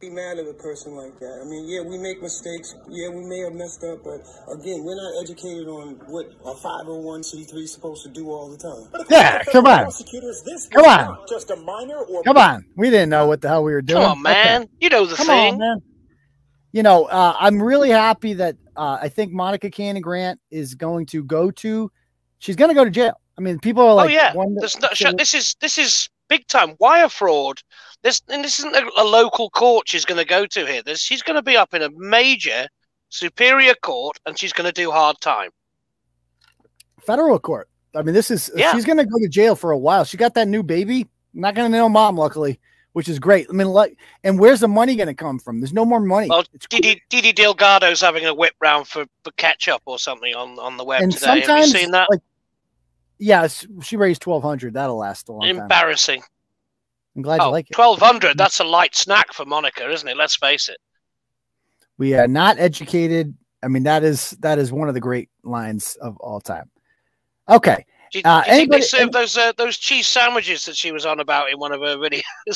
[0.00, 1.40] be mad at a person like that.
[1.42, 2.74] I mean, yeah, we make mistakes.
[2.88, 4.20] Yeah, we may have messed up, but
[4.50, 9.04] again, we're not educated on what a 501c3 is supposed to do all the time.
[9.10, 9.82] Yeah, come on.
[9.82, 11.04] prosecutors, this Come was on.
[11.06, 12.64] not just a minor or Come on.
[12.76, 14.00] We didn't know what the hell we were doing.
[14.02, 14.42] Come on, Okay.
[14.42, 14.68] man.
[14.80, 15.52] You know the Come thing.
[15.54, 15.82] on, man.
[16.72, 21.06] You know, uh, I'm really happy that uh, I think Monica Cannon Grant is going
[21.06, 21.90] to go to.
[22.38, 23.20] She's going to go to jail.
[23.38, 27.08] I mean, people are like, oh yeah, no, this is this is big time wire
[27.08, 27.60] fraud.
[28.02, 30.82] This and this isn't a, a local court she's going to go to here.
[30.82, 32.66] This, she's going to be up in a major
[33.08, 35.50] superior court, and she's going to do hard time.
[37.04, 37.68] federal court.
[37.94, 38.72] I mean, this is Yeah.
[38.72, 40.04] she's going to go to jail for a while.
[40.04, 41.08] She got that new baby.
[41.34, 42.60] Not going to know mom, luckily,
[42.92, 43.46] which is great.
[43.48, 45.60] I mean, like, and where's the money going to come from?
[45.60, 46.28] There's no more money.
[46.28, 50.58] Well, it's Didi, Didi Delgado's having a whip round for, for ketchup or something on,
[50.58, 51.40] on the web and today.
[51.40, 52.08] Have you seen that?
[52.10, 52.20] like,
[53.18, 54.74] yes, she raised twelve hundred.
[54.74, 55.58] That'll last a long time.
[55.58, 56.22] Embarrassing.
[57.16, 57.76] I'm glad you Oh, like it.
[57.76, 60.16] 1200 that's a light snack for Monica, isn't it?
[60.16, 60.78] Let's face it.
[61.98, 63.36] We are not educated.
[63.62, 66.70] I mean, that is that is one of the great lines of all time.
[67.48, 70.64] Okay, Do you, Uh, do you think they anybody- served those uh, those cheese sandwiches
[70.64, 72.22] that she was on about in one of her videos?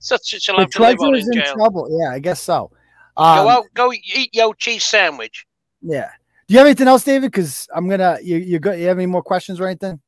[0.00, 1.54] Such a she'll have to live on in in jail.
[1.54, 1.88] trouble.
[1.90, 2.70] Yeah, I guess so.
[3.16, 5.46] go Um, out, go eat your cheese sandwich.
[5.82, 6.10] yeah.
[6.46, 7.30] Do you have anything else, David?
[7.32, 8.18] Because I'm gonna.
[8.22, 8.72] You you go.
[8.72, 9.98] You have any more questions or anything?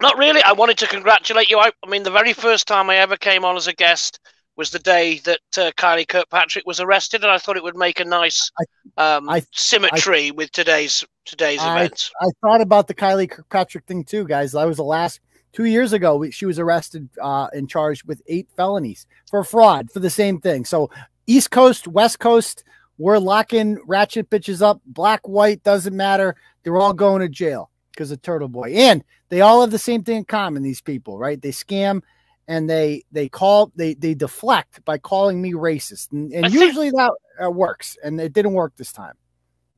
[0.00, 0.42] Not really.
[0.42, 1.58] I wanted to congratulate you.
[1.58, 4.18] I, I mean, the very first time I ever came on as a guest
[4.56, 8.00] was the day that uh, Kylie Kirkpatrick was arrested, and I thought it would make
[8.00, 8.50] a nice
[8.96, 12.10] um, I- symmetry with today's today's I- events.
[12.20, 14.52] I thought about the Kylie Kirkpatrick thing too, guys.
[14.52, 15.20] That was the last
[15.52, 16.16] two years ago.
[16.16, 20.40] We, she was arrested uh, and charged with eight felonies for fraud for the same
[20.40, 20.64] thing.
[20.64, 20.90] So
[21.26, 22.64] East Coast, West Coast,
[22.98, 24.80] we're locking ratchet bitches up.
[24.84, 26.36] Black, white doesn't matter.
[26.62, 30.02] They're all going to jail because of Turtle Boy, and they all have the same
[30.02, 30.62] thing in common.
[30.62, 31.40] These people, right?
[31.40, 32.02] They scam
[32.50, 37.12] and they they call they they deflect by calling me racist, and, and usually that
[37.42, 39.14] uh, works, and it didn't work this time.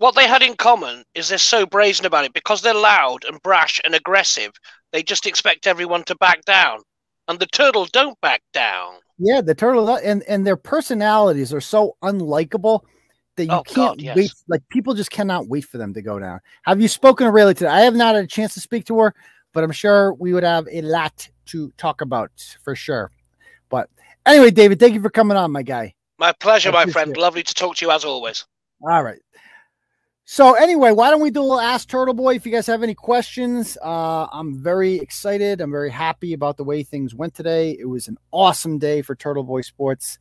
[0.03, 3.41] What they had in common is they're so brazen about it because they're loud and
[3.41, 4.51] brash and aggressive.
[4.91, 6.81] They just expect everyone to back down,
[7.29, 8.95] and the turtle don't back down.
[9.19, 12.81] Yeah, the turtle and and their personalities are so unlikable
[13.37, 14.17] that you Oh, can't God, yes.
[14.17, 14.33] wait.
[14.49, 16.41] Like people just cannot wait for them to go down.
[16.65, 17.69] Have you spoken to Rayla today?
[17.71, 19.15] I have not had a chance to speak to her,
[19.53, 22.33] but I'm sure we would have a lot to talk about
[22.65, 23.13] for sure.
[23.69, 23.89] But
[24.27, 25.95] anyway, David, thank you for coming on, my guy.
[26.19, 27.13] My pleasure, my friend.
[27.13, 27.19] it.
[27.19, 28.45] Lovely to talk to you as always.
[28.83, 29.21] All right.
[30.25, 32.37] So anyway, why don't we do a little Ask Turtle Boy?
[32.37, 35.61] If you guys have any questions, uh, I'm very excited.
[35.61, 37.77] I'm very happy about the way things went today.
[37.79, 40.19] It was an awesome day for Turtle Boy Sports.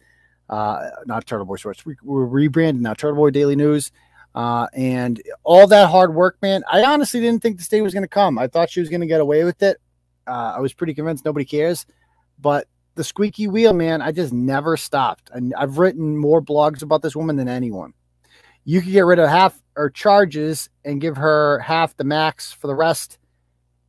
[0.49, 1.85] Uh, not Turtle Boy Sports.
[1.85, 3.91] We, we're rebranded now, Turtle Boy Daily News.
[4.33, 6.63] Uh, and all that hard work, man.
[6.69, 8.39] I honestly didn't think this day was going to come.
[8.39, 9.77] I thought she was going to get away with it.
[10.25, 11.85] Uh, I was pretty convinced nobody cares,
[12.39, 15.29] but the squeaky wheel, man, I just never stopped.
[15.33, 17.93] And I've written more blogs about this woman than anyone
[18.63, 22.67] you could get rid of half her charges and give her half the max for
[22.67, 23.17] the rest,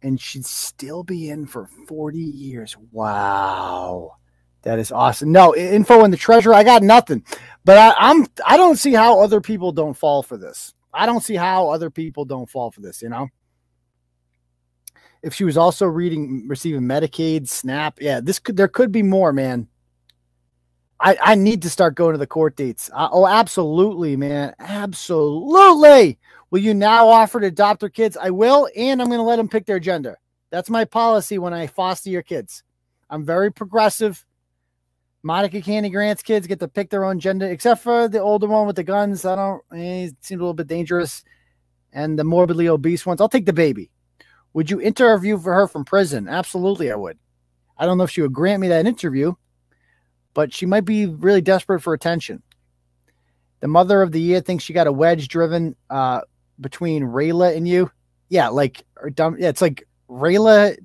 [0.03, 2.77] and she'd still be in for 40 years.
[2.90, 4.16] Wow.
[4.62, 5.32] That is awesome.
[5.32, 6.55] No info in the treasure.
[6.55, 7.24] I got nothing,
[7.65, 10.73] but I, I'm I don't see how other people don't fall for this.
[10.94, 13.03] I don't see how other people don't fall for this.
[13.03, 13.28] You know,
[15.20, 19.32] if she was also reading, receiving Medicaid, SNAP, yeah, this could there could be more,
[19.32, 19.66] man.
[21.02, 22.88] I, I need to start going to the court dates.
[22.94, 24.54] Uh, oh, absolutely, man.
[24.60, 26.16] Absolutely.
[26.50, 28.16] Will you now offer to adopt their kids?
[28.16, 30.18] I will, and I'm going to let them pick their gender.
[30.50, 32.62] That's my policy when I foster your kids.
[33.10, 34.24] I'm very progressive.
[35.24, 38.66] Monica Cannon Grant's kids get to pick their own gender, except for the older one
[38.66, 39.24] with the guns.
[39.24, 41.24] I don't, eh, he seemed a little bit dangerous.
[41.92, 43.20] And the morbidly obese ones.
[43.20, 43.90] I'll take the baby.
[44.52, 46.28] Would you interview for her from prison?
[46.28, 47.18] Absolutely, I would.
[47.76, 49.34] I don't know if she would grant me that interview,
[50.34, 52.42] but she might be really desperate for attention.
[53.60, 56.22] The mother of the year thinks she got a wedge driven uh,
[56.60, 57.90] between Rayla and you.
[58.28, 58.84] Yeah, like
[59.14, 59.36] dumb.
[59.38, 60.76] Yeah, it's like Rayla.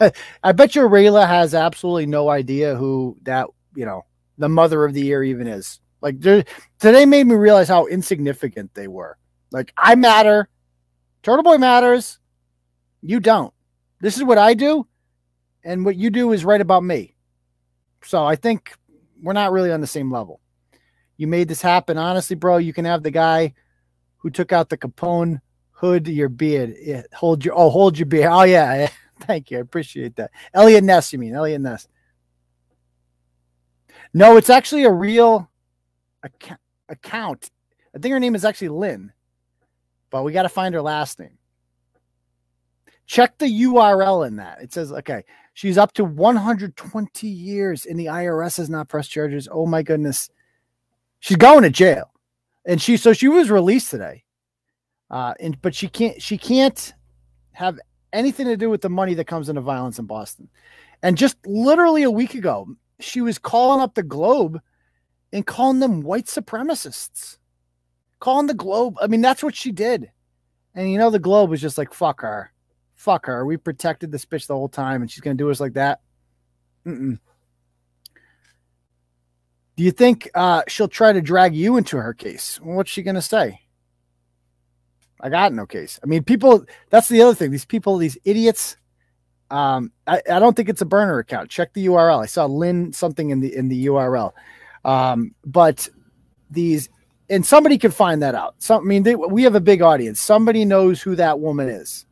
[0.42, 4.04] I bet you Rayla has absolutely no idea who that you know
[4.38, 5.80] the mother of the year even is.
[6.00, 9.16] Like today made me realize how insignificant they were.
[9.50, 10.48] Like I matter,
[11.22, 12.18] Turtle Boy matters,
[13.02, 13.52] you don't.
[14.00, 14.86] This is what I do,
[15.64, 17.14] and what you do is right about me.
[18.02, 18.72] So I think
[19.22, 20.40] we're not really on the same level.
[21.16, 22.58] You made this happen, honestly, bro.
[22.58, 23.54] You can have the guy
[24.18, 25.40] who took out the Capone
[25.70, 26.74] hood your beard.
[26.80, 28.30] Yeah, hold your oh, hold your beard.
[28.30, 28.88] Oh yeah,
[29.20, 29.58] thank you.
[29.58, 30.30] I appreciate that.
[30.52, 31.88] Eliot Ness, you mean Eliot Ness?
[34.12, 35.50] No, it's actually a real
[36.22, 36.60] account.
[36.88, 37.50] account.
[37.94, 39.12] I think her name is actually Lynn,
[40.10, 41.38] but we got to find her last name.
[43.06, 44.60] Check the URL in that.
[44.60, 45.24] It says, okay,
[45.54, 49.48] she's up to 120 years and the IRS has not pressed charges.
[49.50, 50.28] Oh my goodness.
[51.20, 52.12] She's going to jail.
[52.64, 54.24] And she, so she was released today.
[55.08, 56.92] Uh, and, but she can't, she can't
[57.52, 57.78] have
[58.12, 60.48] anything to do with the money that comes into violence in Boston.
[61.02, 62.66] And just literally a week ago,
[62.98, 64.60] she was calling up the Globe
[65.32, 67.38] and calling them white supremacists.
[68.18, 68.96] Calling the Globe.
[69.00, 70.10] I mean, that's what she did.
[70.74, 72.52] And you know, the Globe was just like, fuck her.
[72.96, 73.46] Fuck her.
[73.46, 76.00] We protected this bitch the whole time and she's going to do us like that.
[76.84, 77.18] Mm-mm.
[79.76, 82.58] Do you think uh, she'll try to drag you into her case?
[82.62, 83.60] What's she going to say?
[85.20, 86.00] I got no case.
[86.02, 87.50] I mean, people, that's the other thing.
[87.50, 88.76] These people, these idiots,
[89.50, 91.50] um, I, I don't think it's a burner account.
[91.50, 92.22] Check the URL.
[92.22, 94.32] I saw Lynn something in the in the URL.
[94.84, 95.88] Um, but
[96.50, 96.88] these
[97.28, 98.54] and somebody could find that out.
[98.58, 100.20] Some, I mean, they, we have a big audience.
[100.20, 102.05] Somebody knows who that woman is.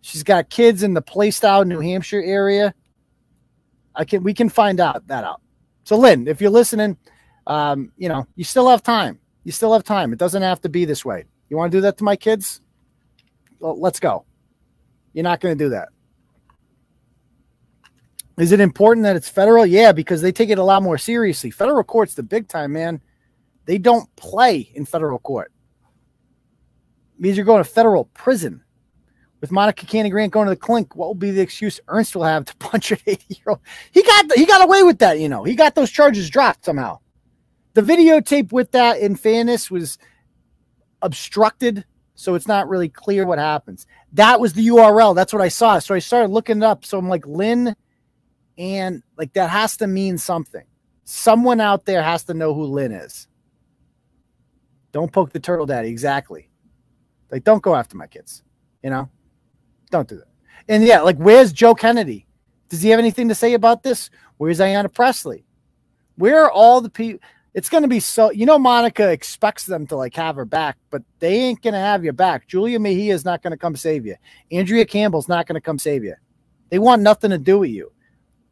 [0.00, 2.74] She's got kids in the Plaistow, New Hampshire area.
[3.94, 5.40] I can we can find out that out.
[5.84, 6.96] So Lynn, if you're listening,
[7.46, 9.18] um, you know, you still have time.
[9.44, 10.12] You still have time.
[10.12, 11.24] It doesn't have to be this way.
[11.48, 12.60] You want to do that to my kids?
[13.58, 14.24] Well, let's go.
[15.12, 15.88] You're not going to do that.
[18.38, 19.66] Is it important that it's federal?
[19.66, 21.50] Yeah, because they take it a lot more seriously.
[21.50, 23.02] Federal court's the big time, man.
[23.66, 25.52] They don't play in federal court.
[27.16, 28.62] It means you're going to federal prison.
[29.40, 32.24] With Monica Cannon Grant going to the clink, what will be the excuse Ernst will
[32.24, 33.60] have to punch an 80 year old?
[33.90, 35.44] He got he got away with that, you know.
[35.44, 36.98] He got those charges dropped somehow.
[37.74, 39.96] The videotape with that, in fairness, was
[41.02, 41.84] obstructed,
[42.14, 43.86] so it's not really clear what happens.
[44.12, 45.14] That was the URL.
[45.14, 45.78] That's what I saw.
[45.78, 46.84] So I started looking it up.
[46.84, 47.74] So I'm like, Lynn,
[48.58, 50.64] and like that has to mean something.
[51.04, 53.26] Someone out there has to know who Lynn is.
[54.92, 55.88] Don't poke the turtle daddy.
[55.88, 56.50] Exactly.
[57.30, 58.42] Like, don't go after my kids.
[58.82, 59.08] You know,
[59.90, 60.28] don't do that.
[60.68, 62.26] And yeah, like, where's Joe Kennedy?
[62.68, 64.10] Does he have anything to say about this?
[64.36, 65.44] Where's Ayanna Pressley?
[66.16, 67.20] Where are all the people?
[67.52, 70.78] It's going to be so, you know, Monica expects them to like have her back,
[70.90, 72.46] but they ain't going to have your back.
[72.46, 74.14] Julia Mejia is not going to come save you.
[74.52, 76.14] Andrea Campbell's not going to come save you.
[76.68, 77.90] They want nothing to do with you.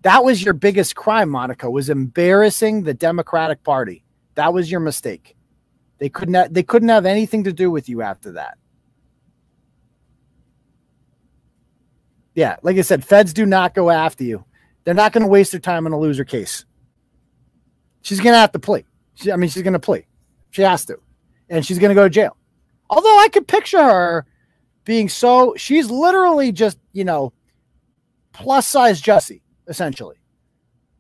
[0.03, 4.03] That was your biggest crime, Monica, was embarrassing the Democratic Party.
[4.35, 5.37] That was your mistake.
[5.99, 8.59] They couldn't have, they couldn't have anything to do with you after that.
[12.39, 14.45] Yeah, like I said, feds do not go after you.
[14.85, 16.65] They're not going to waste their time on a loser case.
[18.03, 18.85] She's going to have to plea.
[19.15, 20.07] She, I mean, she's going to plea.
[20.51, 21.01] She has to.
[21.49, 22.37] And she's going to go to jail.
[22.91, 24.25] Although I could picture her
[24.85, 27.33] being so, she's literally just, you know,
[28.33, 30.21] plus size Jussie, essentially.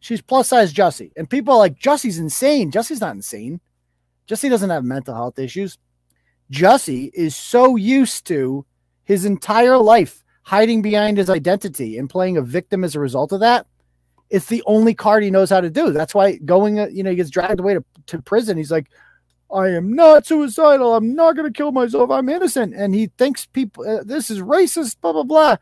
[0.01, 1.13] She's plus size Jussie.
[1.17, 2.73] And people are like, Jussie's insane.
[2.73, 3.61] Jussie's not insane.
[4.27, 5.79] Jussie doesn't have mental health issues.
[6.51, 8.67] Jussie is so used to
[9.05, 13.41] his entire life hiding behind his identity and playing a victim as a result of
[13.41, 13.67] that.
[14.31, 15.91] It's the only card he knows how to do.
[15.91, 18.57] That's why going, uh, you know, he gets dragged away to, to prison.
[18.57, 18.87] He's like,
[19.53, 20.95] I am not suicidal.
[20.95, 22.11] I'm not going to kill myself.
[22.11, 22.75] I'm innocent.
[22.75, 25.57] And he thinks people, uh, this is racist, blah, blah, blah.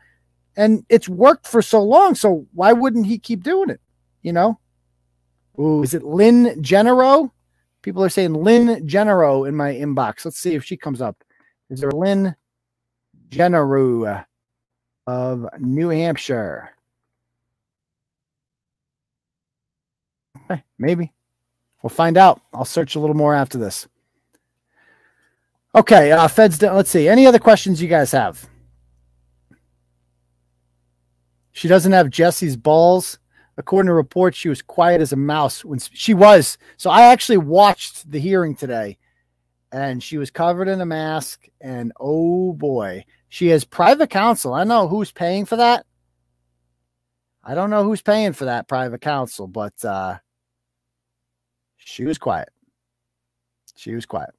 [0.55, 2.15] And it's worked for so long.
[2.15, 3.81] So why wouldn't he keep doing it?
[4.21, 4.57] You know?
[5.59, 7.31] Ooh, is it Lynn Genero?
[7.81, 10.23] People are saying Lynn Genero in my inbox.
[10.23, 11.25] Let's see if she comes up.
[11.69, 12.37] Is there Lynn
[13.29, 14.25] Genero
[15.07, 16.69] of New Hampshire?
[20.43, 21.13] Okay, maybe.
[21.81, 22.41] We'll find out.
[22.53, 23.87] I'll search a little more after this.
[25.73, 26.61] Okay, uh, Feds.
[26.61, 27.07] Let's see.
[27.07, 28.49] Any other questions you guys have?
[31.51, 33.19] She doesn't have Jussie's balls.
[33.57, 36.57] According to reports, she was quiet as a mouse when she was.
[36.77, 38.99] So I actually watched the hearing today,
[39.71, 41.47] and she was covered in a mask.
[41.59, 44.53] And oh boy, she has private counsel.
[44.53, 45.85] I know who's paying for that.
[47.43, 50.17] I don't know who's paying for that private counsel, but uh,
[51.77, 52.49] she was quiet.
[53.75, 54.31] She was quiet.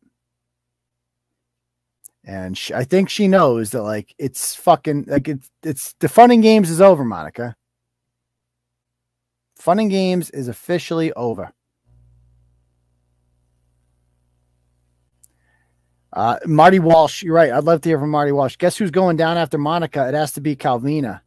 [2.24, 6.31] And she, I think she knows that like it's fucking like it's it's the fun
[6.31, 7.56] and games is over, Monica.
[9.56, 11.52] Fun and games is officially over.
[16.12, 17.52] Uh, Marty Walsh, you're right.
[17.52, 18.56] I'd love to hear from Marty Walsh.
[18.56, 20.09] Guess who's going down after Monica?
[20.09, 21.20] It has to be Calvina.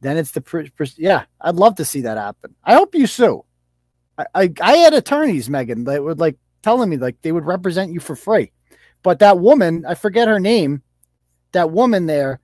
[0.00, 0.62] Then it's the pr-
[0.96, 1.24] yeah.
[1.40, 2.54] I'd love to see that happen.
[2.64, 3.44] I hope you sue.
[4.18, 7.92] I, I I had attorneys, Megan, that would like telling me like they would represent
[7.92, 8.52] you for free,
[9.02, 10.82] but that woman, I forget her name,
[11.52, 12.40] that woman there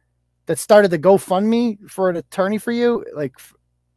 [0.46, 3.34] that started the GoFundMe for an attorney for you, like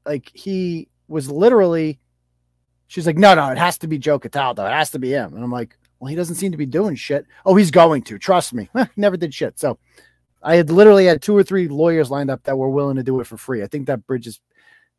[0.05, 1.99] like he was literally.
[2.87, 4.65] She's like, no, no, it has to be Joe Cataldo.
[4.65, 5.35] It has to be him.
[5.35, 7.25] And I'm like, well, he doesn't seem to be doing shit.
[7.45, 8.17] Oh, he's going to.
[8.17, 8.69] Trust me.
[8.95, 9.59] Never did shit.
[9.59, 9.77] So
[10.41, 13.19] I had literally had two or three lawyers lined up that were willing to do
[13.19, 13.63] it for free.
[13.63, 14.39] I think that bridge is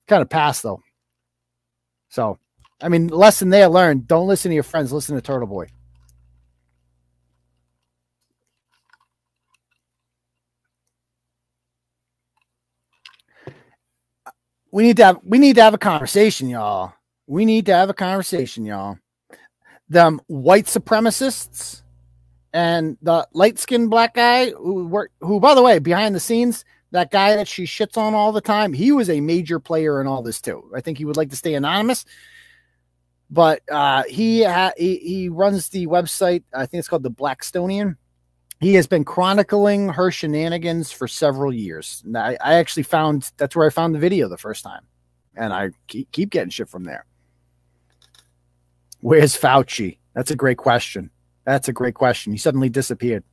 [0.07, 0.83] kind of past though.
[2.11, 2.39] So,
[2.83, 4.93] I mean, lesson there learned: don't listen to your friends.
[4.93, 5.69] Listen to Turtle Boy.
[14.73, 16.93] We need to have we need to have a conversation, y'all.
[17.27, 18.99] We need to have a conversation, y'all.
[19.91, 21.83] Them white supremacists
[22.53, 26.65] and the light skinned black guy who work who by the way behind the scenes
[26.91, 30.07] that guy that she shits on all the time he was a major player in
[30.07, 30.69] all this too.
[30.75, 32.05] I think he would like to stay anonymous.
[33.31, 37.97] But uh he ha- he, he runs the website i think it's called the blackstonian.
[38.61, 42.05] He has been chronicling her shenanigans for several years.
[42.15, 44.83] I, I actually found that's where i found the video the first time.
[45.37, 47.07] And i keep, keep getting shit from there
[49.01, 51.11] where's fauci that's a great question
[51.45, 52.33] that's a great question.
[52.33, 53.25] He suddenly disappeared.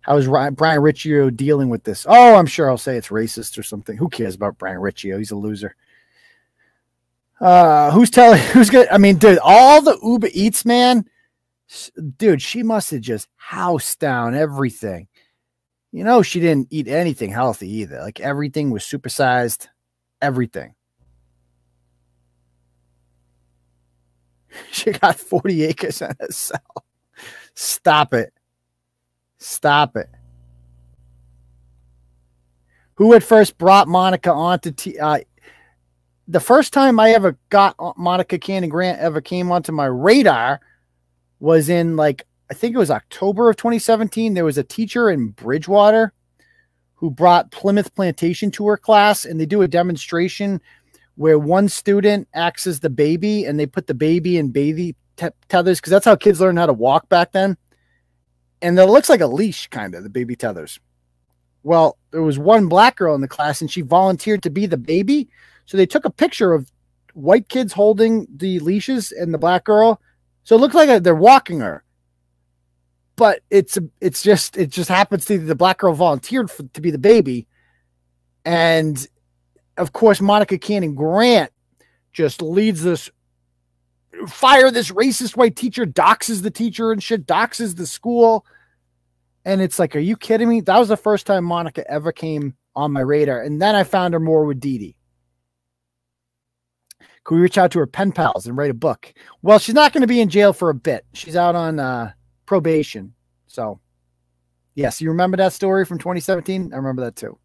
[0.00, 2.06] How is Ryan, Brian Riccio dealing with this?
[2.08, 3.96] Oh, I'm sure I'll say it's racist or something.
[3.96, 5.18] Who cares about Brian Riccio?
[5.18, 5.76] He's a loser.
[7.40, 8.40] Uh, who's telling?
[8.52, 8.88] Who's good?
[8.90, 11.06] I mean, dude, all the Uber Eats, man,
[12.18, 15.08] dude, she must have just housed down everything.
[15.92, 18.00] You know, she didn't eat anything healthy either.
[18.00, 19.68] Like everything was supersized,
[20.20, 20.74] everything.
[24.72, 26.84] She got 40 acres in a cell.
[27.54, 28.32] Stop it.
[29.38, 30.08] Stop it.
[32.96, 34.98] Who had first brought Monica onto T?
[34.98, 35.20] Uh,
[36.28, 40.60] the first time I ever got Monica Cannon Grant ever came onto my radar
[41.40, 44.34] was in like I think it was October of 2017.
[44.34, 46.12] There was a teacher in Bridgewater
[46.94, 50.60] who brought Plymouth Plantation to her class, and they do a demonstration
[51.20, 55.28] where one student acts as the baby and they put the baby in baby te-
[55.50, 57.58] tethers because that's how kids learn how to walk back then.
[58.62, 60.80] And it looks like a leash, kind of the baby tethers.
[61.62, 64.78] Well, there was one black girl in the class and she volunteered to be the
[64.78, 65.28] baby.
[65.66, 66.72] So they took a picture of
[67.12, 70.00] white kids holding the leashes and the black girl.
[70.44, 71.84] So it looked like they're walking her.
[73.16, 76.80] But it's it's just it just happens to be the black girl volunteered for, to
[76.80, 77.46] be the baby,
[78.46, 79.06] and
[79.80, 81.50] of course, Monica Cannon Grant
[82.12, 83.10] just leads this
[84.26, 88.44] fire this racist white teacher, doxes the teacher and shit, doxes the school.
[89.44, 90.60] And it's like, are you kidding me?
[90.60, 93.40] That was the first time Monica ever came on my radar.
[93.40, 94.96] And then I found her more with Dee Dee.
[97.24, 99.12] Could we reach out to her pen pals and write a book?
[99.40, 101.06] Well, she's not going to be in jail for a bit.
[101.14, 102.12] She's out on uh,
[102.44, 103.14] probation.
[103.46, 103.80] So,
[104.74, 106.72] yes, you remember that story from 2017?
[106.72, 107.38] I remember that too.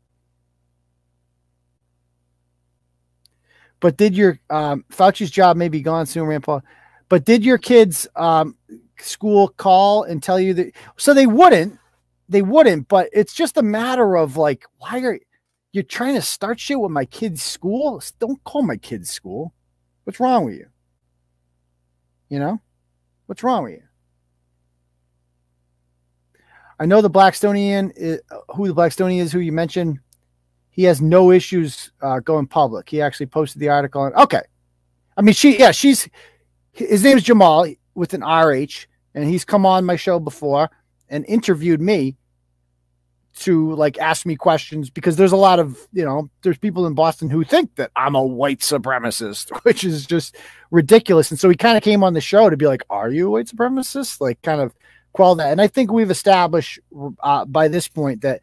[3.80, 6.64] But did your um, Fauci's job may be gone soon, Rand Paul?
[7.10, 8.56] But did your kids' um,
[9.00, 10.72] school call and tell you that?
[10.98, 11.78] So they wouldn't.
[12.30, 12.88] They wouldn't.
[12.88, 15.20] But it's just a matter of like, why are
[15.72, 18.02] you trying to start shit with my kid's school?
[18.20, 19.54] Don't call my kid's school.
[20.06, 20.68] What's wrong with you?
[22.30, 22.62] You know,
[23.28, 23.84] what's wrong with you?
[26.80, 28.20] I know the Blackstonian, is,
[28.50, 30.00] who the Blackstonian is, who you mentioned
[30.76, 32.90] he has no issues uh, going public.
[32.90, 34.04] He actually posted the article.
[34.04, 34.42] And, okay,
[35.16, 36.10] I mean, she, yeah, she's
[36.74, 40.70] his name is Jamal with an RH, and he's come on my show before
[41.08, 42.18] and interviewed me
[43.38, 46.94] to like ask me questions because there's a lot of you know there's people in
[46.94, 50.36] Boston who think that I'm a white supremacist, which is just
[50.72, 51.32] ridiculous.
[51.32, 53.32] And so he kind of came on the show to be like, "Are you a
[53.32, 54.76] white supremacist?" Like, kind of
[55.14, 55.54] quell that.
[55.54, 56.80] And I think we've established
[57.24, 58.42] uh, by this point that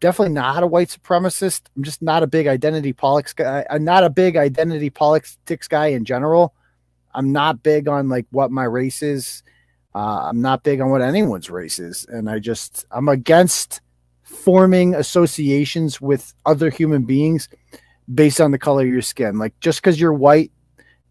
[0.00, 1.62] definitely not a white supremacist.
[1.76, 3.66] I'm just not a big identity politics guy.
[3.70, 6.54] I'm not a big identity politics guy in general.
[7.14, 9.42] I'm not big on like what my race is.
[9.94, 13.80] Uh, I'm not big on what anyone's race is, and I just I'm against
[14.22, 17.48] forming associations with other human beings
[18.12, 19.38] based on the color of your skin.
[19.38, 20.52] Like just because you're white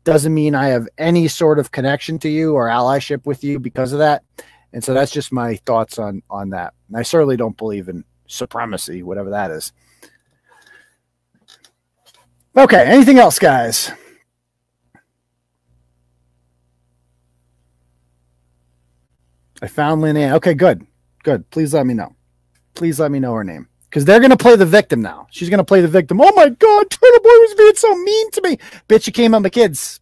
[0.03, 3.91] doesn't mean I have any sort of connection to you or allyship with you because
[3.91, 4.23] of that.
[4.71, 6.73] And so that's just my thoughts on on that.
[6.87, 9.71] And I certainly don't believe in supremacy, whatever that is.
[12.55, 13.91] Okay, anything else, guys?
[19.61, 20.33] I found Lynn Ann.
[20.35, 20.85] Okay, good.
[21.23, 21.49] Good.
[21.49, 22.15] Please let me know.
[22.73, 23.67] Please let me know her name.
[23.89, 25.27] Because they're gonna play the victim now.
[25.31, 26.21] She's gonna play the victim.
[26.21, 28.57] Oh my god, Turtle Boy was being so mean to me.
[28.87, 29.99] Bitch, you came on my kids.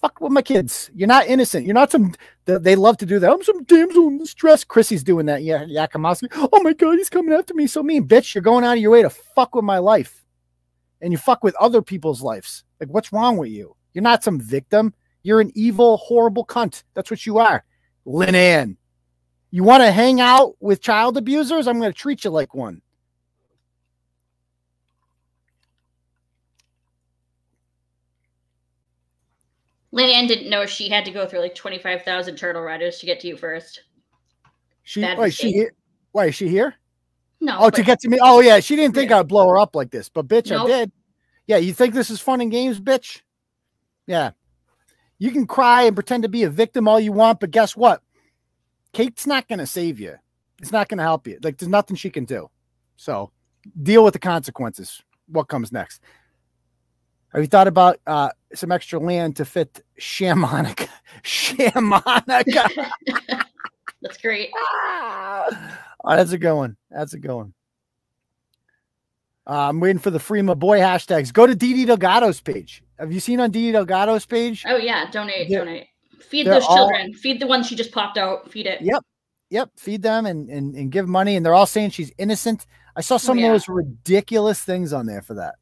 [0.00, 0.90] Fuck with my kids.
[0.94, 1.66] You're not innocent.
[1.66, 2.14] You're not some
[2.44, 3.30] they, love to do that.
[3.30, 4.64] I'm some damsel in distress.
[4.64, 5.42] Chrissy's doing that.
[5.42, 6.28] Yeah, Yakamowski.
[6.52, 8.06] Oh my god, he's coming after me so mean.
[8.06, 10.24] Bitch, you're going out of your way to fuck with my life.
[11.00, 12.64] And you fuck with other people's lives.
[12.80, 13.76] Like, what's wrong with you?
[13.92, 14.94] You're not some victim.
[15.22, 16.82] You're an evil, horrible cunt.
[16.94, 17.64] That's what you are.
[18.04, 18.76] Lynn Ann.
[19.50, 21.68] You want to hang out with child abusers?
[21.68, 22.82] I'm going to treat you like one.
[29.92, 33.20] Lynn Ann didn't know she had to go through like 25,000 turtle riders to get
[33.20, 33.82] to you first.
[34.82, 35.66] She, Bad wait, she?
[36.12, 36.74] Why is she here?
[37.40, 37.58] No.
[37.60, 38.18] Oh, to get to me.
[38.20, 38.60] Oh, yeah.
[38.60, 39.20] She didn't think Yeah.
[39.20, 40.92] I'd blow her up like this, but bitch, I did.
[41.46, 43.20] Yeah, you think this is fun and games, bitch?
[44.06, 44.30] Yeah.
[45.18, 48.02] You can cry and pretend to be a victim all you want, but guess what?
[48.92, 50.16] Kate's not going to save you.
[50.60, 51.38] It's not going to help you.
[51.42, 52.48] Like, there's nothing she can do.
[52.96, 53.32] So
[53.82, 55.02] deal with the consequences.
[55.26, 56.00] What comes next?
[57.32, 60.88] Have you thought about uh, some extra land to fit Shamonica?
[61.22, 62.90] Shamonica.
[64.02, 64.50] That's great.
[64.54, 65.46] oh,
[66.04, 66.76] that's a good one.
[66.90, 67.54] That's a good one.
[69.46, 71.32] Uh, I'm waiting for the Freema boy hashtags.
[71.32, 72.82] Go to Didi Delgado's page.
[72.98, 74.64] Have you seen on Didi Delgado's page?
[74.66, 75.86] Oh yeah, donate, They're- donate.
[76.20, 77.12] Feed those all- children.
[77.14, 78.50] Feed the one she just popped out.
[78.50, 78.80] Feed it.
[78.80, 79.04] Yep.
[79.50, 79.70] Yep.
[79.76, 81.36] Feed them and, and, and give money.
[81.36, 82.66] And they're all saying she's innocent.
[82.96, 83.46] I saw some yeah.
[83.46, 85.56] of those ridiculous things on there for that.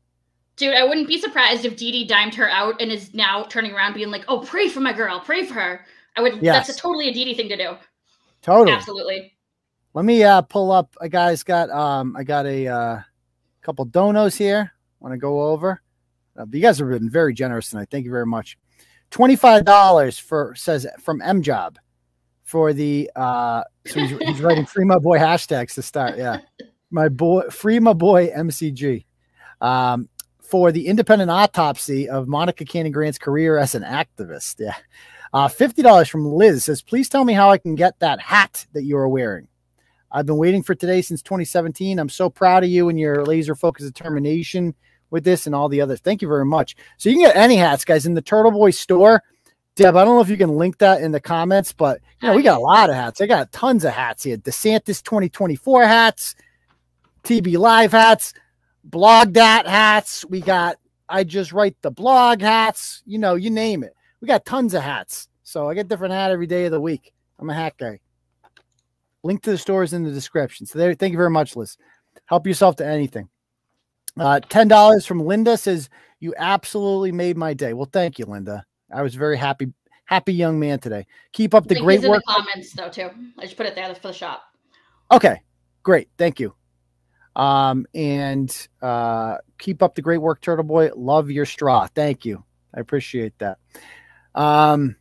[0.61, 3.73] Dude, I wouldn't be surprised if Dee Dee dimed her out and is now turning
[3.73, 6.43] around being like, "Oh, pray for my girl, pray for her." I would.
[6.43, 6.67] Yes.
[6.67, 7.77] That's a totally a Dee Dee thing to do.
[8.43, 8.71] Totally.
[8.71, 9.33] Absolutely.
[9.95, 10.95] Let me uh pull up.
[11.01, 13.01] I guys got um I got a uh
[13.63, 14.71] couple donos here.
[14.99, 15.81] Want to go over?
[16.39, 17.89] Uh, you guys have been very generous tonight.
[17.91, 18.59] Thank you very much.
[19.11, 21.79] Twenty five dollars for says from M Job
[22.43, 26.19] for the uh so he's, he's writing free my boy hashtags to start.
[26.19, 26.41] Yeah,
[26.91, 29.07] my boy free my boy MCG.
[29.63, 30.10] Um,
[30.51, 34.57] for the independent autopsy of Monica Cannon Grant's career as an activist.
[34.59, 34.75] Yeah.
[35.33, 38.83] Uh, $50 from Liz says, please tell me how I can get that hat that
[38.83, 39.47] you are wearing.
[40.11, 42.01] I've been waiting for today since 2017.
[42.01, 44.75] I'm so proud of you and your laser focused determination
[45.11, 46.01] with this and all the others.
[46.01, 46.75] Thank you very much.
[46.97, 49.23] So you can get any hats, guys, in the Turtle Boy store.
[49.77, 52.35] Deb, I don't know if you can link that in the comments, but you know,
[52.35, 53.21] we got a lot of hats.
[53.21, 54.37] I got tons of hats here.
[54.37, 56.35] DeSantis 2024 hats,
[57.23, 58.35] TB Live hats,
[58.91, 60.25] Blog Dat hats.
[60.27, 60.77] We got
[61.11, 63.95] I just write the blog hats, you know, you name it.
[64.21, 65.29] We got tons of hats.
[65.43, 67.13] So I get different hat every day of the week.
[67.39, 67.99] I'm a hat guy.
[69.25, 70.67] Link to the stores in the description.
[70.67, 71.77] So there, thank you very much, Liz.
[72.27, 73.29] Help yourself to anything.
[74.19, 75.91] Uh, ten dollars from Linda says
[76.21, 77.73] you absolutely made my day.
[77.73, 78.65] Well, thank you, Linda.
[78.93, 79.73] I was very happy,
[80.05, 81.07] happy young man today.
[81.33, 82.23] Keep up the great is in work.
[82.27, 83.11] the comments though too.
[83.39, 84.43] I just put it there for the shop.
[85.11, 85.41] Okay,
[85.83, 86.09] great.
[86.17, 86.55] Thank you.
[87.37, 90.91] Um, and uh, keep up the great work, Turtle Boy.
[90.95, 91.87] Love your straw.
[91.87, 92.45] Thank you.
[92.75, 93.59] I appreciate that.
[94.35, 94.97] Um,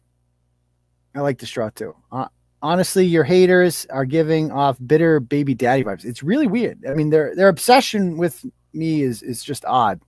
[1.15, 1.95] I like the straw too.
[2.11, 2.27] Uh,
[2.61, 6.05] honestly, your haters are giving off bitter baby daddy vibes.
[6.05, 6.85] It's really weird.
[6.87, 10.01] I mean, their their obsession with me is is just odd.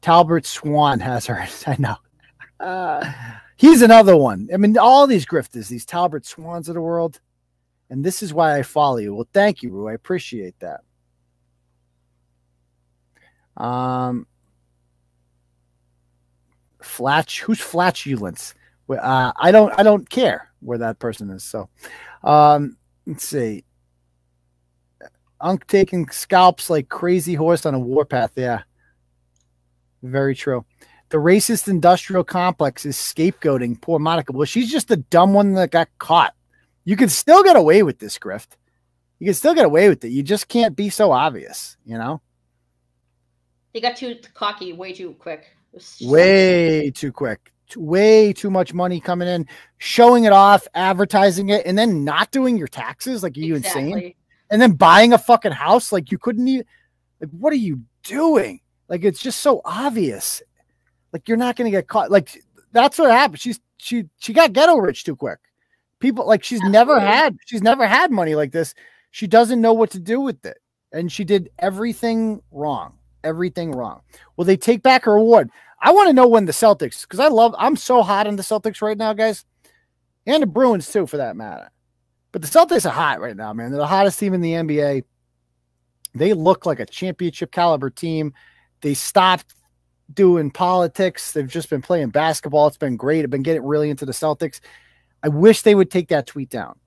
[0.00, 1.46] Talbert Swan has her.
[1.66, 1.96] I know.
[2.60, 3.12] Uh,
[3.56, 4.48] he's another one.
[4.52, 7.20] I mean, all these grifters, these Talbert Swans of the world.
[7.90, 9.14] And this is why I follow you.
[9.14, 9.88] Well, thank you, Rue.
[9.88, 10.80] I appreciate that.
[13.58, 14.26] Um,
[16.80, 18.54] Flatch, who's flatulence?
[18.88, 21.44] Uh, I don't, I don't care where that person is.
[21.44, 21.68] So,
[22.22, 22.76] um,
[23.06, 23.64] let's see.
[25.40, 28.32] Unk taking scalps like crazy horse on a warpath.
[28.36, 28.62] Yeah,
[30.02, 30.64] very true.
[31.10, 34.32] The racist industrial complex is scapegoating poor Monica.
[34.32, 36.34] Well, she's just the dumb one that got caught.
[36.84, 38.56] You can still get away with this grift.
[39.18, 40.10] You can still get away with it.
[40.10, 42.20] You just can't be so obvious, you know?
[43.72, 45.44] They got too cocky way too quick.
[46.02, 47.52] Way too quick.
[47.76, 49.46] Way too much money coming in,
[49.76, 53.22] showing it off, advertising it, and then not doing your taxes.
[53.22, 54.14] Like, are you insane?
[54.50, 55.92] And then buying a fucking house?
[55.92, 56.64] Like you couldn't even
[57.20, 58.60] like what are you doing?
[58.88, 60.42] Like it's just so obvious.
[61.12, 62.42] Like you're not going to get caught like
[62.72, 63.40] that's what happened.
[63.40, 65.38] She's she she got ghetto rich too quick.
[66.00, 68.72] People like she's never had she's never had money like this.
[69.10, 70.56] She doesn't know what to do with it.
[70.90, 74.00] And she did everything wrong everything wrong
[74.36, 75.50] will they take back her award
[75.80, 78.42] i want to know when the celtics because i love i'm so hot on the
[78.42, 79.44] celtics right now guys
[80.26, 81.70] and the bruins too for that matter
[82.32, 83.70] but the Celtics are hot right now, man.
[83.70, 85.04] They're the hottest team in the NBA.
[86.14, 88.34] They look like a championship caliber team.
[88.80, 89.54] They stopped
[90.12, 91.32] doing politics.
[91.32, 92.66] They've just been playing basketball.
[92.66, 93.24] It's been great.
[93.24, 94.60] I've been getting really into the Celtics.
[95.22, 96.78] I wish they would take that tweet down.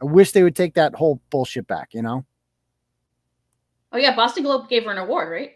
[0.00, 1.94] I wish they would take that whole bullshit back.
[1.94, 2.24] You know,
[3.92, 5.52] Oh yeah, Boston Globe gave her an award, right?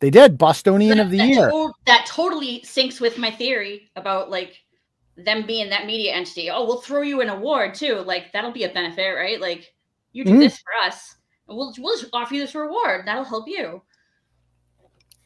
[0.00, 1.50] They did Bostonian that, of the that year.
[1.50, 4.56] to- that totally syncs with my theory about like
[5.16, 6.50] them being that media entity.
[6.50, 7.96] Oh, we'll throw you an award too.
[7.96, 9.40] Like that'll be a benefit, right?
[9.40, 9.72] Like
[10.12, 10.38] you do Mhm.
[10.40, 11.16] this for us,
[11.46, 13.06] we'll we'll just offer you this reward.
[13.06, 13.82] That'll help you.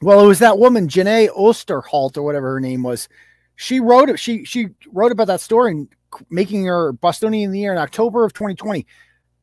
[0.03, 3.09] Well, it was that woman, Janae Osterholt, or whatever her name was.
[3.57, 4.19] She wrote.
[4.19, 5.89] She she wrote about that story and
[6.31, 8.87] making her Bostonian of the year in October of 2020.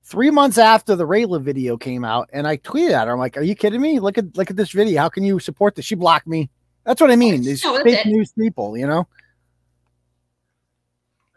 [0.04, 3.14] Three months after the Rayla video came out, and I tweeted at her.
[3.14, 4.00] I'm like, "Are you kidding me?
[4.00, 5.00] Look at look at this video.
[5.02, 6.50] How can you support this?" She blocked me.
[6.86, 7.44] That's what I mean.
[7.44, 8.10] These No, fake it.
[8.10, 9.08] news people, you know.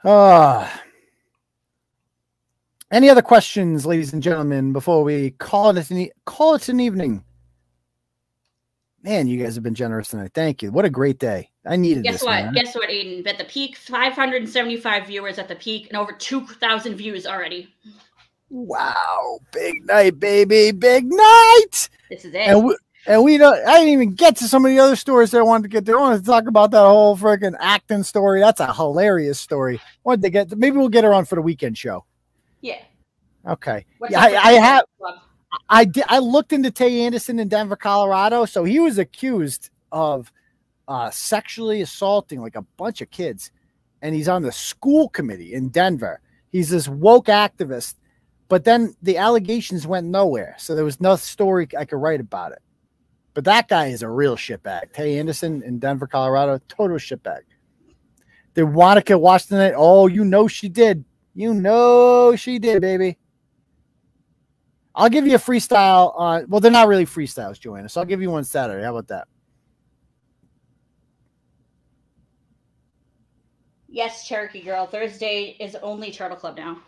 [0.02, 0.68] Uh
[2.90, 6.80] any other questions, ladies and gentlemen, before we call it an e- call it an
[6.80, 7.24] evening?
[9.02, 10.30] Man, you guys have been generous tonight.
[10.34, 10.70] Thank you.
[10.70, 11.50] What a great day.
[11.66, 12.22] I needed Guess this.
[12.22, 12.44] what?
[12.44, 12.54] man.
[12.54, 13.26] Guess what, Aidan?
[13.26, 17.68] At the peak, 575 viewers at the peak, and over 2,000 views already.
[18.50, 21.88] Wow, big night, baby, big night.
[22.10, 22.40] This is it.
[22.42, 22.76] And we,
[23.06, 23.56] and we don't.
[23.66, 25.84] I didn't even get to some of the other stories that I wanted to get
[25.86, 25.92] to.
[25.92, 28.40] I wanted to talk about that whole freaking acting story.
[28.40, 29.80] That's a hilarious story.
[30.04, 30.56] Wanted to get.
[30.56, 32.04] Maybe we'll get her on for the weekend show.
[32.60, 32.82] yeah.
[33.46, 33.84] Okay.
[33.98, 34.84] What's Yeah, I, I have.
[34.98, 35.18] club?
[35.68, 36.04] I did.
[36.08, 38.44] I looked into Tay Anderson in Denver, Colorado.
[38.46, 40.32] So he was accused of
[40.88, 43.50] uh, sexually assaulting like a bunch of kids,
[44.00, 46.20] and he's on the school committee in Denver.
[46.52, 47.96] He's this woke activist,
[48.54, 50.54] but then the allegations went nowhere.
[50.58, 52.60] So there was no story I could write about it.
[53.32, 54.92] But that guy is a real shitbag.
[54.92, 57.40] Tay Anderson in Denver, Colorado, total shitbag.
[58.54, 59.74] Did Wanaka watch tonight?
[59.76, 61.04] Oh, you know she did.
[61.34, 63.18] You know she did, baby.
[64.94, 66.46] I'll give you a freestyle on.
[66.48, 67.88] Well, they're not really freestyles, Joanna.
[67.88, 68.84] So I'll give you one Saturday.
[68.84, 69.26] How about that?
[73.88, 74.86] Yes, Cherokee Girl.
[74.86, 76.78] Thursday is only Turtle Club now.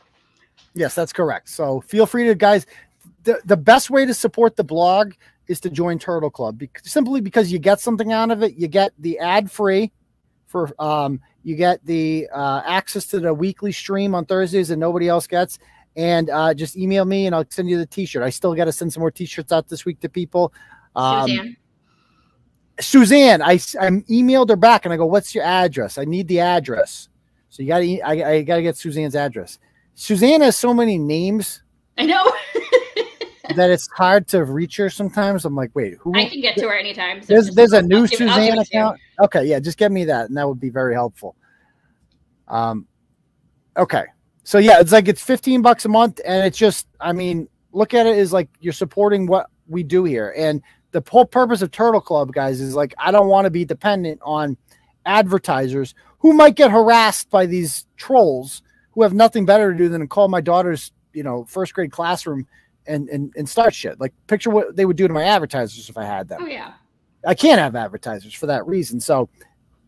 [0.75, 1.49] Yes, that's correct.
[1.49, 2.67] So feel free to, guys.
[3.25, 5.15] The, the best way to support the blog
[5.49, 8.55] is to join Turtle Club simply because you get something out of it.
[8.55, 9.93] You get the ad free
[10.47, 15.09] for, um, you get the uh, access to the weekly stream on Thursdays that nobody
[15.09, 15.59] else gets.
[15.97, 18.23] And uh, just email me and I'll send you the t shirt.
[18.23, 20.53] I still got to send some more t shirts out this week to people.
[20.95, 21.57] Um, Suzanne.
[22.79, 25.97] Suzanne, I, I emailed her back and I go, "What's your address?
[25.97, 27.09] I need the address."
[27.49, 29.59] So you got to, I, I got to get Suzanne's address.
[29.97, 31.63] Suzanne has so many names
[31.97, 32.23] I know.
[33.57, 35.47] that it's hard to reach her sometimes.
[35.47, 36.15] I'm like, wait, who?
[36.15, 37.23] I can get to her anytime.
[37.23, 38.61] so there's there's a new I'll Suzanne it to you.
[38.61, 39.01] account.
[39.23, 41.35] Okay, yeah, just get me that, and that would be very helpful.
[42.47, 42.87] Um,
[43.77, 44.05] okay,
[44.45, 47.95] so yeah, it's like it's 15 bucks a month, and it's just, I mean, look
[47.95, 50.63] at it as like you're supporting what we do here, and
[50.93, 54.21] the whole purpose of Turtle Club, guys, is like I don't want to be dependent
[54.23, 54.59] on
[55.07, 58.63] advertisers who might get harassed by these trolls
[58.97, 61.93] who have nothing better to do than to call my daughter's, you know, first grade
[61.93, 62.49] classroom
[62.87, 64.01] and and and start shit.
[64.01, 66.41] Like picture what they would do to my advertisers if I had them.
[66.43, 66.73] Oh yeah.
[67.25, 68.99] I can't have advertisers for that reason.
[68.99, 69.29] So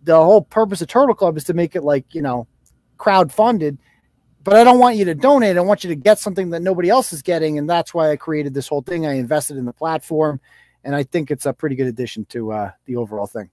[0.04, 2.46] the whole purpose of Turtle Club is to make it like, you know,
[2.98, 3.78] crowd funded.
[4.44, 5.56] But I don't want you to donate.
[5.56, 7.58] I want you to get something that nobody else is getting.
[7.58, 9.06] And that's why I created this whole thing.
[9.06, 10.40] I invested in the platform.
[10.84, 13.50] And I think it's a pretty good addition to uh, the overall thing.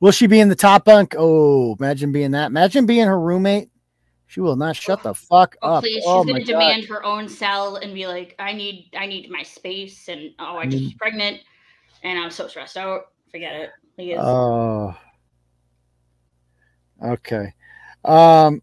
[0.00, 1.14] Will she be in the top bunk?
[1.18, 2.46] Oh, imagine being that.
[2.46, 3.70] Imagine being her roommate.
[4.28, 5.82] She will not shut the fuck Oh, up.
[5.82, 6.04] please.
[6.06, 6.46] oh She's my gonna God.
[6.46, 10.58] demand her own cell and be like, I need I need my space and oh
[10.58, 10.98] I just Mm.
[10.98, 11.40] pregnant
[12.04, 13.00] and I'm so stressed out.
[13.30, 14.18] Forget it.
[14.18, 14.94] Oh.
[17.02, 17.54] Okay.
[18.04, 18.62] Um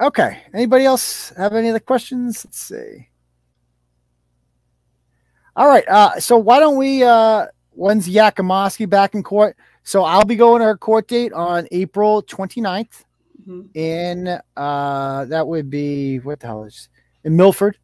[0.00, 0.42] Okay.
[0.54, 2.44] Anybody else have any other questions?
[2.44, 3.08] Let's see.
[5.56, 5.86] All right.
[5.88, 9.56] Uh so why don't we uh when's Yakimoski back in court?
[9.82, 13.02] So I'll be going to her court date on April 29th
[13.46, 13.74] Mhm.
[13.76, 16.88] in uh that would be what the hell is
[17.24, 17.76] in Milford.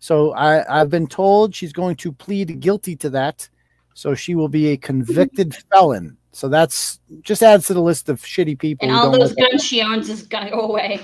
[0.00, 3.48] So I, I've been told she's going to plead guilty to that.
[3.94, 6.16] So she will be a convicted felon.
[6.32, 8.86] So that's just adds to the list of shitty people.
[8.86, 11.00] and all those like- guns she owns is gonna go away.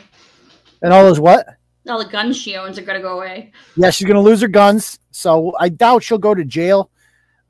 [0.83, 1.47] and all those what?
[1.89, 3.53] All the guns she owns are gonna go away.
[3.77, 4.99] Yeah, she's gonna lose her guns.
[5.11, 6.91] So I doubt she'll go to jail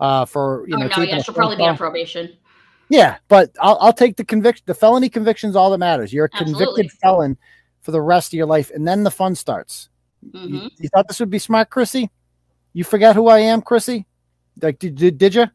[0.01, 0.91] uh, for you oh know.
[0.97, 2.33] no, yeah, she'll probably be on probation.
[2.89, 4.65] Yeah, but I'll, I'll take the conviction.
[4.67, 6.13] The felony conviction's all that matters.
[6.13, 7.37] You're a convicted felon
[7.81, 9.89] for the rest of your life, and then the fun starts.
[10.33, 12.11] hmm You, you thought this would be smart, Chrissy?
[12.73, 14.07] You forget who I am, Chrissy?
[14.61, 15.47] Like, did, did, did you?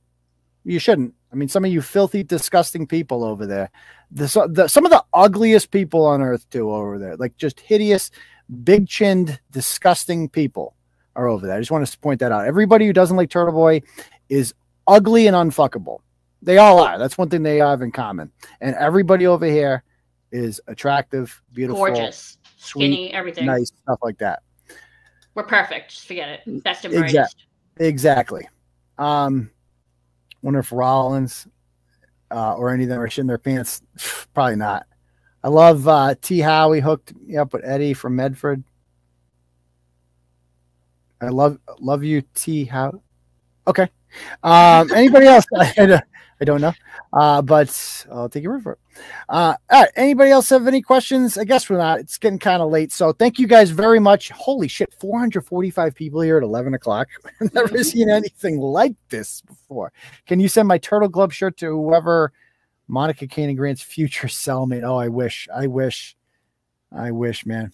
[0.63, 1.13] You shouldn't.
[1.31, 3.69] I mean, some of you filthy, disgusting people over there.
[4.11, 7.15] The, the, some of the ugliest people on earth, too, over there.
[7.17, 8.09] Like, just hideous,
[8.63, 10.75] big chinned, disgusting people
[11.15, 11.55] are over there.
[11.55, 12.47] I just want to point that out.
[12.47, 13.81] Everybody who doesn't like Turtle Boy
[14.29, 14.53] is
[14.87, 15.99] ugly and unfuckable.
[16.41, 16.97] They all are.
[16.97, 18.31] That's one thing they have in common.
[18.61, 19.83] And everybody over here
[20.31, 22.37] is attractive, beautiful, Gorgeous.
[22.57, 23.45] skinny, everything.
[23.45, 24.41] nice stuff like that.
[25.35, 25.91] We're perfect.
[25.91, 26.63] Just forget it.
[26.63, 27.45] Best and Exact- brightest.
[27.79, 28.47] Exactly.
[28.97, 29.51] Um,
[30.41, 31.47] wonder if Rollins
[32.31, 33.81] uh, or any of them are shitting their pants.
[34.33, 34.85] Probably not.
[35.43, 36.39] I love uh, T.
[36.39, 38.63] Howie hooked me up with Eddie from Medford.
[41.21, 42.65] I love love you, T.
[42.65, 43.01] How.
[43.67, 43.87] Okay.
[44.43, 45.45] Um, anybody else?
[45.57, 46.01] I,
[46.41, 46.73] I don't know,
[47.13, 48.79] uh, but I'll take your word for it.
[49.27, 49.91] Uh, all right.
[49.95, 51.37] Anybody else have any questions?
[51.37, 51.99] I guess we're not.
[51.99, 54.29] It's getting kind of late, so thank you guys very much.
[54.29, 57.09] Holy shit, 445 people here at 11 o'clock.
[57.41, 59.91] I've never seen anything like this before.
[60.27, 62.31] Can you send my Turtle Glove shirt to whoever
[62.87, 64.83] Monica Cannon Grant's future cellmate?
[64.83, 65.47] Oh, I wish.
[65.53, 66.15] I wish.
[66.91, 67.73] I wish, man.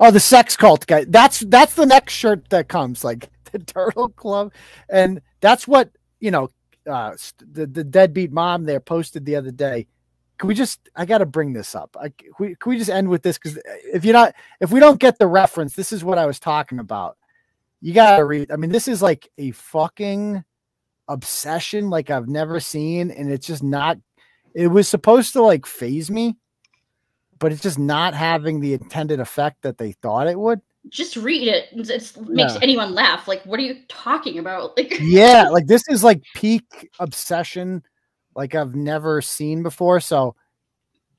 [0.00, 1.04] Oh, the sex cult guy.
[1.04, 4.52] That's that's the next shirt that comes, like the Turtle Club,
[4.88, 5.90] and that's what
[6.20, 6.50] you know.
[6.88, 7.12] Uh,
[7.52, 9.86] the the deadbeat mom there posted the other day.
[10.38, 10.88] Can we just?
[10.96, 11.96] I got to bring this up.
[12.00, 13.38] I, we, can we just end with this?
[13.38, 16.40] Because if you're not, if we don't get the reference, this is what I was
[16.40, 17.16] talking about.
[17.80, 18.50] You gotta read.
[18.50, 20.44] I mean, this is like a fucking
[21.08, 23.98] obsession like I've never seen, and it's just not.
[24.54, 26.36] It was supposed to like phase me,
[27.38, 30.60] but it's just not having the intended effect that they thought it would.
[30.88, 31.68] Just read it.
[31.72, 32.60] It it's- makes Yeah.
[32.62, 33.28] anyone laugh.
[33.28, 34.72] Like, what are you talking about?
[34.76, 37.82] Like, yeah, like this is like peak obsession,
[38.34, 40.00] like I've never seen before.
[40.00, 40.34] So,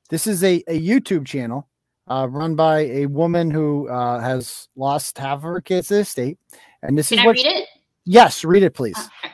[0.09, 1.67] this is a, a YouTube channel
[2.07, 6.05] uh, run by a woman who uh, has lost half of her kids to the
[6.05, 6.37] state,
[6.81, 7.35] and this can is I what.
[7.37, 7.67] read it?
[8.05, 8.97] Yes, read it, please.
[8.97, 9.33] Okay.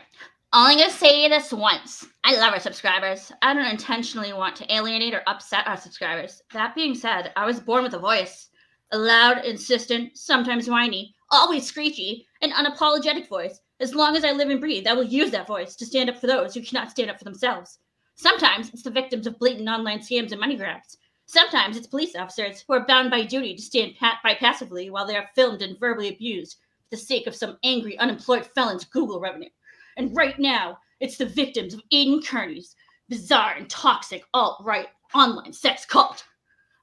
[0.53, 2.06] Only gonna say this once.
[2.23, 3.31] I love our subscribers.
[3.41, 6.41] I don't intentionally want to alienate or upset our subscribers.
[6.53, 8.49] That being said, I was born with a voice.
[8.91, 13.60] A loud, insistent, sometimes whiny, always screechy, and unapologetic voice.
[13.80, 16.18] As long as I live and breathe, I will use that voice to stand up
[16.18, 17.80] for those who cannot stand up for themselves.
[18.16, 20.98] Sometimes it's the victims of blatant online scams and money grabs.
[21.28, 25.06] Sometimes it's police officers who are bound by duty to stand pat by passively while
[25.06, 29.20] they are filmed and verbally abused for the sake of some angry unemployed felon's Google
[29.20, 29.49] revenue.
[29.98, 32.76] And right now, it's the victims of Aidan Kearney's
[33.07, 36.26] bizarre and toxic alt right online sex cult.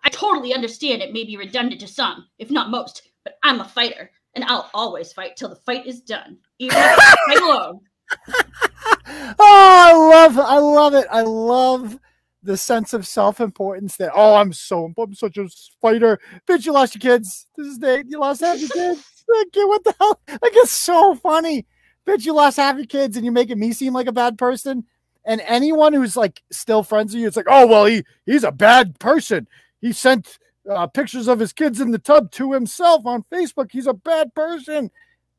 [0.07, 3.65] I totally understand it may be redundant to some, if not most, but I'm a
[3.65, 6.39] fighter, and I'll always fight till the fight is done.
[6.61, 7.81] Even if I fight alone.
[9.37, 11.09] oh, I love, I love it.
[11.11, 11.99] I love
[12.41, 14.13] the sense of self-importance that.
[14.15, 15.19] Oh, I'm so, important.
[15.21, 15.49] I'm such a
[15.83, 16.21] fighter.
[16.49, 17.49] Bitch, you lost your kids.
[17.57, 18.07] This is Nate.
[18.09, 19.05] You lost half your kids.
[19.29, 20.21] Like, what the hell?
[20.29, 21.67] Like, it's so funny.
[22.07, 24.85] Bitch, you lost half your kids, and you're making me seem like a bad person.
[25.25, 28.53] And anyone who's like still friends with you, it's like, oh well, he he's a
[28.53, 29.49] bad person.
[29.81, 30.39] He sent
[30.69, 33.71] uh, pictures of his kids in the tub to himself on Facebook.
[33.71, 34.91] He's a bad person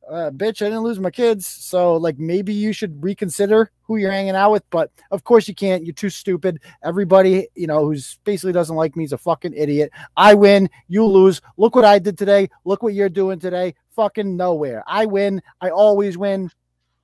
[0.08, 1.46] uh, bitch, I didn't lose my kids.
[1.46, 4.64] So, like, maybe you should reconsider who you're hanging out with.
[4.70, 5.84] But of course, you can't.
[5.84, 6.60] You're too stupid.
[6.82, 9.90] Everybody, you know, who's basically doesn't like me is a fucking idiot.
[10.16, 11.40] I win, you lose.
[11.56, 12.48] Look what I did today.
[12.64, 13.74] Look what you're doing today.
[13.96, 14.82] Fucking nowhere.
[14.86, 15.42] I win.
[15.60, 16.50] I always win.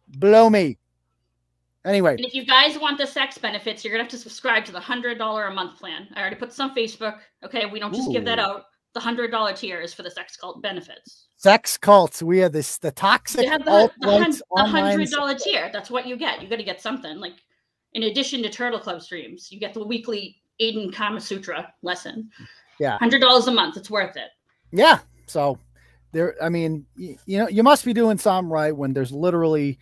[0.09, 0.79] Blow me.
[1.85, 4.73] Anyway, And if you guys want the sex benefits, you're gonna have to subscribe to
[4.73, 6.09] the hundred dollar a month plan.
[6.15, 7.19] I already put this on Facebook.
[7.45, 8.65] Okay, we don't just give that out.
[8.95, 11.27] The hundred dollar tier is for the sex cult benefits.
[11.37, 12.23] sex cults.
[12.23, 15.69] We are this the toxic You have the, the, hundred dollar tier.
[15.73, 16.41] That's what you get.
[16.41, 17.19] You got to get something.
[17.19, 17.35] Like
[17.93, 22.31] in addition to Turtle Club streams, you get the weekly Aidan Kama Sutra lesson.
[22.81, 22.97] Yeah.
[22.99, 23.77] hundred dollars a month.
[23.77, 24.31] It's worth it.
[24.73, 25.01] Yeah.
[25.27, 25.59] So
[26.13, 29.79] there, I mean, y- you know, you must be doing something right when there's literally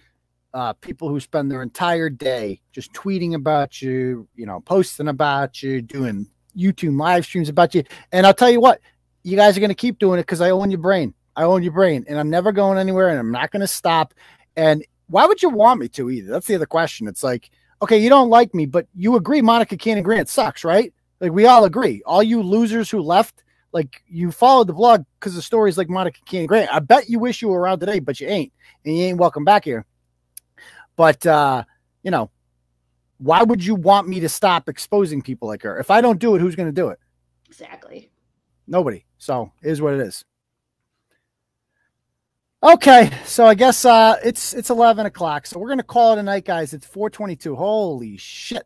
[0.54, 5.62] uh, people who spend their entire day just tweeting about you, you know, posting about
[5.62, 6.26] you, doing
[6.56, 7.84] YouTube live streams about you.
[8.12, 8.80] And I'll tell you what,
[9.22, 11.14] you guys are going to keep doing it because I own your brain.
[11.36, 14.12] I own your brain and I'm never going anywhere and I'm not going to stop.
[14.56, 16.30] And why would you want me to either?
[16.30, 17.06] That's the other question.
[17.06, 17.50] It's like,
[17.80, 20.92] okay, you don't like me, but you agree Monica Cannon Grant sucks, right?
[21.20, 22.02] Like we all agree.
[22.04, 23.42] All you losers who left,
[23.72, 26.72] like you followed the vlog because of stories like Monica Cannon Grant.
[26.72, 28.52] I bet you wish you were around today, but you ain't,
[28.84, 29.86] and you ain't welcome back here.
[30.96, 31.64] But uh,
[32.02, 32.30] you know,
[33.18, 35.78] why would you want me to stop exposing people like her?
[35.78, 36.98] If I don't do it, who's going to do it?
[37.46, 38.10] Exactly.
[38.66, 39.04] Nobody.
[39.18, 40.24] So it is what it is.
[42.64, 45.46] Okay, so I guess uh it's it's eleven o'clock.
[45.46, 46.72] So we're gonna call it a night, guys.
[46.72, 47.56] It's 422.
[47.56, 48.62] Holy shit.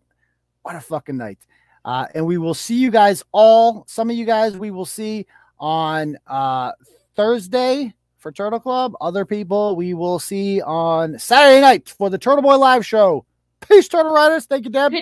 [0.61, 1.39] What a fucking night.
[1.83, 3.85] Uh, and we will see you guys all.
[3.89, 5.27] Some of you guys we will see
[5.59, 6.73] on uh
[7.15, 7.95] Thursday
[8.27, 8.97] for Turtle Club.
[9.01, 13.25] Other people we will see on Saturday night for the Turtle Boy Live show.
[13.61, 14.47] Peace, Turtle Riders.
[14.47, 14.93] Thank you, Deb.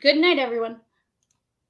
[0.00, 0.80] Good night, everyone.